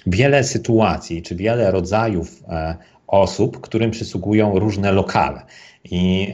wiele 0.06 0.44
sytuacji, 0.44 1.22
czy 1.22 1.36
wiele 1.36 1.70
rodzajów 1.70 2.42
osób, 3.06 3.60
którym 3.60 3.90
przysługują 3.90 4.58
różne 4.58 4.92
lokale. 4.92 5.42
I 5.90 6.32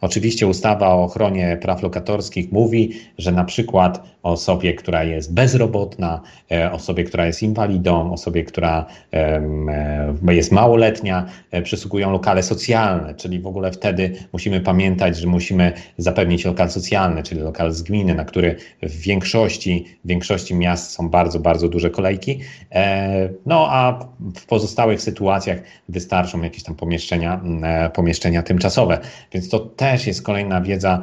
oczywiście 0.00 0.46
ustawa 0.46 0.88
o 0.88 1.04
ochronie 1.04 1.58
praw 1.60 1.82
lokatorskich 1.82 2.52
mówi, 2.52 2.92
że 3.18 3.32
na 3.32 3.44
przykład 3.44 4.14
osobie, 4.24 4.74
która 4.74 5.04
jest 5.04 5.34
bezrobotna, 5.34 6.20
e, 6.52 6.72
osobie, 6.72 7.04
która 7.04 7.26
jest 7.26 7.42
inwalidą, 7.42 8.12
osobie, 8.12 8.44
która 8.44 8.86
e, 9.12 10.34
jest 10.34 10.52
małoletnia, 10.52 11.26
e, 11.50 11.62
przysługują 11.62 12.12
lokale 12.12 12.42
socjalne, 12.42 13.14
czyli 13.14 13.40
w 13.40 13.46
ogóle 13.46 13.72
wtedy 13.72 14.12
musimy 14.32 14.60
pamiętać, 14.60 15.16
że 15.16 15.26
musimy 15.26 15.72
zapewnić 15.98 16.44
lokal 16.44 16.70
socjalny, 16.70 17.22
czyli 17.22 17.40
lokal 17.40 17.72
z 17.72 17.82
gminy, 17.82 18.14
na 18.14 18.24
który 18.24 18.56
w 18.82 19.00
większości, 19.00 19.84
w 20.04 20.08
większości 20.08 20.54
miast 20.54 20.90
są 20.90 21.08
bardzo, 21.08 21.40
bardzo 21.40 21.68
duże 21.68 21.90
kolejki. 21.90 22.40
No 23.46 23.66
a 23.70 23.98
w 24.36 24.46
pozostałych 24.46 25.02
sytuacjach 25.02 25.58
wystarczą 25.88 26.42
jakieś 26.42 26.62
tam 26.62 26.74
pomieszczenia, 26.74 27.40
pomieszczenia 27.94 28.42
tymczasowe. 28.42 28.63
Więc 29.32 29.48
to 29.48 29.60
też 29.60 30.06
jest 30.06 30.22
kolejna 30.22 30.60
wiedza, 30.60 31.02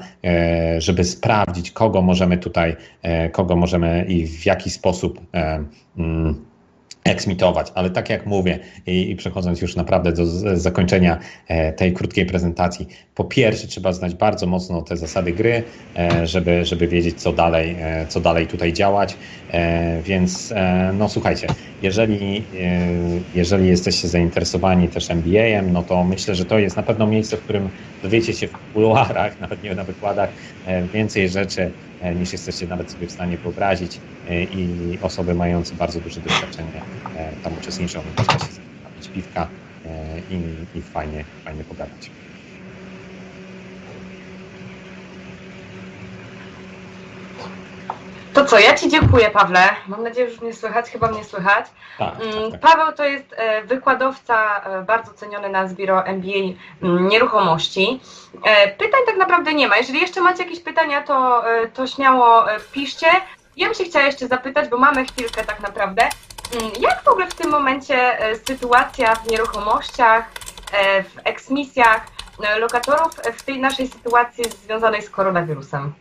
żeby 0.77 1.03
sprawdzić, 1.03 1.71
kogo 1.71 2.01
możemy 2.01 2.37
tutaj 2.37 2.75
E, 3.01 3.29
kogo 3.29 3.55
możemy 3.55 4.05
i 4.07 4.27
w 4.27 4.45
jaki 4.45 4.69
sposób 4.69 5.21
e, 5.33 5.63
mm, 5.97 6.45
eksmitować, 7.03 7.71
ale 7.75 7.89
tak 7.89 8.09
jak 8.09 8.25
mówię 8.25 8.59
i, 8.87 9.11
i, 9.11 9.15
przechodząc 9.15 9.61
już 9.61 9.75
naprawdę 9.75 10.11
do 10.11 10.25
zakończenia 10.57 11.19
e, 11.47 11.73
tej 11.73 11.93
krótkiej 11.93 12.25
prezentacji, 12.25 12.87
po 13.15 13.23
pierwsze 13.23 13.67
trzeba 13.67 13.93
znać 13.93 14.15
bardzo 14.15 14.47
mocno 14.47 14.81
te 14.81 14.97
zasady 14.97 15.31
gry, 15.31 15.63
e, 15.97 16.27
żeby, 16.27 16.65
żeby 16.65 16.87
wiedzieć 16.87 17.21
co 17.21 17.33
dalej, 17.33 17.75
e, 17.79 18.07
co 18.07 18.21
dalej 18.21 18.47
tutaj 18.47 18.73
działać, 18.73 19.17
e, 19.47 20.01
więc 20.01 20.51
e, 20.51 20.93
no 20.93 21.09
słuchajcie, 21.09 21.47
jeżeli, 21.81 22.47
e, 22.53 23.23
jeżeli 23.33 23.67
jesteście 23.67 24.07
zainteresowani 24.07 24.89
też 24.89 25.09
MBA-em, 25.09 25.71
no 25.71 25.83
to 25.83 26.03
myślę, 26.03 26.35
że 26.35 26.45
to 26.45 26.59
jest 26.59 26.75
na 26.75 26.83
pewno 26.83 27.07
miejsce, 27.07 27.37
w 27.37 27.43
którym 27.43 27.69
dowiecie 28.01 28.33
się 28.33 28.47
w 28.47 28.51
kuluarach, 28.73 29.39
nawet 29.39 29.63
nie 29.63 29.75
na 29.75 29.83
wykładach, 29.83 30.29
więcej 30.93 31.29
rzeczy 31.29 31.71
niż 32.15 32.33
jesteście 32.33 32.67
nawet 32.67 32.91
sobie 32.91 33.07
w 33.07 33.11
stanie 33.11 33.37
wyobrazić 33.37 33.99
i 34.51 34.97
osoby 35.01 35.33
mające 35.33 35.75
bardzo 35.75 35.99
duże 35.99 36.21
doświadczenie 36.21 36.81
E, 37.15 37.35
tam 37.43 37.53
uczestniczą, 37.57 38.03
można 38.17 38.39
się 38.39 38.45
napić 38.83 39.09
piwka 39.09 39.49
e, 39.85 40.19
i, 40.19 40.67
i 40.73 40.81
fajnie, 40.81 41.25
fajnie 41.43 41.63
pogadać. 41.63 42.11
To 48.33 48.45
co, 48.45 48.59
ja 48.59 48.73
Ci 48.77 48.89
dziękuję, 48.89 49.29
Pawle. 49.29 49.69
Mam 49.87 50.03
nadzieję, 50.03 50.27
że 50.27 50.31
już 50.31 50.41
mnie 50.41 50.53
słychać, 50.53 50.89
chyba 50.89 51.07
mnie 51.07 51.23
słychać. 51.23 51.65
Tak, 51.97 52.17
tak, 52.17 52.21
mm, 52.21 52.51
tak. 52.51 52.61
Paweł 52.61 52.93
to 52.93 53.05
jest 53.05 53.33
e, 53.37 53.63
wykładowca 53.63 54.61
bardzo 54.87 55.13
ceniony 55.13 55.49
na 55.49 55.67
Zbiro 55.67 56.05
MBA 56.05 56.57
mm, 56.83 57.07
Nieruchomości. 57.07 57.99
Pytań 58.77 59.01
tak 59.05 59.17
naprawdę 59.17 59.53
nie 59.53 59.67
ma. 59.67 59.77
Jeżeli 59.77 60.01
jeszcze 60.01 60.21
macie 60.21 60.43
jakieś 60.43 60.59
pytania, 60.59 61.01
to, 61.01 61.43
to 61.73 61.87
śmiało 61.87 62.45
piszcie. 62.71 63.07
Ja 63.57 63.65
bym 63.65 63.75
się 63.75 63.83
chciała 63.83 64.05
jeszcze 64.05 64.27
zapytać, 64.27 64.69
bo 64.69 64.77
mamy 64.77 65.05
chwilkę 65.05 65.43
tak 65.43 65.59
naprawdę. 65.59 66.09
Mm, 66.59 66.71
jak 66.79 67.03
w 67.03 67.07
ogóle 67.07 67.27
w 67.27 67.35
tym 67.35 67.51
momencie 67.51 68.19
e, 68.19 68.35
sytuacja 68.35 69.15
w 69.15 69.31
nieruchomościach, 69.31 70.31
e, 70.73 71.03
w 71.03 71.17
eksmisjach 71.23 72.07
e, 72.43 72.59
lokatorów 72.59 73.13
w 73.37 73.43
tej 73.43 73.59
naszej 73.59 73.87
sytuacji 73.87 74.43
związanej 74.63 75.01
z 75.01 75.09
koronawirusem? 75.09 75.93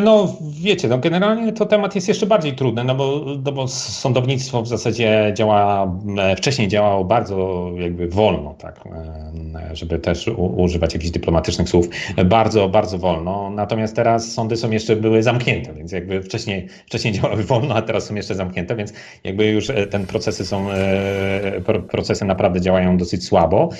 No 0.00 0.36
wiecie, 0.60 0.88
no 0.88 0.98
generalnie 0.98 1.52
to 1.52 1.66
temat 1.66 1.94
jest 1.94 2.08
jeszcze 2.08 2.26
bardziej 2.26 2.52
trudny, 2.52 2.84
no 2.84 2.94
bo, 2.94 3.24
no 3.44 3.52
bo 3.52 3.68
sądownictwo 3.68 4.62
w 4.62 4.68
zasadzie 4.68 5.32
działa, 5.36 5.96
e, 6.18 6.36
wcześniej 6.36 6.68
działało 6.68 7.04
bardzo 7.04 7.70
jakby 7.76 8.08
wolno, 8.08 8.54
tak, 8.58 8.80
e, 8.86 9.76
żeby 9.76 9.98
też 9.98 10.28
u, 10.28 10.62
używać 10.62 10.94
jakichś 10.94 11.10
dyplomatycznych 11.10 11.68
słów, 11.68 11.88
bardzo, 12.24 12.68
bardzo 12.68 12.98
wolno, 12.98 13.50
natomiast 13.50 13.96
teraz 13.96 14.32
sądy 14.32 14.56
są 14.56 14.70
jeszcze 14.70 14.96
były 14.96 15.22
zamknięte, 15.22 15.74
więc 15.74 15.92
jakby 15.92 16.22
wcześniej, 16.22 16.68
wcześniej 16.86 17.14
działały 17.14 17.42
wolno, 17.42 17.74
a 17.74 17.82
teraz 17.82 18.06
są 18.06 18.14
jeszcze 18.14 18.34
zamknięte, 18.34 18.76
więc 18.76 18.92
jakby 19.24 19.46
już 19.46 19.70
e, 19.70 19.86
ten 19.86 20.06
procesy 20.06 20.46
są, 20.46 20.66
procesy 21.90 22.24
naprawdę 22.24 22.60
działają 22.60 22.96
dosyć 22.96 23.24
słabo, 23.24 23.70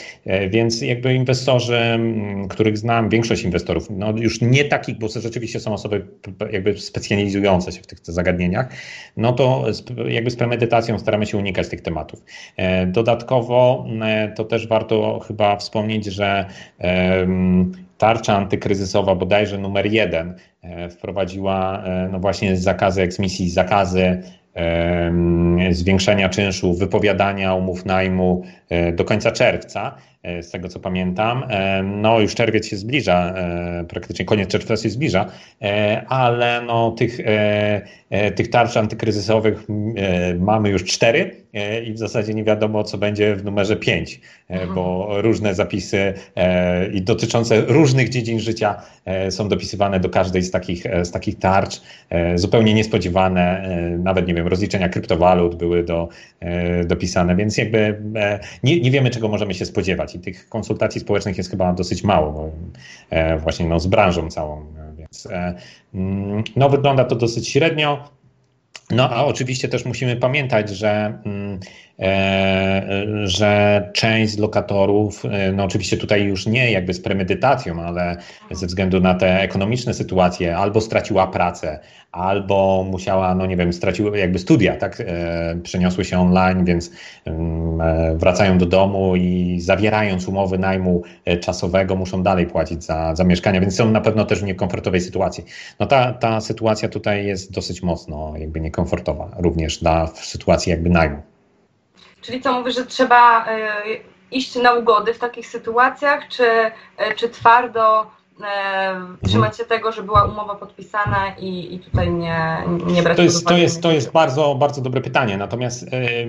więc 0.51 0.81
jakby 0.81 1.15
inwestorzy, 1.15 1.81
których 2.49 2.79
znam, 2.79 3.09
większość 3.09 3.43
inwestorów, 3.43 3.87
no 3.91 4.13
już 4.17 4.41
nie 4.41 4.65
takich, 4.65 4.99
bo 4.99 5.09
rzeczywiście 5.09 5.61
są 5.61 5.73
osoby 5.73 5.92
jakby 6.53 6.79
specjalizujące 6.79 7.73
się 7.73 7.83
w 7.83 7.87
tych 7.87 7.99
zagadnieniach, 8.03 8.69
no 9.17 9.33
to 9.33 9.65
jakby 10.09 10.31
z 10.31 10.37
premedytacją 10.37 10.99
staramy 10.99 11.27
się 11.27 11.39
unikać 11.39 11.69
tych 11.69 11.81
tematów. 11.81 12.25
E, 12.57 12.87
dodatkowo 12.87 13.87
e, 14.03 14.33
to 14.37 14.45
też 14.45 14.69
warto 14.69 15.21
chyba 15.21 15.57
wspomnieć, 15.57 16.05
że 16.05 16.47
tarcza 17.99 18.37
antykryzysowa 18.37 19.15
bodajże 19.15 19.59
numer 19.59 19.87
jeden 19.87 20.35
e, 20.63 20.91
wprowadziła 20.91 21.85
no 22.13 22.21
właśnie 22.21 22.57
zakazy 22.57 23.03
eksmisji, 23.03 23.51
zakazy 23.51 24.23
zwiększenia 25.71 26.29
czynszu, 26.29 26.75
wypowiadania 26.75 27.55
umów 27.55 27.85
najmu 27.85 28.43
do 28.93 29.05
końca 29.05 29.31
czerwca. 29.31 29.95
E, 30.23 30.43
z 30.43 30.51
tego 30.51 30.69
co 30.69 30.81
pamiętam. 30.81 31.45
E, 31.49 31.83
no 31.83 32.21
już 32.21 32.35
czerwiec 32.35 32.67
się 32.67 32.77
zbliża, 32.77 33.35
e, 33.37 33.85
praktycznie 33.89 34.25
koniec 34.25 34.49
czerwca 34.49 34.77
się 34.77 34.91
zbliża, 34.91 35.27
ale 36.09 36.63
no 36.67 36.91
tych, 36.91 37.19
tych 38.37 38.51
tarcz 38.51 38.77
antykryzysowych 38.77 39.65
mamy 40.39 40.69
już 40.69 40.85
cztery 40.85 41.42
i 41.87 41.93
w 41.93 41.99
zasadzie 41.99 42.35
nie 42.35 42.45
wiadomo, 42.45 42.85
co 42.85 42.99
będzie 42.99 43.37
w 43.37 43.45
numerze 43.45 43.77
pięć, 43.77 44.21
bo 44.75 45.09
różne 45.23 45.55
zapisy 45.55 46.15
i 46.93 47.03
dotyczące 47.03 47.61
różnych 47.61 48.09
dziedzin 48.09 48.41
życia 48.41 48.83
są 49.31 49.49
dopisywane 49.49 50.01
do 50.01 50.09
każdej 50.09 50.43
z 50.43 50.51
takich, 50.51 50.85
z 51.03 51.11
takich 51.11 51.39
tarcz, 51.39 51.81
zupełnie 52.35 52.75
niespodziewane, 52.75 53.69
nawet 53.99 54.27
nie 54.27 54.35
wiem, 54.35 54.47
rozliczenia 54.47 54.89
kryptowalut 54.89 55.55
były 55.55 55.85
do, 55.85 56.09
dopisane, 56.85 57.37
więc 57.37 57.57
jakby 57.57 58.03
nie, 58.63 58.81
nie 58.81 58.91
wiemy, 58.91 59.11
czego 59.11 59.29
możemy 59.29 59.55
się 59.55 59.67
spodziewać. 59.67 60.15
I 60.15 60.19
tych 60.19 60.49
konsultacji 60.49 61.01
społecznych 61.01 61.39
jest 61.39 61.51
chyba 61.51 61.73
dosyć 61.73 62.05
mało, 62.05 62.33
bo, 62.33 62.51
e, 63.11 63.39
właśnie 63.39 63.67
no, 63.67 63.81
z 63.81 63.87
branżą 63.87 64.31
całą, 64.31 64.61
e, 64.61 64.95
więc 64.99 65.27
e, 65.27 65.55
mm, 65.95 66.45
no, 66.57 66.69
wygląda 66.69 67.05
to 67.05 67.17
dosyć 67.17 67.49
średnio. 67.49 68.09
No 68.93 69.11
a 69.11 69.25
oczywiście 69.25 69.69
też 69.69 69.85
musimy 69.85 70.17
pamiętać, 70.17 70.71
że 70.71 71.19
mm, 71.25 71.61
E, 72.03 72.83
że 73.25 73.91
część 73.95 74.33
z 74.33 74.39
lokatorów, 74.39 75.25
e, 75.25 75.53
no 75.53 75.65
oczywiście 75.65 75.97
tutaj 75.97 76.25
już 76.25 76.47
nie 76.47 76.71
jakby 76.71 76.95
z 76.95 77.01
premedytacją, 77.01 77.83
ale 77.83 78.17
ze 78.51 78.67
względu 78.67 79.01
na 79.01 79.15
te 79.15 79.41
ekonomiczne 79.41 79.95
sytuacje, 79.95 80.57
albo 80.57 80.81
straciła 80.81 81.27
pracę, 81.27 81.79
albo 82.13 82.87
musiała, 82.91 83.35
no 83.35 83.47
nie 83.47 83.57
wiem, 83.57 83.73
straciły 83.73 84.19
jakby 84.19 84.39
studia, 84.39 84.77
tak, 84.77 85.01
e, 85.01 85.57
przeniosły 85.63 86.05
się 86.05 86.19
online, 86.21 86.65
więc 86.65 86.91
mm, 87.25 88.19
wracają 88.19 88.59
do 88.59 88.67
domu 88.67 89.17
i 89.17 89.59
zawierając 89.61 90.29
umowy 90.29 90.59
najmu 90.59 91.03
czasowego 91.41 91.97
muszą 91.97 92.23
dalej 92.23 92.47
płacić 92.47 92.85
za, 92.85 93.15
za 93.15 93.25
mieszkania, 93.25 93.61
więc 93.61 93.77
są 93.77 93.91
na 93.91 94.01
pewno 94.01 94.25
też 94.25 94.41
w 94.41 94.45
niekomfortowej 94.45 95.01
sytuacji. 95.01 95.45
No 95.81 95.87
ta, 95.87 96.13
ta 96.13 96.41
sytuacja 96.41 96.89
tutaj 96.89 97.27
jest 97.27 97.53
dosyć 97.53 97.83
mocno 97.83 98.35
jakby 98.37 98.61
niekomfortowa, 98.61 98.82
również 99.39 99.79
dla 99.79 100.07
w 100.07 100.19
sytuacji 100.19 100.71
jakby 100.71 100.91
najmu. 100.91 101.23
Czyli 102.21 102.41
co 102.41 102.53
mówisz, 102.53 102.75
że 102.75 102.87
trzeba 102.87 103.47
e, 103.47 103.83
iść 104.31 104.57
na 104.57 104.73
ugody 104.73 105.15
w 105.15 105.19
takich 105.19 105.47
sytuacjach, 105.47 106.29
czy, 106.29 106.47
e, 106.97 107.15
czy 107.17 107.29
twardo. 107.29 108.07
Trzymać 109.27 109.57
się 109.57 109.65
tego, 109.65 109.93
że 109.93 110.03
była 110.03 110.25
umowa 110.25 110.55
podpisana 110.55 111.35
i, 111.39 111.75
i 111.75 111.79
tutaj 111.79 112.13
nie, 112.13 112.57
nie 112.87 113.03
brać 113.03 113.17
to 113.17 113.23
jest, 113.23 113.47
to 113.47 113.57
jest, 113.57 113.83
to 113.83 113.93
jest 113.93 114.13
bardzo, 114.13 114.55
bardzo 114.55 114.81
dobre 114.81 115.01
pytanie. 115.01 115.37
Natomiast 115.37 115.87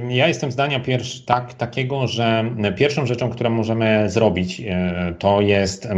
ja 0.10 0.28
jestem 0.28 0.52
zdania 0.52 0.80
pierwszy, 0.80 1.26
tak, 1.26 1.54
takiego, 1.54 2.08
że 2.08 2.46
pierwszą 2.78 3.06
rzeczą, 3.06 3.30
którą 3.30 3.50
możemy 3.50 4.10
zrobić, 4.10 4.62
e, 4.62 5.14
to 5.20 5.42
jest 5.42 5.86
e, 5.86 5.96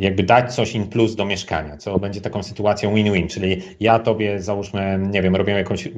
jakby 0.00 0.22
dać 0.22 0.54
coś 0.54 0.74
in 0.74 0.86
plus 0.86 1.16
do 1.16 1.24
mieszkania, 1.24 1.76
co 1.76 1.98
będzie 1.98 2.20
taką 2.20 2.42
sytuacją 2.42 2.94
win-win, 2.94 3.28
czyli 3.28 3.62
ja 3.80 3.98
tobie 3.98 4.42
załóżmy, 4.42 4.98
nie 5.10 5.22
wiem, 5.22 5.36
robię 5.36 5.52
jakąś, 5.52 5.88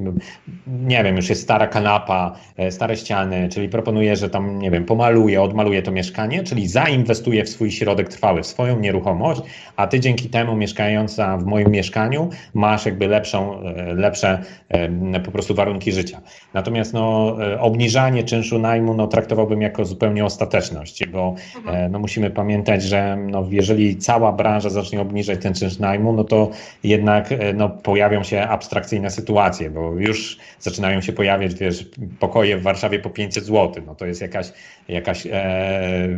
nie 0.67 1.05
wiem, 1.05 1.17
już 1.17 1.29
jest 1.29 1.43
stara 1.43 1.67
kanapa, 1.67 2.37
stare 2.71 2.97
ściany, 2.97 3.49
czyli 3.49 3.69
proponuję, 3.69 4.17
że 4.17 4.31
tam, 4.31 4.59
nie 4.59 4.71
wiem, 4.71 4.85
pomaluję, 4.85 5.43
odmaluję 5.43 5.83
to 5.83 5.93
mieszkanie, 5.93 6.43
czyli 6.45 6.69
zainwestuję 6.69 7.45
w 7.45 7.49
swój 7.49 7.71
środek 7.71 8.09
trwały, 8.09 8.43
w 8.43 8.47
swoją 8.47 8.81
nieruchomość, 8.81 9.08
nieruchomość, 9.09 9.41
a 9.77 9.87
ty 9.87 10.01
dzięki 10.01 10.29
temu 10.29 10.57
mieszkająca 10.57 11.37
w 11.37 11.45
moim 11.45 11.71
mieszkaniu 11.71 12.29
masz 12.55 12.87
jakby 12.87 13.09
lepszą, 13.09 13.63
e, 13.63 13.95
lepsze 13.95 14.43
e, 14.69 15.21
po 15.21 15.31
prostu 15.31 15.55
warunki 15.55 15.93
życia. 15.93 16.21
Natomiast 16.55 16.93
no, 16.93 17.37
e, 17.53 17.61
obniżanie 17.61 18.23
czynszu 18.25 18.59
najmu 18.59 18.95
no, 18.95 19.07
traktowałbym 19.07 19.63
jako 19.63 19.85
zupełnie 19.85 20.25
ostateczność, 20.25 21.07
bo 21.07 21.35
mhm. 21.57 21.93
no, 21.93 21.99
musimy 21.99 22.31
pamiętać, 22.31 22.83
że 22.83 23.17
no, 23.31 23.47
jeżeli 23.51 23.97
cała 23.97 24.33
branża 24.33 24.71
zacznie 24.71 25.01
obniżać 25.01 25.43
ten 25.43 25.55
czynsz 25.55 25.79
najmu, 25.79 26.13
no 26.13 26.25
to 26.25 26.51
jednak 26.85 27.35
no, 27.55 27.69
pojawią 27.69 28.23
się 28.23 28.43
abstrakcyjne 28.43 29.11
sytuacje, 29.11 29.71
bo 29.71 29.93
już 29.93 30.39
zaczynają 30.61 31.01
się 31.01 31.13
pojawiać 31.13 31.55
wiesz, 31.55 31.87
pokoje 32.19 32.57
w 32.57 32.63
Warszawie 32.63 32.99
po 32.99 33.11
500 33.11 33.45
zł. 33.45 33.83
No, 33.87 33.95
to 33.95 34.07
jest 34.07 34.21
jakaś, 34.21 34.53
jakaś 34.89 35.27
e, 35.27 36.09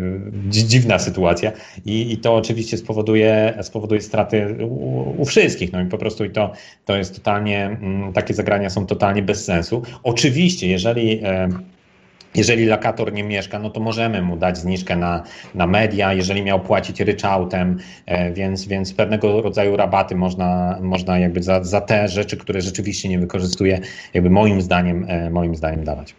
dziwna 0.49 0.99
sytuacja 0.99 1.53
I, 1.84 2.12
i 2.12 2.18
to 2.18 2.34
oczywiście 2.34 2.70
spowoduje, 2.79 3.59
spowoduje 3.62 4.01
straty 4.01 4.57
u, 4.61 5.23
u, 5.23 5.25
wszystkich. 5.25 5.73
No 5.73 5.81
i 5.81 5.87
po 5.87 5.99
prostu 5.99 6.25
i 6.25 6.31
to, 6.31 6.53
to 6.85 6.97
jest 6.97 7.14
totalnie, 7.14 7.64
mm, 7.64 8.12
takie 8.12 8.35
zagrania 8.35 8.71
są 8.71 8.87
totalnie 8.87 9.23
bez 9.23 9.45
sensu. 9.45 9.83
Oczywiście, 10.03 10.68
jeżeli 10.68 11.21
e, 11.25 11.49
jeżeli 12.35 12.66
lokator 12.66 13.12
nie 13.12 13.25
mieszka, 13.25 13.59
no 13.59 13.71
to 13.71 13.81
możemy 13.81 14.23
mu 14.23 14.37
dać 14.37 14.59
zniżkę 14.59 14.97
na, 14.97 15.23
na 15.55 15.66
media, 15.66 16.12
jeżeli 16.12 16.43
miał 16.43 16.61
płacić 16.61 17.01
ryczałtem, 17.01 17.79
e, 18.07 18.33
więc, 18.33 18.66
więc 18.66 18.95
pewnego 18.95 19.43
rodzaju 19.43 19.77
rabaty 19.77 20.14
można, 20.14 20.79
można 20.83 21.18
jakby 21.18 21.43
za, 21.43 21.64
za 21.64 21.81
te 21.81 22.09
rzeczy, 22.09 22.37
które 22.37 22.61
rzeczywiście 22.61 23.09
nie 23.09 23.18
wykorzystuje, 23.18 23.81
jakby 24.14 24.31
moim 24.31 24.62
zdaniem, 24.62 25.07
e, 25.09 25.31
moim 25.31 25.57
zdaniem 25.57 25.85
dawać. 25.85 26.14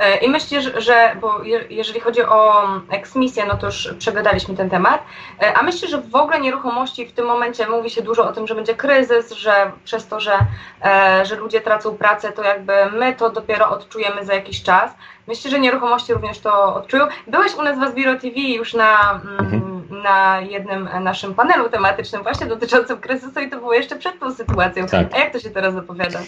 E, 0.00 0.16
I 0.16 0.28
myślę, 0.28 0.60
że, 0.80 1.16
bo 1.20 1.40
jeżeli 1.70 2.00
chodzi 2.00 2.22
o 2.22 2.68
eksmisję, 2.90 3.44
no 3.46 3.56
to 3.56 3.66
już 3.66 3.94
przegadaliśmy 3.98 4.56
ten 4.56 4.70
temat, 4.70 5.04
e, 5.42 5.54
a 5.54 5.62
myślę, 5.62 5.88
że 5.88 6.00
w 6.00 6.14
ogóle 6.14 6.40
nieruchomości 6.40 7.06
w 7.06 7.12
tym 7.12 7.26
momencie 7.26 7.68
mówi 7.68 7.90
się 7.90 8.02
dużo 8.02 8.28
o 8.28 8.32
tym, 8.32 8.46
że 8.46 8.54
będzie 8.54 8.74
kryzys, 8.74 9.32
że 9.32 9.72
przez 9.84 10.08
to, 10.08 10.20
że, 10.20 10.38
e, 10.84 11.26
że 11.26 11.36
ludzie 11.36 11.60
tracą 11.60 11.96
pracę, 11.96 12.32
to 12.32 12.42
jakby 12.42 12.72
my 12.92 13.14
to 13.14 13.30
dopiero 13.30 13.70
odczujemy 13.70 14.24
za 14.24 14.34
jakiś 14.34 14.62
czas. 14.62 14.92
Myślę, 15.26 15.50
że 15.50 15.60
nieruchomości 15.60 16.14
również 16.14 16.38
to 16.38 16.74
odczują. 16.74 17.06
Byłeś 17.26 17.54
u 17.54 17.62
nas 17.62 17.78
w 17.78 17.82
Asbiro 17.82 18.14
TV 18.14 18.40
już 18.40 18.74
na, 18.74 19.20
mm, 19.24 19.40
mhm. 19.40 19.79
Na 19.90 20.40
jednym 20.40 20.88
naszym 21.00 21.34
panelu 21.34 21.68
tematycznym 21.68 22.22
właśnie 22.22 22.46
dotyczącym 22.46 22.98
kryzysu 22.98 23.40
i 23.40 23.50
to 23.50 23.58
było 23.58 23.74
jeszcze 23.74 23.96
przed 23.96 24.20
tą 24.20 24.34
sytuacją. 24.34 24.86
Tak. 24.86 25.14
A 25.14 25.18
jak 25.18 25.32
to 25.32 25.38
się 25.38 25.50
teraz 25.50 25.74
zapowiada? 25.74 26.18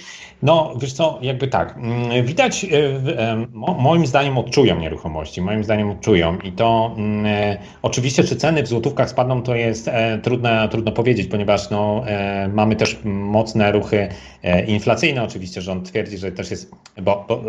No, 0.42 0.74
wiesz 0.76 0.92
co, 0.92 1.18
jakby 1.22 1.48
tak. 1.48 1.76
Mm, 1.76 2.26
widać, 2.26 2.64
e, 2.64 2.68
e, 3.22 3.46
moim 3.78 4.06
zdaniem 4.06 4.38
odczują 4.38 4.78
nieruchomości, 4.78 5.40
moim 5.40 5.64
zdaniem 5.64 5.90
odczują 5.90 6.38
i 6.38 6.52
to 6.52 6.94
mm, 6.96 7.26
e, 7.26 7.58
oczywiście, 7.82 8.24
czy 8.24 8.36
ceny 8.36 8.62
w 8.62 8.68
złotówkach 8.68 9.10
spadną, 9.10 9.42
to 9.42 9.54
jest 9.54 9.90
trudno, 10.22 10.68
trudno 10.68 10.92
powiedzieć, 10.92 11.26
ponieważ 11.26 11.70
no, 11.70 12.04
mamy 12.52 12.76
też 12.76 12.98
mocne 13.04 13.72
ruchy 13.72 14.08
inflacyjne. 14.66 15.22
Oczywiście 15.22 15.60
rząd 15.60 15.88
twierdzi, 15.90 16.18
że 16.18 16.32
też 16.32 16.50
jest, 16.50 16.70
bo, 17.02 17.24
bo 17.28 17.42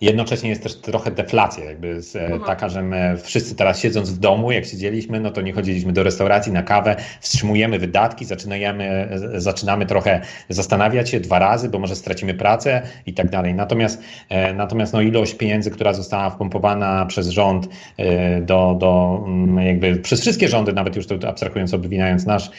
jednocześnie 0.00 0.50
jest 0.50 0.62
też 0.62 0.76
trochę 0.76 1.10
deflacja, 1.10 1.64
jakby 1.64 2.02
z, 2.02 2.16
mhm. 2.16 2.40
taka, 2.40 2.68
że 2.68 2.82
my 2.82 3.16
wszyscy 3.22 3.54
teraz 3.56 3.80
siedząc 3.80 4.10
w 4.10 4.18
domu, 4.18 4.52
jak 4.52 4.66
siedzieliśmy, 4.66 5.20
no 5.20 5.30
to 5.30 5.40
nie 5.40 5.49
chodziliśmy 5.52 5.92
do 5.92 6.02
restauracji 6.02 6.52
na 6.52 6.62
kawę, 6.62 6.96
wstrzymujemy 7.20 7.78
wydatki, 7.78 8.24
zaczynamy, 8.24 9.08
zaczynamy 9.34 9.86
trochę 9.86 10.20
zastanawiać 10.48 11.10
się 11.10 11.20
dwa 11.20 11.38
razy, 11.38 11.68
bo 11.68 11.78
może 11.78 11.96
stracimy 11.96 12.34
pracę 12.34 12.82
i 13.06 13.14
tak 13.14 13.30
dalej. 13.30 13.54
Natomiast, 13.54 14.02
e, 14.28 14.54
natomiast 14.54 14.92
no 14.92 15.00
ilość 15.00 15.34
pieniędzy, 15.34 15.70
która 15.70 15.92
została 15.92 16.30
wpompowana 16.30 17.06
przez 17.06 17.28
rząd 17.28 17.68
e, 17.96 18.40
do, 18.40 18.76
do 18.80 19.22
mm, 19.26 19.66
jakby 19.66 19.96
przez 19.96 20.20
wszystkie 20.20 20.48
rządy, 20.48 20.72
nawet 20.72 20.96
już 20.96 21.06
to 21.06 21.28
abstrahując, 21.28 21.74
obwinając 21.74 22.26
nasz, 22.26 22.50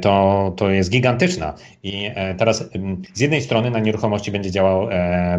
to, 0.00 0.52
to 0.56 0.70
jest 0.70 0.90
gigantyczna. 0.90 1.54
I 1.82 2.10
e, 2.14 2.34
teraz 2.34 2.64
z 3.14 3.20
jednej 3.20 3.42
strony 3.42 3.70
na 3.70 3.78
nieruchomości 3.78 4.32
będzie 4.32 4.50
działał, 4.50 4.88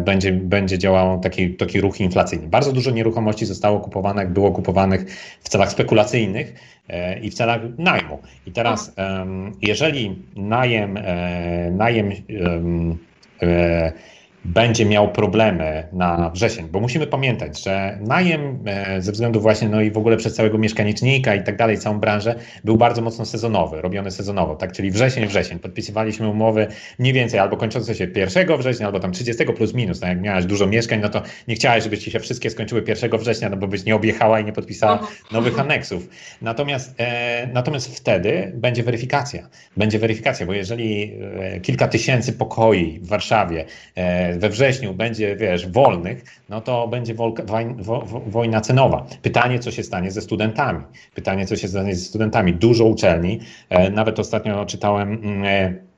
będzie, 0.04 0.32
będzie 0.32 0.78
działał 0.78 1.20
taki, 1.20 1.54
taki 1.54 1.80
ruch 1.80 2.00
inflacyjny. 2.00 2.48
Bardzo 2.48 2.72
dużo 2.72 2.90
nieruchomości 2.90 3.46
zostało 3.46 3.80
kupowanych, 3.80 4.30
było 4.30 4.52
kupowanych 4.52 5.04
w 5.40 5.48
celach 5.48 5.70
spekulacyjnych 5.70 6.54
i 7.22 7.30
w 7.30 7.34
celach 7.34 7.60
najmu. 7.78 8.18
I 8.46 8.52
teraz, 8.52 8.94
jeżeli 9.62 10.22
najem, 10.36 10.96
e, 10.96 11.70
najem 11.70 12.12
e, 13.42 13.92
będzie 14.44 14.86
miał 14.86 15.12
problemy 15.12 15.88
na 15.92 16.30
wrzesień, 16.30 16.68
bo 16.72 16.80
musimy 16.80 17.06
pamiętać, 17.06 17.64
że 17.64 17.98
najem 18.00 18.58
e, 18.66 19.02
ze 19.02 19.12
względu 19.12 19.40
właśnie, 19.40 19.68
no 19.68 19.80
i 19.80 19.90
w 19.90 19.98
ogóle 19.98 20.16
przez 20.16 20.34
całego 20.34 20.58
mieszkanicznika 20.58 21.34
i 21.34 21.44
tak 21.44 21.56
dalej, 21.56 21.78
całą 21.78 22.00
branżę, 22.00 22.34
był 22.64 22.76
bardzo 22.76 23.02
mocno 23.02 23.24
sezonowy, 23.24 23.80
robiony 23.82 24.10
sezonowo, 24.10 24.56
tak, 24.56 24.72
czyli 24.72 24.90
wrzesień, 24.90 25.26
wrzesień. 25.26 25.58
Podpisywaliśmy 25.58 26.28
umowy 26.28 26.66
mniej 26.98 27.12
więcej 27.12 27.40
albo 27.40 27.56
kończące 27.56 27.94
się 27.94 28.06
1 28.16 28.58
września, 28.58 28.86
albo 28.86 29.00
tam 29.00 29.12
30 29.12 29.44
plus 29.44 29.74
minus, 29.74 30.00
tak 30.00 30.08
jak 30.08 30.20
miałaś 30.20 30.44
dużo 30.44 30.66
mieszkań, 30.66 31.00
no 31.00 31.08
to 31.08 31.22
nie 31.48 31.54
chciałaś, 31.54 31.82
żeby 31.82 31.98
ci 31.98 32.10
się 32.10 32.20
wszystkie 32.20 32.50
skończyły 32.50 32.84
1 32.88 33.10
września, 33.18 33.50
no 33.50 33.56
bo 33.56 33.66
byś 33.66 33.84
nie 33.84 33.96
objechała 33.96 34.40
i 34.40 34.44
nie 34.44 34.52
podpisała 34.52 35.06
nowych 35.32 35.60
aneksów. 35.60 36.08
Natomiast, 36.42 36.94
e, 36.98 37.46
natomiast 37.52 37.96
wtedy 37.96 38.52
będzie 38.54 38.82
weryfikacja. 38.82 39.48
Będzie 39.76 39.98
weryfikacja, 39.98 40.46
bo 40.46 40.52
jeżeli 40.52 41.12
e, 41.40 41.60
kilka 41.60 41.88
tysięcy 41.88 42.32
pokoi 42.32 43.00
w 43.02 43.08
Warszawie 43.08 43.64
e, 43.94 44.29
we 44.38 44.48
wrześniu 44.48 44.94
będzie, 44.94 45.36
wiesz, 45.36 45.68
wolnych, 45.68 46.24
no 46.48 46.60
to 46.60 46.88
będzie 46.88 47.14
wojna 48.26 48.60
cenowa. 48.60 49.06
Pytanie, 49.22 49.58
co 49.58 49.70
się 49.70 49.82
stanie 49.82 50.10
ze 50.10 50.20
studentami. 50.20 50.84
Pytanie, 51.14 51.46
co 51.46 51.56
się 51.56 51.68
stanie 51.68 51.94
ze 51.94 52.04
studentami. 52.04 52.54
Dużo 52.54 52.84
uczelni, 52.84 53.40
e, 53.68 53.90
nawet 53.90 54.18
ostatnio 54.18 54.66
czytałem 54.66 55.12
mm, 55.12 55.44
e, 55.44 55.89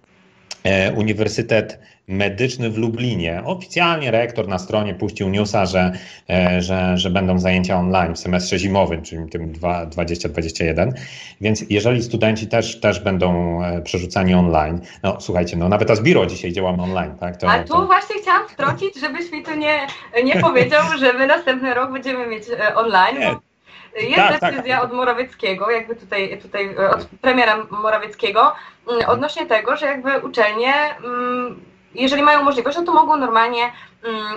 Uniwersytet 0.96 1.78
Medyczny 2.08 2.70
w 2.70 2.78
Lublinie. 2.78 3.42
Oficjalnie 3.44 4.10
rektor 4.10 4.48
na 4.48 4.58
stronie 4.58 4.94
puścił 4.94 5.28
newsa, 5.28 5.66
że, 5.66 5.92
e, 6.30 6.62
że, 6.62 6.98
że 6.98 7.10
będą 7.10 7.38
zajęcia 7.38 7.76
online 7.76 8.14
w 8.14 8.18
semestrze 8.18 8.58
zimowym, 8.58 9.02
czyli 9.02 9.28
tym 9.28 9.52
2021. 9.52 10.94
Więc 11.40 11.64
jeżeli 11.70 12.02
studenci 12.02 12.46
też, 12.46 12.80
też 12.80 13.00
będą 13.00 13.62
e, 13.62 13.82
przerzucani 13.82 14.34
online, 14.34 14.80
no 15.02 15.20
słuchajcie, 15.20 15.56
no 15.56 15.68
nawet 15.68 15.90
Asbiro 15.90 16.26
dzisiaj 16.26 16.52
działamy 16.52 16.82
online, 16.82 17.14
tak? 17.20 17.36
To, 17.36 17.50
A 17.50 17.58
tu 17.58 17.72
to... 17.72 17.86
właśnie 17.86 18.16
chciałam 18.22 18.48
wtrącić, 18.48 19.00
żebyś 19.00 19.32
mi 19.32 19.42
tu 19.42 19.54
nie, 19.54 19.86
nie 20.24 20.40
powiedział, 20.40 20.82
że 20.98 21.12
my 21.12 21.26
następny 21.26 21.74
rok 21.74 21.92
będziemy 21.92 22.26
mieć 22.26 22.44
online. 22.76 23.18
Nie. 23.18 23.51
Jest 23.96 24.16
tak, 24.16 24.40
tak. 24.40 24.54
decyzja 24.54 24.76
tak. 24.76 24.84
od 24.84 24.92
Morawieckiego, 24.92 25.70
jakby 25.70 25.96
tutaj, 25.96 26.38
tutaj 26.42 26.76
od 26.76 27.06
premiera 27.20 27.66
Morawieckiego, 27.70 28.52
mm, 28.90 29.08
odnośnie 29.08 29.46
tego, 29.46 29.76
że 29.76 29.86
jakby 29.86 30.18
uczelnie 30.18 30.74
mm, 31.04 31.60
jeżeli 31.94 32.22
mają 32.22 32.42
możliwość, 32.42 32.78
no 32.78 32.84
to 32.84 32.92
mogą 32.92 33.16
normalnie 33.16 33.72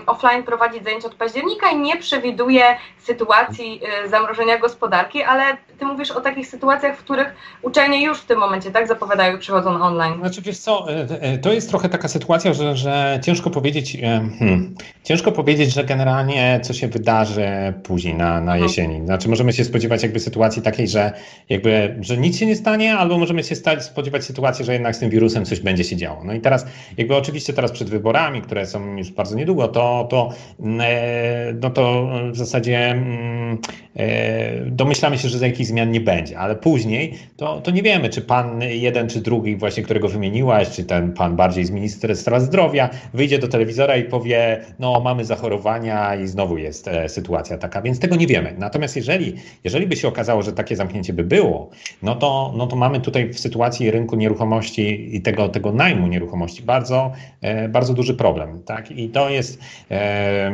offline 0.05 0.43
prowadzić 0.43 0.83
zajęcia 0.83 1.07
od 1.07 1.15
października 1.15 1.69
i 1.69 1.77
nie 1.77 1.97
przewiduje 1.97 2.63
sytuacji 3.05 3.81
y, 4.05 4.09
zamrożenia 4.09 4.59
gospodarki, 4.59 5.23
ale 5.23 5.43
ty 5.79 5.85
mówisz 5.85 6.11
o 6.11 6.21
takich 6.21 6.47
sytuacjach, 6.47 6.97
w 6.97 7.03
których 7.03 7.35
uczelnie 7.61 8.05
już 8.05 8.19
w 8.19 8.25
tym 8.25 8.39
momencie 8.39 8.71
tak 8.71 8.87
zapowiadają 8.87 9.35
i 9.35 9.39
przychodzą 9.39 9.81
online. 9.81 10.19
Znaczy 10.19 10.41
wiesz 10.41 10.57
co, 10.57 10.91
e, 10.91 11.07
e, 11.21 11.37
to 11.37 11.53
jest 11.53 11.69
trochę 11.69 11.89
taka 11.89 12.07
sytuacja, 12.07 12.53
że, 12.53 12.75
że 12.75 13.19
ciężko 13.23 13.49
powiedzieć, 13.49 13.97
hmm, 14.39 14.75
ciężko 15.03 15.31
powiedzieć, 15.31 15.73
że 15.73 15.83
generalnie 15.83 16.59
co 16.63 16.73
się 16.73 16.87
wydarzy 16.87 17.73
później 17.83 18.15
na, 18.15 18.29
na 18.29 18.39
mhm. 18.39 18.63
jesieni. 18.63 19.05
Znaczy 19.05 19.29
możemy 19.29 19.53
się 19.53 19.63
spodziewać 19.63 20.03
jakby 20.03 20.19
sytuacji 20.19 20.61
takiej, 20.61 20.87
że 20.87 21.11
jakby, 21.49 21.95
że 22.01 22.17
nic 22.17 22.39
się 22.39 22.45
nie 22.45 22.55
stanie, 22.55 22.97
albo 22.97 23.17
możemy 23.17 23.43
się 23.43 23.55
stać, 23.55 23.83
spodziewać 23.83 24.23
sytuacji, 24.23 24.65
że 24.65 24.73
jednak 24.73 24.95
z 24.95 24.99
tym 24.99 25.09
wirusem 25.09 25.45
coś 25.45 25.59
będzie 25.59 25.83
się 25.83 25.95
działo. 25.95 26.21
No 26.23 26.33
i 26.33 26.41
teraz 26.41 26.65
jakby 26.97 27.15
oczywiście 27.15 27.53
teraz 27.53 27.71
przed 27.71 27.89
wyborami, 27.89 28.41
które 28.41 28.65
są 28.65 28.97
już 28.97 29.11
bardzo 29.11 29.35
niedługo, 29.35 29.54
to, 29.55 30.07
to, 30.09 30.29
no 31.61 31.69
to 31.69 32.09
w 32.31 32.37
zasadzie 32.37 32.77
mm, 32.77 33.57
domyślamy 34.65 35.17
się, 35.17 35.29
że 35.29 35.37
za 35.37 35.45
takich 35.45 35.67
zmian 35.67 35.91
nie 35.91 36.01
będzie, 36.01 36.39
ale 36.39 36.55
później 36.55 37.13
to, 37.37 37.61
to 37.61 37.71
nie 37.71 37.83
wiemy, 37.83 38.09
czy 38.09 38.21
pan 38.21 38.61
jeden 38.61 39.09
czy 39.09 39.21
drugi, 39.21 39.55
właśnie 39.55 39.83
którego 39.83 40.07
wymieniłaś, 40.07 40.69
czy 40.69 40.83
ten 40.83 41.13
pan 41.13 41.35
bardziej 41.35 41.65
z 41.65 41.71
Ministerstwa 41.71 42.39
Zdrowia 42.39 42.89
wyjdzie 43.13 43.39
do 43.39 43.47
telewizora 43.47 43.97
i 43.97 44.03
powie, 44.03 44.65
no 44.79 44.99
mamy 44.99 45.25
zachorowania 45.25 46.15
i 46.15 46.27
znowu 46.27 46.57
jest 46.57 46.87
e, 46.87 47.09
sytuacja 47.09 47.57
taka, 47.57 47.81
więc 47.81 47.99
tego 47.99 48.15
nie 48.15 48.27
wiemy. 48.27 48.55
Natomiast 48.57 48.95
jeżeli, 48.95 49.35
jeżeli 49.63 49.87
by 49.87 49.95
się 49.95 50.07
okazało, 50.07 50.41
że 50.41 50.53
takie 50.53 50.75
zamknięcie 50.75 51.13
by 51.13 51.23
było, 51.23 51.69
no 52.03 52.15
to, 52.15 52.53
no 52.57 52.67
to 52.67 52.75
mamy 52.75 53.01
tutaj 53.01 53.29
w 53.33 53.39
sytuacji 53.39 53.91
rynku 53.91 54.15
nieruchomości 54.15 55.15
i 55.15 55.21
tego, 55.21 55.49
tego 55.49 55.71
najmu 55.71 56.07
nieruchomości 56.07 56.63
bardzo, 56.63 57.11
e, 57.41 57.69
bardzo 57.69 57.93
duży 57.93 58.13
problem. 58.13 58.63
Tak? 58.63 58.91
I 58.91 59.09
to 59.09 59.29
jest, 59.29 59.44
e, 59.91 60.51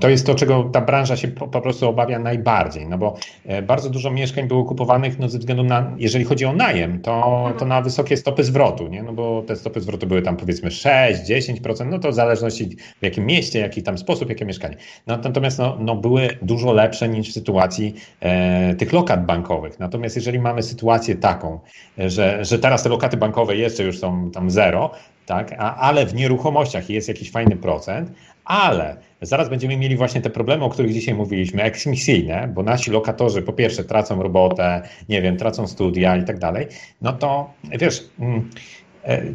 to 0.00 0.08
jest 0.08 0.26
to, 0.26 0.34
czego 0.34 0.64
ta 0.64 0.80
branża 0.80 1.16
się 1.16 1.28
po, 1.28 1.48
po 1.48 1.60
prostu 1.60 1.88
obawia 1.88 2.18
najbardziej, 2.18 2.86
no 2.86 2.98
bo 2.98 3.16
e, 3.46 3.62
bardzo 3.62 3.90
dużo 3.90 4.10
mieszkań 4.10 4.32
mieszkań 4.32 4.48
było 4.48 4.64
kupowanych 4.64 5.18
no, 5.18 5.28
ze 5.28 5.38
względu 5.38 5.64
na, 5.64 5.92
jeżeli 5.98 6.24
chodzi 6.24 6.44
o 6.44 6.52
najem, 6.52 7.00
to, 7.00 7.52
to 7.58 7.64
na 7.64 7.82
wysokie 7.82 8.16
stopy 8.16 8.44
zwrotu, 8.44 8.88
nie? 8.88 9.02
no 9.02 9.12
bo 9.12 9.42
te 9.46 9.56
stopy 9.56 9.80
zwrotu 9.80 10.06
były 10.06 10.22
tam 10.22 10.36
powiedzmy 10.36 10.70
6-10%, 10.70 11.86
no 11.86 11.98
to 11.98 12.10
w 12.10 12.14
zależności 12.14 12.76
w 13.00 13.02
jakim 13.02 13.26
mieście, 13.26 13.58
jaki 13.58 13.82
tam 13.82 13.98
sposób, 13.98 14.28
jakie 14.28 14.44
mieszkanie. 14.44 14.76
No, 15.06 15.16
natomiast 15.16 15.58
no, 15.58 15.76
no 15.80 15.96
były 15.96 16.28
dużo 16.42 16.72
lepsze 16.72 17.08
niż 17.08 17.30
w 17.30 17.32
sytuacji 17.32 17.94
e, 18.20 18.74
tych 18.74 18.92
lokat 18.92 19.26
bankowych. 19.26 19.78
Natomiast 19.78 20.16
jeżeli 20.16 20.38
mamy 20.38 20.62
sytuację 20.62 21.14
taką, 21.14 21.60
że, 21.98 22.44
że 22.44 22.58
teraz 22.58 22.82
te 22.82 22.88
lokaty 22.88 23.16
bankowe 23.16 23.56
jeszcze 23.56 23.84
już 23.84 23.98
są 23.98 24.30
tam 24.30 24.50
zero, 24.50 24.90
tak, 25.26 25.54
a, 25.58 25.76
ale 25.76 26.06
w 26.06 26.14
nieruchomościach 26.14 26.90
jest 26.90 27.08
jakiś 27.08 27.30
fajny 27.30 27.56
procent, 27.56 28.12
ale 28.44 28.96
zaraz 29.20 29.48
będziemy 29.48 29.76
mieli 29.76 29.96
właśnie 29.96 30.20
te 30.20 30.30
problemy, 30.30 30.64
o 30.64 30.70
których 30.70 30.92
dzisiaj 30.92 31.14
mówiliśmy, 31.14 31.62
eksmisyjne, 31.62 32.48
bo 32.54 32.62
nasi 32.62 32.90
lokatorzy 32.90 33.42
po 33.42 33.52
pierwsze 33.52 33.84
tracą 33.84 34.22
robotę, 34.22 34.82
nie 35.08 35.22
wiem, 35.22 35.36
tracą 35.36 35.66
studia 35.66 36.16
i 36.16 36.24
tak 36.24 36.38
dalej, 36.38 36.66
no 37.02 37.12
to 37.12 37.50
wiesz, 37.78 38.04
mm, 38.20 38.50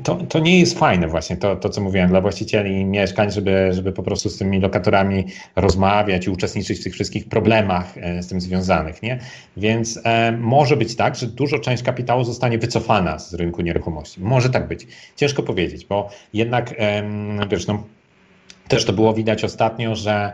to, 0.03 0.15
to 0.15 0.39
nie 0.39 0.59
jest 0.59 0.80
fajne 0.80 1.07
właśnie 1.07 1.38
to, 1.38 1.55
to, 1.55 1.70
co 1.70 1.82
mówiłem 1.82 2.09
dla 2.09 2.22
właścicieli 2.22 2.86
mieszkań, 2.86 3.32
żeby, 3.32 3.70
żeby 3.74 3.91
po 3.91 4.03
prostu 4.03 4.30
z 4.30 4.38
tymi 4.38 4.59
lokatorami 4.59 5.26
rozmawiać 5.55 6.28
i 6.28 6.30
uczestniczyć 6.30 6.80
w 6.80 6.84
tych 6.84 6.93
wszystkich 6.93 7.30
problemach 7.30 7.97
e, 7.97 8.24
z 8.24 8.28
tym 8.28 8.41
związanych, 8.41 9.01
nie? 9.01 9.20
Więc 9.57 9.99
e, 10.03 10.32
może 10.32 10.78
być 10.78 10.95
tak, 10.95 11.15
że 11.15 11.28
dużo 11.28 11.59
część 11.59 11.84
kapitału 11.84 12.24
zostanie 12.24 12.57
wycofana 12.57 13.20
z 13.20 13.34
rynku 13.34 13.61
nieruchomości. 13.61 14.22
Może 14.22 14.49
tak 14.49 14.68
być. 14.68 14.88
Ciężko 15.15 15.43
powiedzieć, 15.43 15.86
bo 15.86 16.09
jednak, 16.34 16.76
e, 16.78 17.03
wiesz, 17.49 17.68
no, 17.68 17.84
też 18.68 18.86
to 18.86 18.93
było 18.93 19.13
widać 19.13 19.43
ostatnio, 19.43 19.95
że 19.95 20.34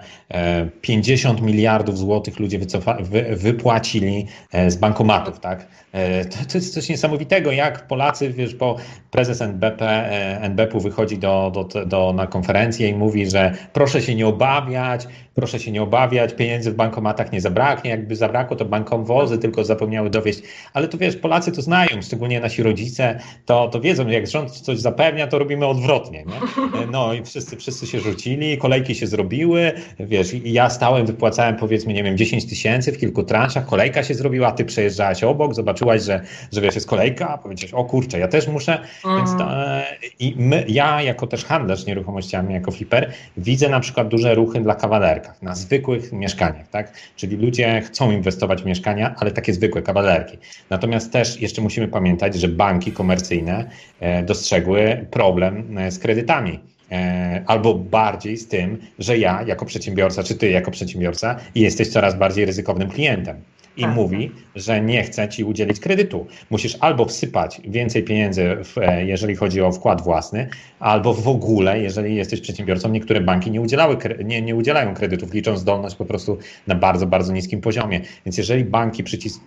50 0.81 1.39
e, 1.39 1.41
miliardów 1.41 1.97
złotych 1.97 2.39
ludzie 2.39 2.59
wycofa, 2.59 2.97
wy, 3.01 3.35
wypłacili 3.35 4.27
e, 4.51 4.71
z 4.71 4.75
bankomatów, 4.75 5.39
tak? 5.39 5.67
E, 5.93 6.25
to, 6.25 6.37
to, 6.51 6.57
jest 6.57 6.73
coś 6.73 6.89
niesamowitego, 6.89 7.51
jak 7.51 7.87
Polacy, 7.87 8.29
wiesz, 8.29 8.55
bo 8.55 8.77
prezes 9.11 9.41
NBP, 9.41 10.09
NBP-u 10.41 10.79
wychodzi 10.79 11.17
do, 11.17 11.51
do, 11.53 11.85
do, 11.85 12.13
na 12.13 12.27
konferencję 12.27 12.89
i 12.89 12.93
mówi, 12.93 13.29
że 13.29 13.53
proszę 13.73 14.01
się 14.01 14.15
nie 14.15 14.27
obawiać, 14.27 15.07
proszę 15.35 15.59
się 15.59 15.71
nie 15.71 15.81
obawiać, 15.81 16.33
pieniędzy 16.33 16.71
w 16.71 16.75
bankomatach 16.75 17.31
nie 17.31 17.41
zabraknie, 17.41 17.91
jakby 17.91 18.15
zabrakło, 18.15 18.55
to 18.57 18.65
bankom 18.65 19.05
wozy 19.05 19.37
tylko 19.37 19.63
zapomniały 19.63 20.09
dowieść, 20.09 20.41
ale 20.73 20.87
to 20.87 20.97
wiesz, 20.97 21.15
Polacy 21.15 21.51
to 21.51 21.61
znają, 21.61 22.01
szczególnie 22.01 22.39
nasi 22.39 22.63
rodzice, 22.63 23.19
to, 23.45 23.67
to 23.67 23.81
wiedzą, 23.81 24.07
jak 24.07 24.27
rząd 24.27 24.51
coś 24.51 24.79
zapewnia, 24.79 25.27
to 25.27 25.39
robimy 25.39 25.67
odwrotnie, 25.67 26.23
nie? 26.25 26.87
No 26.91 27.13
i 27.13 27.23
wszyscy, 27.23 27.57
wszyscy 27.57 27.87
się 27.87 27.99
rzucili, 27.99 28.57
kolejki 28.57 28.95
się 28.95 29.07
zrobiły, 29.07 29.71
wiesz, 29.99 30.33
ja 30.43 30.69
stałem, 30.69 31.05
wypłacałem 31.05 31.55
powiedzmy, 31.55 31.93
nie 31.93 32.03
wiem, 32.03 32.17
10 32.17 32.45
tysięcy 32.45 32.91
w 32.91 32.97
kilku 32.97 33.23
transzach, 33.23 33.65
kolejka 33.65 34.03
się 34.03 34.13
zrobiła, 34.13 34.51
ty 34.51 34.65
przejeżdżałaś 34.65 35.23
obok, 35.23 35.53
zobaczyłaś, 35.83 36.03
że, 36.03 36.21
że 36.51 36.61
wiesz, 36.61 36.75
jest 36.75 36.87
kolejka, 36.87 37.29
a 37.29 37.37
powiedziałeś, 37.37 37.73
o 37.73 37.85
kurczę, 37.85 38.19
ja 38.19 38.27
też 38.27 38.47
muszę, 38.47 38.79
mm. 39.05 39.17
więc 39.17 39.37
to, 39.37 39.67
e, 39.67 39.85
i 40.19 40.35
my, 40.37 40.65
ja 40.67 41.01
jako 41.01 41.27
też 41.27 41.45
handlarz 41.45 41.85
nieruchomościami, 41.85 42.53
jako 42.53 42.71
flipper, 42.71 43.11
widzę 43.37 43.69
na 43.69 43.79
przykład 43.79 44.07
duże 44.07 44.35
ruchy 44.35 44.61
dla 44.61 44.75
kawalerkach, 44.75 45.41
na 45.41 45.55
zwykłych 45.55 46.11
mieszkaniach, 46.11 46.67
tak? 46.67 46.93
Czyli 47.15 47.37
ludzie 47.37 47.81
chcą 47.81 48.11
inwestować 48.11 48.61
w 48.61 48.65
mieszkania, 48.65 49.15
ale 49.19 49.31
takie 49.31 49.53
zwykłe 49.53 49.81
kawalerki. 49.81 50.37
Natomiast 50.69 51.11
też 51.11 51.41
jeszcze 51.41 51.61
musimy 51.61 51.87
pamiętać, 51.87 52.35
że 52.35 52.47
banki 52.47 52.91
komercyjne 52.91 53.69
e, 53.99 54.23
dostrzegły 54.23 55.05
problem 55.11 55.77
e, 55.77 55.91
z 55.91 55.99
kredytami 55.99 56.59
e, 56.91 57.43
albo 57.47 57.75
bardziej 57.75 58.37
z 58.37 58.47
tym, 58.47 58.77
że 58.99 59.17
ja 59.17 59.41
jako 59.41 59.65
przedsiębiorca, 59.65 60.23
czy 60.23 60.35
ty 60.35 60.49
jako 60.49 60.71
przedsiębiorca 60.71 61.35
jesteś 61.55 61.87
coraz 61.87 62.17
bardziej 62.17 62.45
ryzykownym 62.45 62.89
klientem 62.89 63.41
i 63.77 63.81
tak. 63.81 63.95
mówi, 63.95 64.31
że 64.55 64.81
nie 64.81 65.03
chce 65.03 65.29
ci 65.29 65.43
udzielić 65.43 65.79
kredytu. 65.79 66.27
Musisz 66.49 66.77
albo 66.79 67.05
wsypać 67.05 67.61
więcej 67.65 68.03
pieniędzy, 68.03 68.57
w, 68.63 68.77
e, 68.77 69.05
jeżeli 69.05 69.35
chodzi 69.35 69.61
o 69.61 69.71
wkład 69.71 70.01
własny, 70.01 70.49
albo 70.79 71.13
w 71.13 71.27
ogóle, 71.27 71.79
jeżeli 71.79 72.15
jesteś 72.15 72.41
przedsiębiorcą, 72.41 72.89
niektóre 72.89 73.21
banki 73.21 73.51
nie, 73.51 73.61
udzielały, 73.61 73.97
nie, 74.25 74.41
nie 74.41 74.55
udzielają 74.55 74.93
kredytów, 74.93 75.33
liczą 75.33 75.57
zdolność 75.57 75.95
po 75.95 76.05
prostu 76.05 76.37
na 76.67 76.75
bardzo, 76.75 77.07
bardzo 77.07 77.33
niskim 77.33 77.61
poziomie. 77.61 78.01
Więc 78.25 78.37
jeżeli 78.37 78.63
banki 78.63 79.03
przycis, 79.03 79.39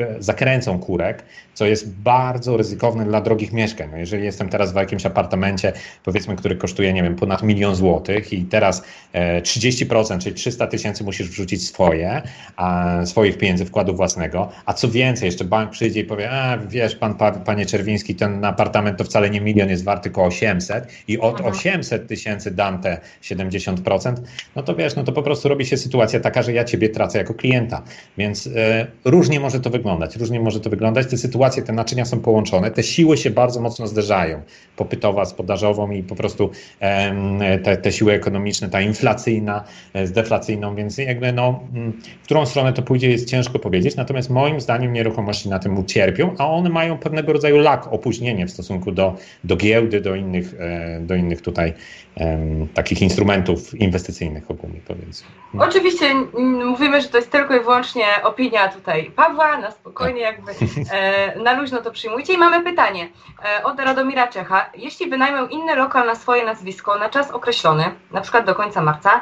e, 0.00 0.22
zakręcą 0.22 0.78
kurek, 0.78 1.24
co 1.54 1.66
jest 1.66 1.94
bardzo 1.94 2.56
ryzykowne 2.56 3.04
dla 3.04 3.20
drogich 3.20 3.52
mieszkań. 3.52 3.88
No 3.90 3.96
jeżeli 3.96 4.24
jestem 4.24 4.48
teraz 4.48 4.72
w 4.72 4.76
jakimś 4.76 5.06
apartamencie, 5.06 5.72
powiedzmy, 6.04 6.36
który 6.36 6.56
kosztuje, 6.56 6.92
nie 6.92 7.02
wiem, 7.02 7.16
ponad 7.16 7.42
milion 7.42 7.74
złotych 7.74 8.32
i 8.32 8.44
teraz 8.44 8.84
30%, 9.42 10.14
e, 10.14 10.18
czyli 10.18 10.34
300 10.34 10.66
tysięcy 10.66 11.04
musisz 11.04 11.28
wrzucić 11.28 11.66
swoje, 11.66 12.22
a 12.56 12.96
swoich 13.06 13.38
pieniędzy 13.38 13.64
w 13.64 13.70
wkładu 13.74 13.94
własnego, 13.94 14.48
a 14.66 14.72
co 14.72 14.88
więcej, 14.88 15.26
jeszcze 15.26 15.44
bank 15.44 15.70
przyjdzie 15.70 16.00
i 16.00 16.04
powie, 16.04 16.30
a 16.30 16.58
wiesz 16.58 16.96
pan, 16.96 17.14
panie 17.44 17.66
Czerwiński, 17.66 18.14
ten 18.14 18.44
apartament 18.44 18.98
to 18.98 19.04
wcale 19.04 19.30
nie 19.30 19.40
milion 19.40 19.68
jest 19.68 19.84
wart, 19.84 20.02
tylko 20.02 20.24
800 20.24 20.86
i 21.08 21.18
od 21.18 21.40
800 21.40 21.92
mhm. 21.92 22.08
tysięcy 22.08 22.50
dam 22.50 22.80
te 22.80 23.00
70%, 23.22 24.14
no 24.56 24.62
to 24.62 24.74
wiesz, 24.74 24.96
no 24.96 25.04
to 25.04 25.12
po 25.12 25.22
prostu 25.22 25.48
robi 25.48 25.66
się 25.66 25.76
sytuacja 25.76 26.20
taka, 26.20 26.42
że 26.42 26.52
ja 26.52 26.64
ciebie 26.64 26.88
tracę 26.88 27.18
jako 27.18 27.34
klienta, 27.34 27.82
więc 28.18 28.46
y, 28.46 28.52
różnie 29.04 29.40
może 29.40 29.60
to 29.60 29.70
wyglądać, 29.70 30.16
różnie 30.16 30.40
może 30.40 30.60
to 30.60 30.70
wyglądać, 30.70 31.06
te 31.06 31.16
sytuacje, 31.16 31.62
te 31.62 31.72
naczynia 31.72 32.04
są 32.04 32.20
połączone, 32.20 32.70
te 32.70 32.82
siły 32.82 33.16
się 33.16 33.30
bardzo 33.30 33.60
mocno 33.60 33.86
zderzają, 33.86 34.42
popytowa 34.76 35.24
z 35.24 35.34
podażową 35.34 35.90
i 35.90 36.02
po 36.02 36.14
prostu 36.14 36.50
y, 36.50 37.58
te, 37.58 37.76
te 37.76 37.92
siły 37.92 38.12
ekonomiczne, 38.12 38.68
ta 38.68 38.80
inflacyjna 38.80 39.64
e, 39.94 40.06
z 40.06 40.12
deflacyjną, 40.12 40.74
więc 40.74 40.98
jakby 40.98 41.32
no, 41.32 41.60
w 42.22 42.24
którą 42.24 42.46
stronę 42.46 42.72
to 42.72 42.82
pójdzie 42.82 43.10
jest 43.10 43.30
ciężko 43.30 43.58
powiedzieć, 43.64 43.96
natomiast 43.96 44.30
moim 44.30 44.60
zdaniem 44.60 44.92
nieruchomości 44.92 45.48
na 45.48 45.58
tym 45.58 45.78
ucierpią, 45.78 46.34
a 46.38 46.46
one 46.46 46.70
mają 46.70 46.98
pewnego 46.98 47.32
rodzaju 47.32 47.58
lak, 47.58 47.92
opóźnienie 47.92 48.46
w 48.46 48.50
stosunku 48.50 48.92
do, 48.92 49.16
do 49.44 49.56
giełdy, 49.56 50.00
do 50.00 50.14
innych, 50.14 50.54
e, 50.58 51.00
do 51.00 51.14
innych 51.14 51.42
tutaj 51.42 51.72
um, 52.16 52.68
takich 52.74 53.02
instrumentów 53.02 53.74
inwestycyjnych 53.74 54.50
ogólnie 54.50 54.80
powiedzmy. 54.86 55.28
Oczywiście 55.58 56.14
mówimy, 56.64 57.00
że 57.00 57.08
to 57.08 57.16
jest 57.16 57.30
tylko 57.30 57.56
i 57.56 57.60
wyłącznie 57.60 58.04
opinia 58.24 58.68
tutaj 58.68 59.10
Pawła, 59.16 59.58
na 59.58 59.70
spokojnie 59.70 60.20
jakby 60.20 60.52
e, 60.92 61.38
na 61.38 61.52
luźno 61.60 61.82
to 61.82 61.90
przyjmujcie. 61.90 62.32
I 62.32 62.38
mamy 62.38 62.64
pytanie 62.64 63.08
e, 63.58 63.64
od 63.64 63.80
Radomira 63.80 64.26
Czecha. 64.28 64.70
Jeśli 64.74 65.10
wynajmę 65.10 65.48
inny 65.50 65.76
lokal 65.76 66.06
na 66.06 66.14
swoje 66.14 66.44
nazwisko 66.44 66.98
na 66.98 67.08
czas 67.08 67.30
określony, 67.30 67.84
na 68.12 68.20
przykład 68.20 68.46
do 68.46 68.54
końca 68.54 68.82
marca, 68.82 69.20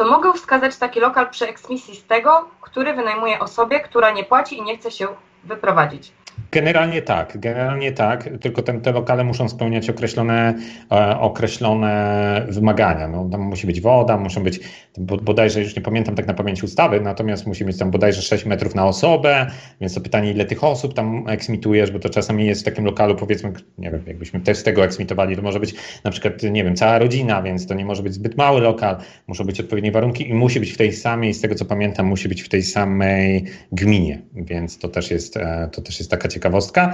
to 0.00 0.06
mogę 0.06 0.32
wskazać 0.32 0.76
taki 0.76 1.00
lokal 1.00 1.30
przy 1.30 1.48
eksmisji 1.48 1.96
z 1.96 2.04
tego, 2.04 2.48
który 2.60 2.94
wynajmuje 2.94 3.40
osobie, 3.40 3.80
która 3.80 4.10
nie 4.10 4.24
płaci 4.24 4.58
i 4.58 4.62
nie 4.62 4.76
chce 4.76 4.90
się 4.90 5.08
wyprowadzić. 5.44 6.12
Generalnie 6.52 7.02
tak, 7.02 7.38
generalnie 7.38 7.92
tak, 7.92 8.28
tylko 8.40 8.62
te, 8.62 8.80
te 8.80 8.92
lokale 8.92 9.24
muszą 9.24 9.48
spełniać 9.48 9.90
określone, 9.90 10.54
e, 10.92 11.20
określone 11.20 12.46
wymagania. 12.48 13.08
No, 13.08 13.28
tam 13.32 13.40
musi 13.40 13.66
być 13.66 13.80
woda, 13.80 14.16
muszą 14.16 14.42
być, 14.42 14.60
bodajże 14.98 15.60
już 15.60 15.76
nie 15.76 15.82
pamiętam 15.82 16.14
tak 16.14 16.26
na 16.26 16.34
pamięć 16.34 16.62
ustawy, 16.62 17.00
natomiast 17.00 17.46
musi 17.46 17.64
być 17.64 17.78
tam 17.78 17.90
bodajże 17.90 18.22
6 18.22 18.46
metrów 18.46 18.74
na 18.74 18.86
osobę, 18.86 19.46
więc 19.80 19.94
to 19.94 20.00
pytanie, 20.00 20.30
ile 20.30 20.44
tych 20.44 20.64
osób 20.64 20.94
tam 20.94 21.28
eksmitujesz, 21.28 21.90
bo 21.90 21.98
to 21.98 22.10
czasami 22.10 22.46
jest 22.46 22.60
w 22.60 22.64
takim 22.64 22.84
lokalu, 22.84 23.16
powiedzmy, 23.16 23.52
nie 23.78 23.90
wiem, 23.90 24.02
jakbyśmy 24.06 24.40
też 24.40 24.58
z 24.58 24.62
tego 24.62 24.84
eksmitowali, 24.84 25.36
to 25.36 25.42
może 25.42 25.60
być 25.60 25.74
na 26.04 26.10
przykład, 26.10 26.42
nie 26.42 26.64
wiem, 26.64 26.76
cała 26.76 26.98
rodzina, 26.98 27.42
więc 27.42 27.66
to 27.66 27.74
nie 27.74 27.84
może 27.84 28.02
być 28.02 28.14
zbyt 28.14 28.36
mały 28.36 28.60
lokal, 28.60 28.96
muszą 29.26 29.44
być 29.44 29.60
odpowiednie 29.60 29.92
warunki 29.92 30.28
i 30.28 30.34
musi 30.34 30.60
być 30.60 30.72
w 30.72 30.76
tej 30.76 30.92
samej, 30.92 31.34
z 31.34 31.40
tego 31.40 31.54
co 31.54 31.64
pamiętam, 31.64 32.06
musi 32.06 32.28
być 32.28 32.42
w 32.42 32.48
tej 32.48 32.62
samej 32.62 33.44
gminie, 33.72 34.22
więc 34.34 34.78
to 34.78 34.88
też 34.88 35.10
jest, 35.10 35.36
e, 35.36 35.68
to 35.72 35.82
też 35.82 35.98
jest 35.98 36.10
taka 36.10 36.28
ciekawostka. 36.40 36.92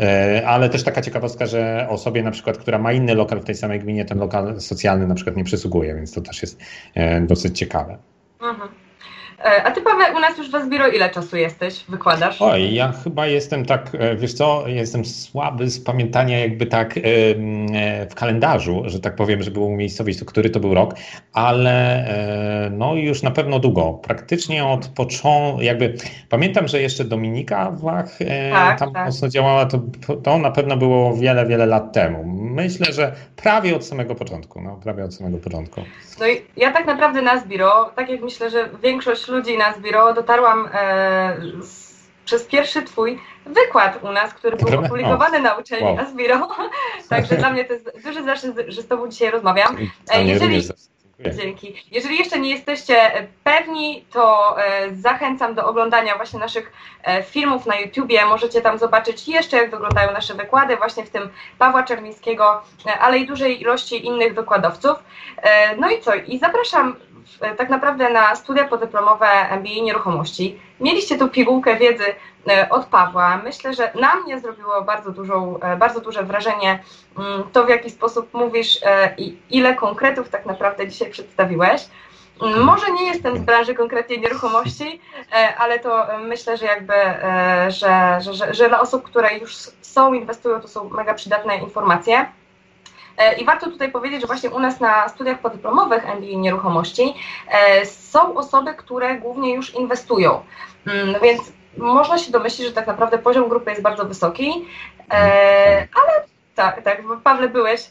E, 0.00 0.42
ale 0.46 0.68
też 0.68 0.82
taka 0.82 1.02
ciekawostka, 1.02 1.46
że 1.46 1.86
osobie 1.90 2.22
na 2.22 2.30
przykład, 2.30 2.58
która 2.58 2.78
ma 2.78 2.92
inny 2.92 3.14
lokal 3.14 3.40
w 3.40 3.44
tej 3.44 3.54
samej 3.54 3.80
gminie, 3.80 4.04
ten 4.04 4.18
lokal 4.18 4.60
socjalny 4.60 5.06
na 5.06 5.14
przykład 5.14 5.36
nie 5.36 5.44
przysługuje, 5.44 5.94
więc 5.94 6.12
to 6.12 6.20
też 6.20 6.42
jest 6.42 6.60
e, 6.94 7.20
dosyć 7.20 7.58
ciekawe. 7.58 7.98
Mhm. 8.42 8.81
E, 9.44 9.62
a 9.62 9.70
ty, 9.70 9.80
Paweł, 9.80 10.16
u 10.16 10.20
nas 10.20 10.38
już 10.38 10.50
w 10.50 10.54
Asbiro 10.54 10.88
ile 10.88 11.10
czasu 11.10 11.36
jesteś, 11.36 11.84
wykładasz? 11.88 12.42
Oj, 12.42 12.74
ja 12.74 12.92
chyba 13.04 13.26
jestem 13.26 13.66
tak, 13.66 13.90
e, 13.98 14.16
wiesz 14.16 14.34
co, 14.34 14.64
jestem 14.66 15.04
słaby 15.04 15.70
z 15.70 15.84
pamiętania 15.84 16.38
jakby 16.38 16.66
tak 16.66 16.96
e, 16.96 17.00
w 18.10 18.14
kalendarzu, 18.14 18.82
że 18.86 19.00
tak 19.00 19.16
powiem, 19.16 19.42
żeby 19.42 19.60
umiejscowić 19.60 20.18
to, 20.18 20.24
który 20.24 20.50
to 20.50 20.60
był 20.60 20.74
rok, 20.74 20.94
ale 21.32 21.72
no 22.70 22.94
już 22.94 23.22
na 23.22 23.30
pewno 23.30 23.58
długo. 23.58 23.92
Praktycznie 23.92 24.64
od 24.64 24.86
początku, 24.86 25.62
jakby 25.62 25.94
pamiętam, 26.28 26.68
że 26.68 26.80
jeszcze 26.80 27.04
Dominika 27.04 27.70
Wach 27.70 28.18
tak, 28.52 28.78
tam 28.78 28.92
tak. 28.92 29.06
mocno 29.06 29.28
działała, 29.28 29.66
to, 29.66 29.80
to 30.22 30.38
na 30.38 30.50
pewno 30.50 30.76
było 30.76 31.16
wiele, 31.16 31.46
wiele 31.46 31.66
lat 31.66 31.92
temu. 31.92 32.24
Myślę, 32.42 32.92
że 32.92 33.12
prawie 33.36 33.76
od 33.76 33.86
samego 33.86 34.14
początku, 34.14 34.60
no 34.60 34.80
prawie 34.82 35.04
od 35.04 35.14
samego 35.14 35.38
początku. 35.38 35.80
No 36.20 36.26
i 36.28 36.42
ja 36.56 36.72
tak 36.72 36.86
naprawdę 36.86 37.22
na 37.22 37.40
Zbiro, 37.40 37.90
tak 37.96 38.08
jak 38.08 38.20
myślę, 38.20 38.50
że 38.50 38.68
większość 38.82 39.28
ludzi 39.32 39.58
na 39.58 39.72
Zbiro 39.72 40.14
dotarłam 40.14 40.68
e, 40.72 41.36
z, 41.60 41.92
przez 42.24 42.44
pierwszy 42.44 42.82
twój 42.82 43.20
wykład 43.46 43.98
u 44.02 44.12
nas, 44.12 44.34
który 44.34 44.56
był 44.56 44.80
opublikowany 44.80 45.40
na 45.40 45.54
uczelni 45.54 45.86
wow. 45.86 45.98
Asbiro. 45.98 46.48
Także 47.10 47.36
dla 47.36 47.50
mnie 47.50 47.64
to 47.64 47.72
jest 47.72 48.02
duży 48.04 48.22
zaszczyt, 48.22 48.56
że 48.68 48.82
z 48.82 48.88
Tobą 48.88 49.08
dzisiaj 49.08 49.30
rozmawiam. 49.30 49.76
E, 50.10 50.24
jeżeli, 50.24 50.62
Dzięki. 51.36 51.74
Jeżeli 51.90 52.18
jeszcze 52.18 52.38
nie 52.38 52.50
jesteście 52.50 53.28
pewni, 53.44 54.04
to 54.10 54.56
e, 54.58 54.94
zachęcam 54.94 55.54
do 55.54 55.66
oglądania 55.66 56.16
właśnie 56.16 56.38
naszych 56.38 56.72
e, 57.02 57.22
filmów 57.22 57.66
na 57.66 57.76
YouTubie. 57.76 58.26
Możecie 58.26 58.60
tam 58.60 58.78
zobaczyć 58.78 59.28
jeszcze, 59.28 59.56
jak 59.56 59.70
wyglądają 59.70 60.12
nasze 60.12 60.34
wykłady, 60.34 60.76
właśnie 60.76 61.04
w 61.04 61.10
tym 61.10 61.28
Pawła 61.58 61.82
Czerwińskiego, 61.82 62.62
ale 63.00 63.18
i 63.18 63.26
dużej 63.26 63.60
ilości 63.60 64.06
innych 64.06 64.34
wykładowców. 64.34 64.98
No 65.78 65.90
i 65.90 66.00
co? 66.00 66.14
I 66.14 66.38
zapraszam 66.38 66.96
E, 67.11 67.11
tak 67.56 67.70
naprawdę 67.70 68.10
na 68.10 68.36
studia 68.36 68.64
podyplomowe 68.64 69.26
MBA 69.50 69.82
nieruchomości. 69.82 70.60
Mieliście 70.80 71.18
tu 71.18 71.28
pigułkę 71.28 71.76
wiedzy 71.76 72.04
e, 72.48 72.68
od 72.70 72.86
Pawła. 72.86 73.40
Myślę, 73.44 73.74
że 73.74 73.92
na 73.94 74.16
mnie 74.16 74.40
zrobiło 74.40 74.82
bardzo, 74.82 75.10
dużą, 75.10 75.60
e, 75.60 75.76
bardzo 75.76 76.00
duże 76.00 76.22
wrażenie 76.22 76.82
mm, 77.18 77.42
to, 77.52 77.64
w 77.64 77.68
jaki 77.68 77.90
sposób 77.90 78.34
mówisz 78.34 78.80
i 79.18 79.36
ile 79.50 79.74
konkretów 79.74 80.28
tak 80.28 80.46
naprawdę 80.46 80.88
dzisiaj 80.88 81.10
przedstawiłeś. 81.10 81.88
Mm, 82.42 82.64
może 82.64 82.92
nie 82.92 83.04
jestem 83.04 83.38
z 83.38 83.40
branży 83.40 83.74
konkretnie 83.74 84.18
nieruchomości, 84.18 85.00
ale 85.58 85.78
to 85.78 86.06
myślę, 86.20 86.56
że 86.56 86.66
jakby, 86.66 86.94
że, 87.68 88.18
że, 88.32 88.54
że 88.54 88.68
dla 88.68 88.80
osób, 88.80 89.02
które 89.02 89.38
już 89.38 89.56
są, 89.80 90.12
inwestują, 90.12 90.60
to 90.60 90.68
są 90.68 90.88
mega 90.88 91.14
przydatne 91.14 91.56
informacje. 91.56 92.26
E, 93.18 93.38
I 93.38 93.44
warto 93.44 93.70
tutaj 93.70 93.90
powiedzieć, 93.92 94.20
że 94.20 94.26
właśnie 94.26 94.50
u 94.50 94.58
nas 94.58 94.80
na 94.80 95.08
studiach 95.08 95.38
podyplomowych 95.38 96.04
MBA 96.06 96.36
Nieruchomości 96.36 97.14
e, 97.48 97.86
są 97.86 98.34
osoby, 98.34 98.74
które 98.74 99.18
głównie 99.18 99.54
już 99.54 99.74
inwestują. 99.74 100.40
Mm, 100.86 101.14
więc 101.22 101.52
można 101.76 102.18
się 102.18 102.32
domyślić, 102.32 102.68
że 102.68 102.74
tak 102.74 102.86
naprawdę 102.86 103.18
poziom 103.18 103.48
grupy 103.48 103.70
jest 103.70 103.82
bardzo 103.82 104.04
wysoki, 104.04 104.66
e, 105.10 105.88
ale 106.04 106.24
tak, 106.54 106.82
tak, 106.82 107.02
Pawle 107.24 107.48
byłeś 107.48 107.90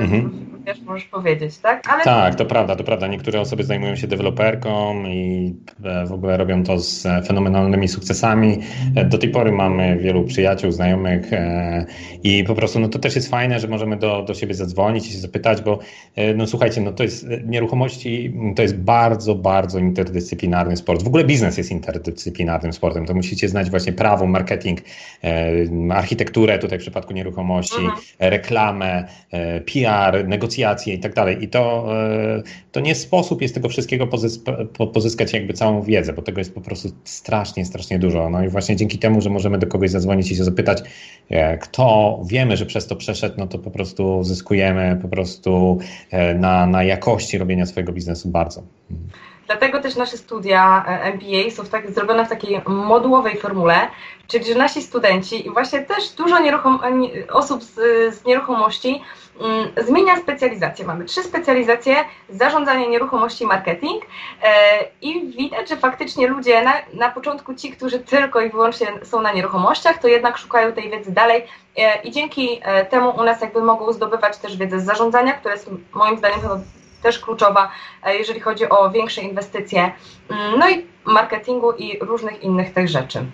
mhm. 0.00 0.51
Wiesz, 0.66 0.80
możesz 0.80 1.04
powiedzieć, 1.04 1.58
tak? 1.58 1.88
Ale... 1.88 2.04
Tak, 2.04 2.34
to 2.34 2.46
prawda, 2.46 2.76
to 2.76 2.84
prawda. 2.84 3.06
Niektóre 3.06 3.40
osoby 3.40 3.64
zajmują 3.64 3.96
się 3.96 4.06
deweloperką 4.06 5.04
i 5.04 5.54
e, 5.84 6.06
w 6.06 6.12
ogóle 6.12 6.36
robią 6.36 6.64
to 6.64 6.78
z 6.78 7.02
fenomenalnymi 7.26 7.88
sukcesami. 7.88 8.58
E, 8.96 9.04
do 9.04 9.18
tej 9.18 9.30
pory 9.30 9.52
mamy 9.52 9.96
wielu 9.96 10.24
przyjaciół, 10.24 10.72
znajomych 10.72 11.32
e, 11.32 11.86
i 12.22 12.44
po 12.44 12.54
prostu 12.54 12.80
no 12.80 12.88
to 12.88 12.98
też 12.98 13.16
jest 13.16 13.30
fajne, 13.30 13.60
że 13.60 13.68
możemy 13.68 13.96
do, 13.96 14.22
do 14.22 14.34
siebie 14.34 14.54
zadzwonić 14.54 15.08
i 15.08 15.12
się 15.12 15.18
zapytać, 15.18 15.62
bo 15.62 15.78
no 16.36 16.46
słuchajcie, 16.46 16.80
no 16.80 16.92
to 16.92 17.02
jest 17.02 17.26
nieruchomości, 17.46 18.34
to 18.56 18.62
jest 18.62 18.76
bardzo, 18.76 19.34
bardzo 19.34 19.78
interdyscyplinarny 19.78 20.76
sport. 20.76 21.02
W 21.02 21.06
ogóle 21.06 21.24
biznes 21.24 21.58
jest 21.58 21.70
interdyscyplinarnym 21.70 22.72
sportem. 22.72 23.06
To 23.06 23.14
musicie 23.14 23.48
znać 23.48 23.70
właśnie 23.70 23.92
prawo, 23.92 24.26
marketing, 24.26 24.80
architekturę 25.90 26.58
tutaj 26.58 26.78
w 26.78 26.82
przypadku 26.82 27.12
nieruchomości, 27.12 27.80
mhm. 27.80 28.00
reklamę, 28.18 29.08
PR, 29.72 30.28
negocjacje 30.28 30.51
i 30.58 30.98
tak 30.98 31.14
dalej. 31.14 31.44
I 31.44 31.48
to, 31.48 31.86
e, 31.96 32.42
to 32.72 32.80
nie 32.80 32.94
sposób 32.94 33.42
jest 33.42 33.54
tego 33.54 33.68
wszystkiego 33.68 34.08
pozyskać 34.92 35.32
jakby 35.32 35.52
całą 35.52 35.82
wiedzę, 35.82 36.12
bo 36.12 36.22
tego 36.22 36.38
jest 36.38 36.54
po 36.54 36.60
prostu 36.60 36.88
strasznie, 37.04 37.64
strasznie 37.64 37.98
dużo. 37.98 38.30
No 38.30 38.44
i 38.44 38.48
właśnie 38.48 38.76
dzięki 38.76 38.98
temu, 38.98 39.20
że 39.20 39.30
możemy 39.30 39.58
do 39.58 39.66
kogoś 39.66 39.90
zadzwonić 39.90 40.30
i 40.30 40.36
się 40.36 40.44
zapytać, 40.44 40.82
e, 41.30 41.58
kto 41.58 42.18
wiemy, 42.26 42.56
że 42.56 42.66
przez 42.66 42.86
to 42.86 42.96
przeszedł, 42.96 43.34
no 43.38 43.46
to 43.46 43.58
po 43.58 43.70
prostu 43.70 44.24
zyskujemy 44.24 44.98
po 45.02 45.08
prostu 45.08 45.78
e, 46.10 46.34
na, 46.34 46.66
na 46.66 46.84
jakości 46.84 47.38
robienia 47.38 47.66
swojego 47.66 47.92
biznesu 47.92 48.28
bardzo. 48.28 48.62
Dlatego 49.46 49.80
też 49.80 49.96
nasze 49.96 50.16
studia 50.16 50.84
MBA 51.14 51.50
są 51.50 51.64
tak, 51.64 51.90
zrobione 51.90 52.26
w 52.26 52.28
takiej 52.28 52.62
modułowej 52.66 53.36
formule, 53.36 53.88
czyli 54.26 54.44
że 54.44 54.54
nasi 54.54 54.82
studenci 54.82 55.46
i 55.46 55.50
właśnie 55.50 55.80
też 55.80 56.10
dużo 56.10 56.38
nieruchom, 56.38 56.80
osób 57.32 57.62
z, 57.62 57.74
z 58.14 58.24
nieruchomości 58.24 59.02
Mm, 59.40 59.86
zmienia 59.86 60.16
specjalizację. 60.16 60.84
Mamy 60.86 61.04
trzy 61.04 61.22
specjalizacje: 61.22 61.96
zarządzanie 62.28 62.88
nieruchomości, 62.88 63.46
marketing 63.46 64.02
e, 64.42 64.48
i 65.00 65.26
widać, 65.26 65.68
że 65.68 65.76
faktycznie 65.76 66.28
ludzie 66.28 66.62
na, 66.62 66.72
na 66.94 67.10
początku 67.10 67.54
ci, 67.54 67.72
którzy 67.72 67.98
tylko 67.98 68.40
i 68.40 68.50
wyłącznie 68.50 68.86
są 69.02 69.22
na 69.22 69.32
nieruchomościach, 69.32 69.98
to 69.98 70.08
jednak 70.08 70.38
szukają 70.38 70.72
tej 70.72 70.90
wiedzy 70.90 71.12
dalej 71.12 71.46
e, 71.76 72.02
i 72.02 72.10
dzięki 72.10 72.60
e, 72.62 72.84
temu 72.84 73.10
u 73.10 73.22
nas 73.22 73.40
jakby 73.40 73.62
mogą 73.62 73.92
zdobywać 73.92 74.36
też 74.36 74.56
wiedzę 74.56 74.80
z 74.80 74.84
zarządzania, 74.84 75.32
która 75.32 75.54
jest 75.54 75.70
moim 75.92 76.18
zdaniem 76.18 76.40
też 77.02 77.18
kluczowa, 77.18 77.70
jeżeli 78.06 78.40
chodzi 78.40 78.68
o 78.68 78.90
większe 78.90 79.22
inwestycje, 79.22 79.92
mm, 80.28 80.58
no 80.58 80.70
i 80.70 80.86
marketingu 81.04 81.72
i 81.72 81.98
różnych 81.98 82.42
innych 82.42 82.72
tych 82.72 82.88
rzeczy. 82.88 83.26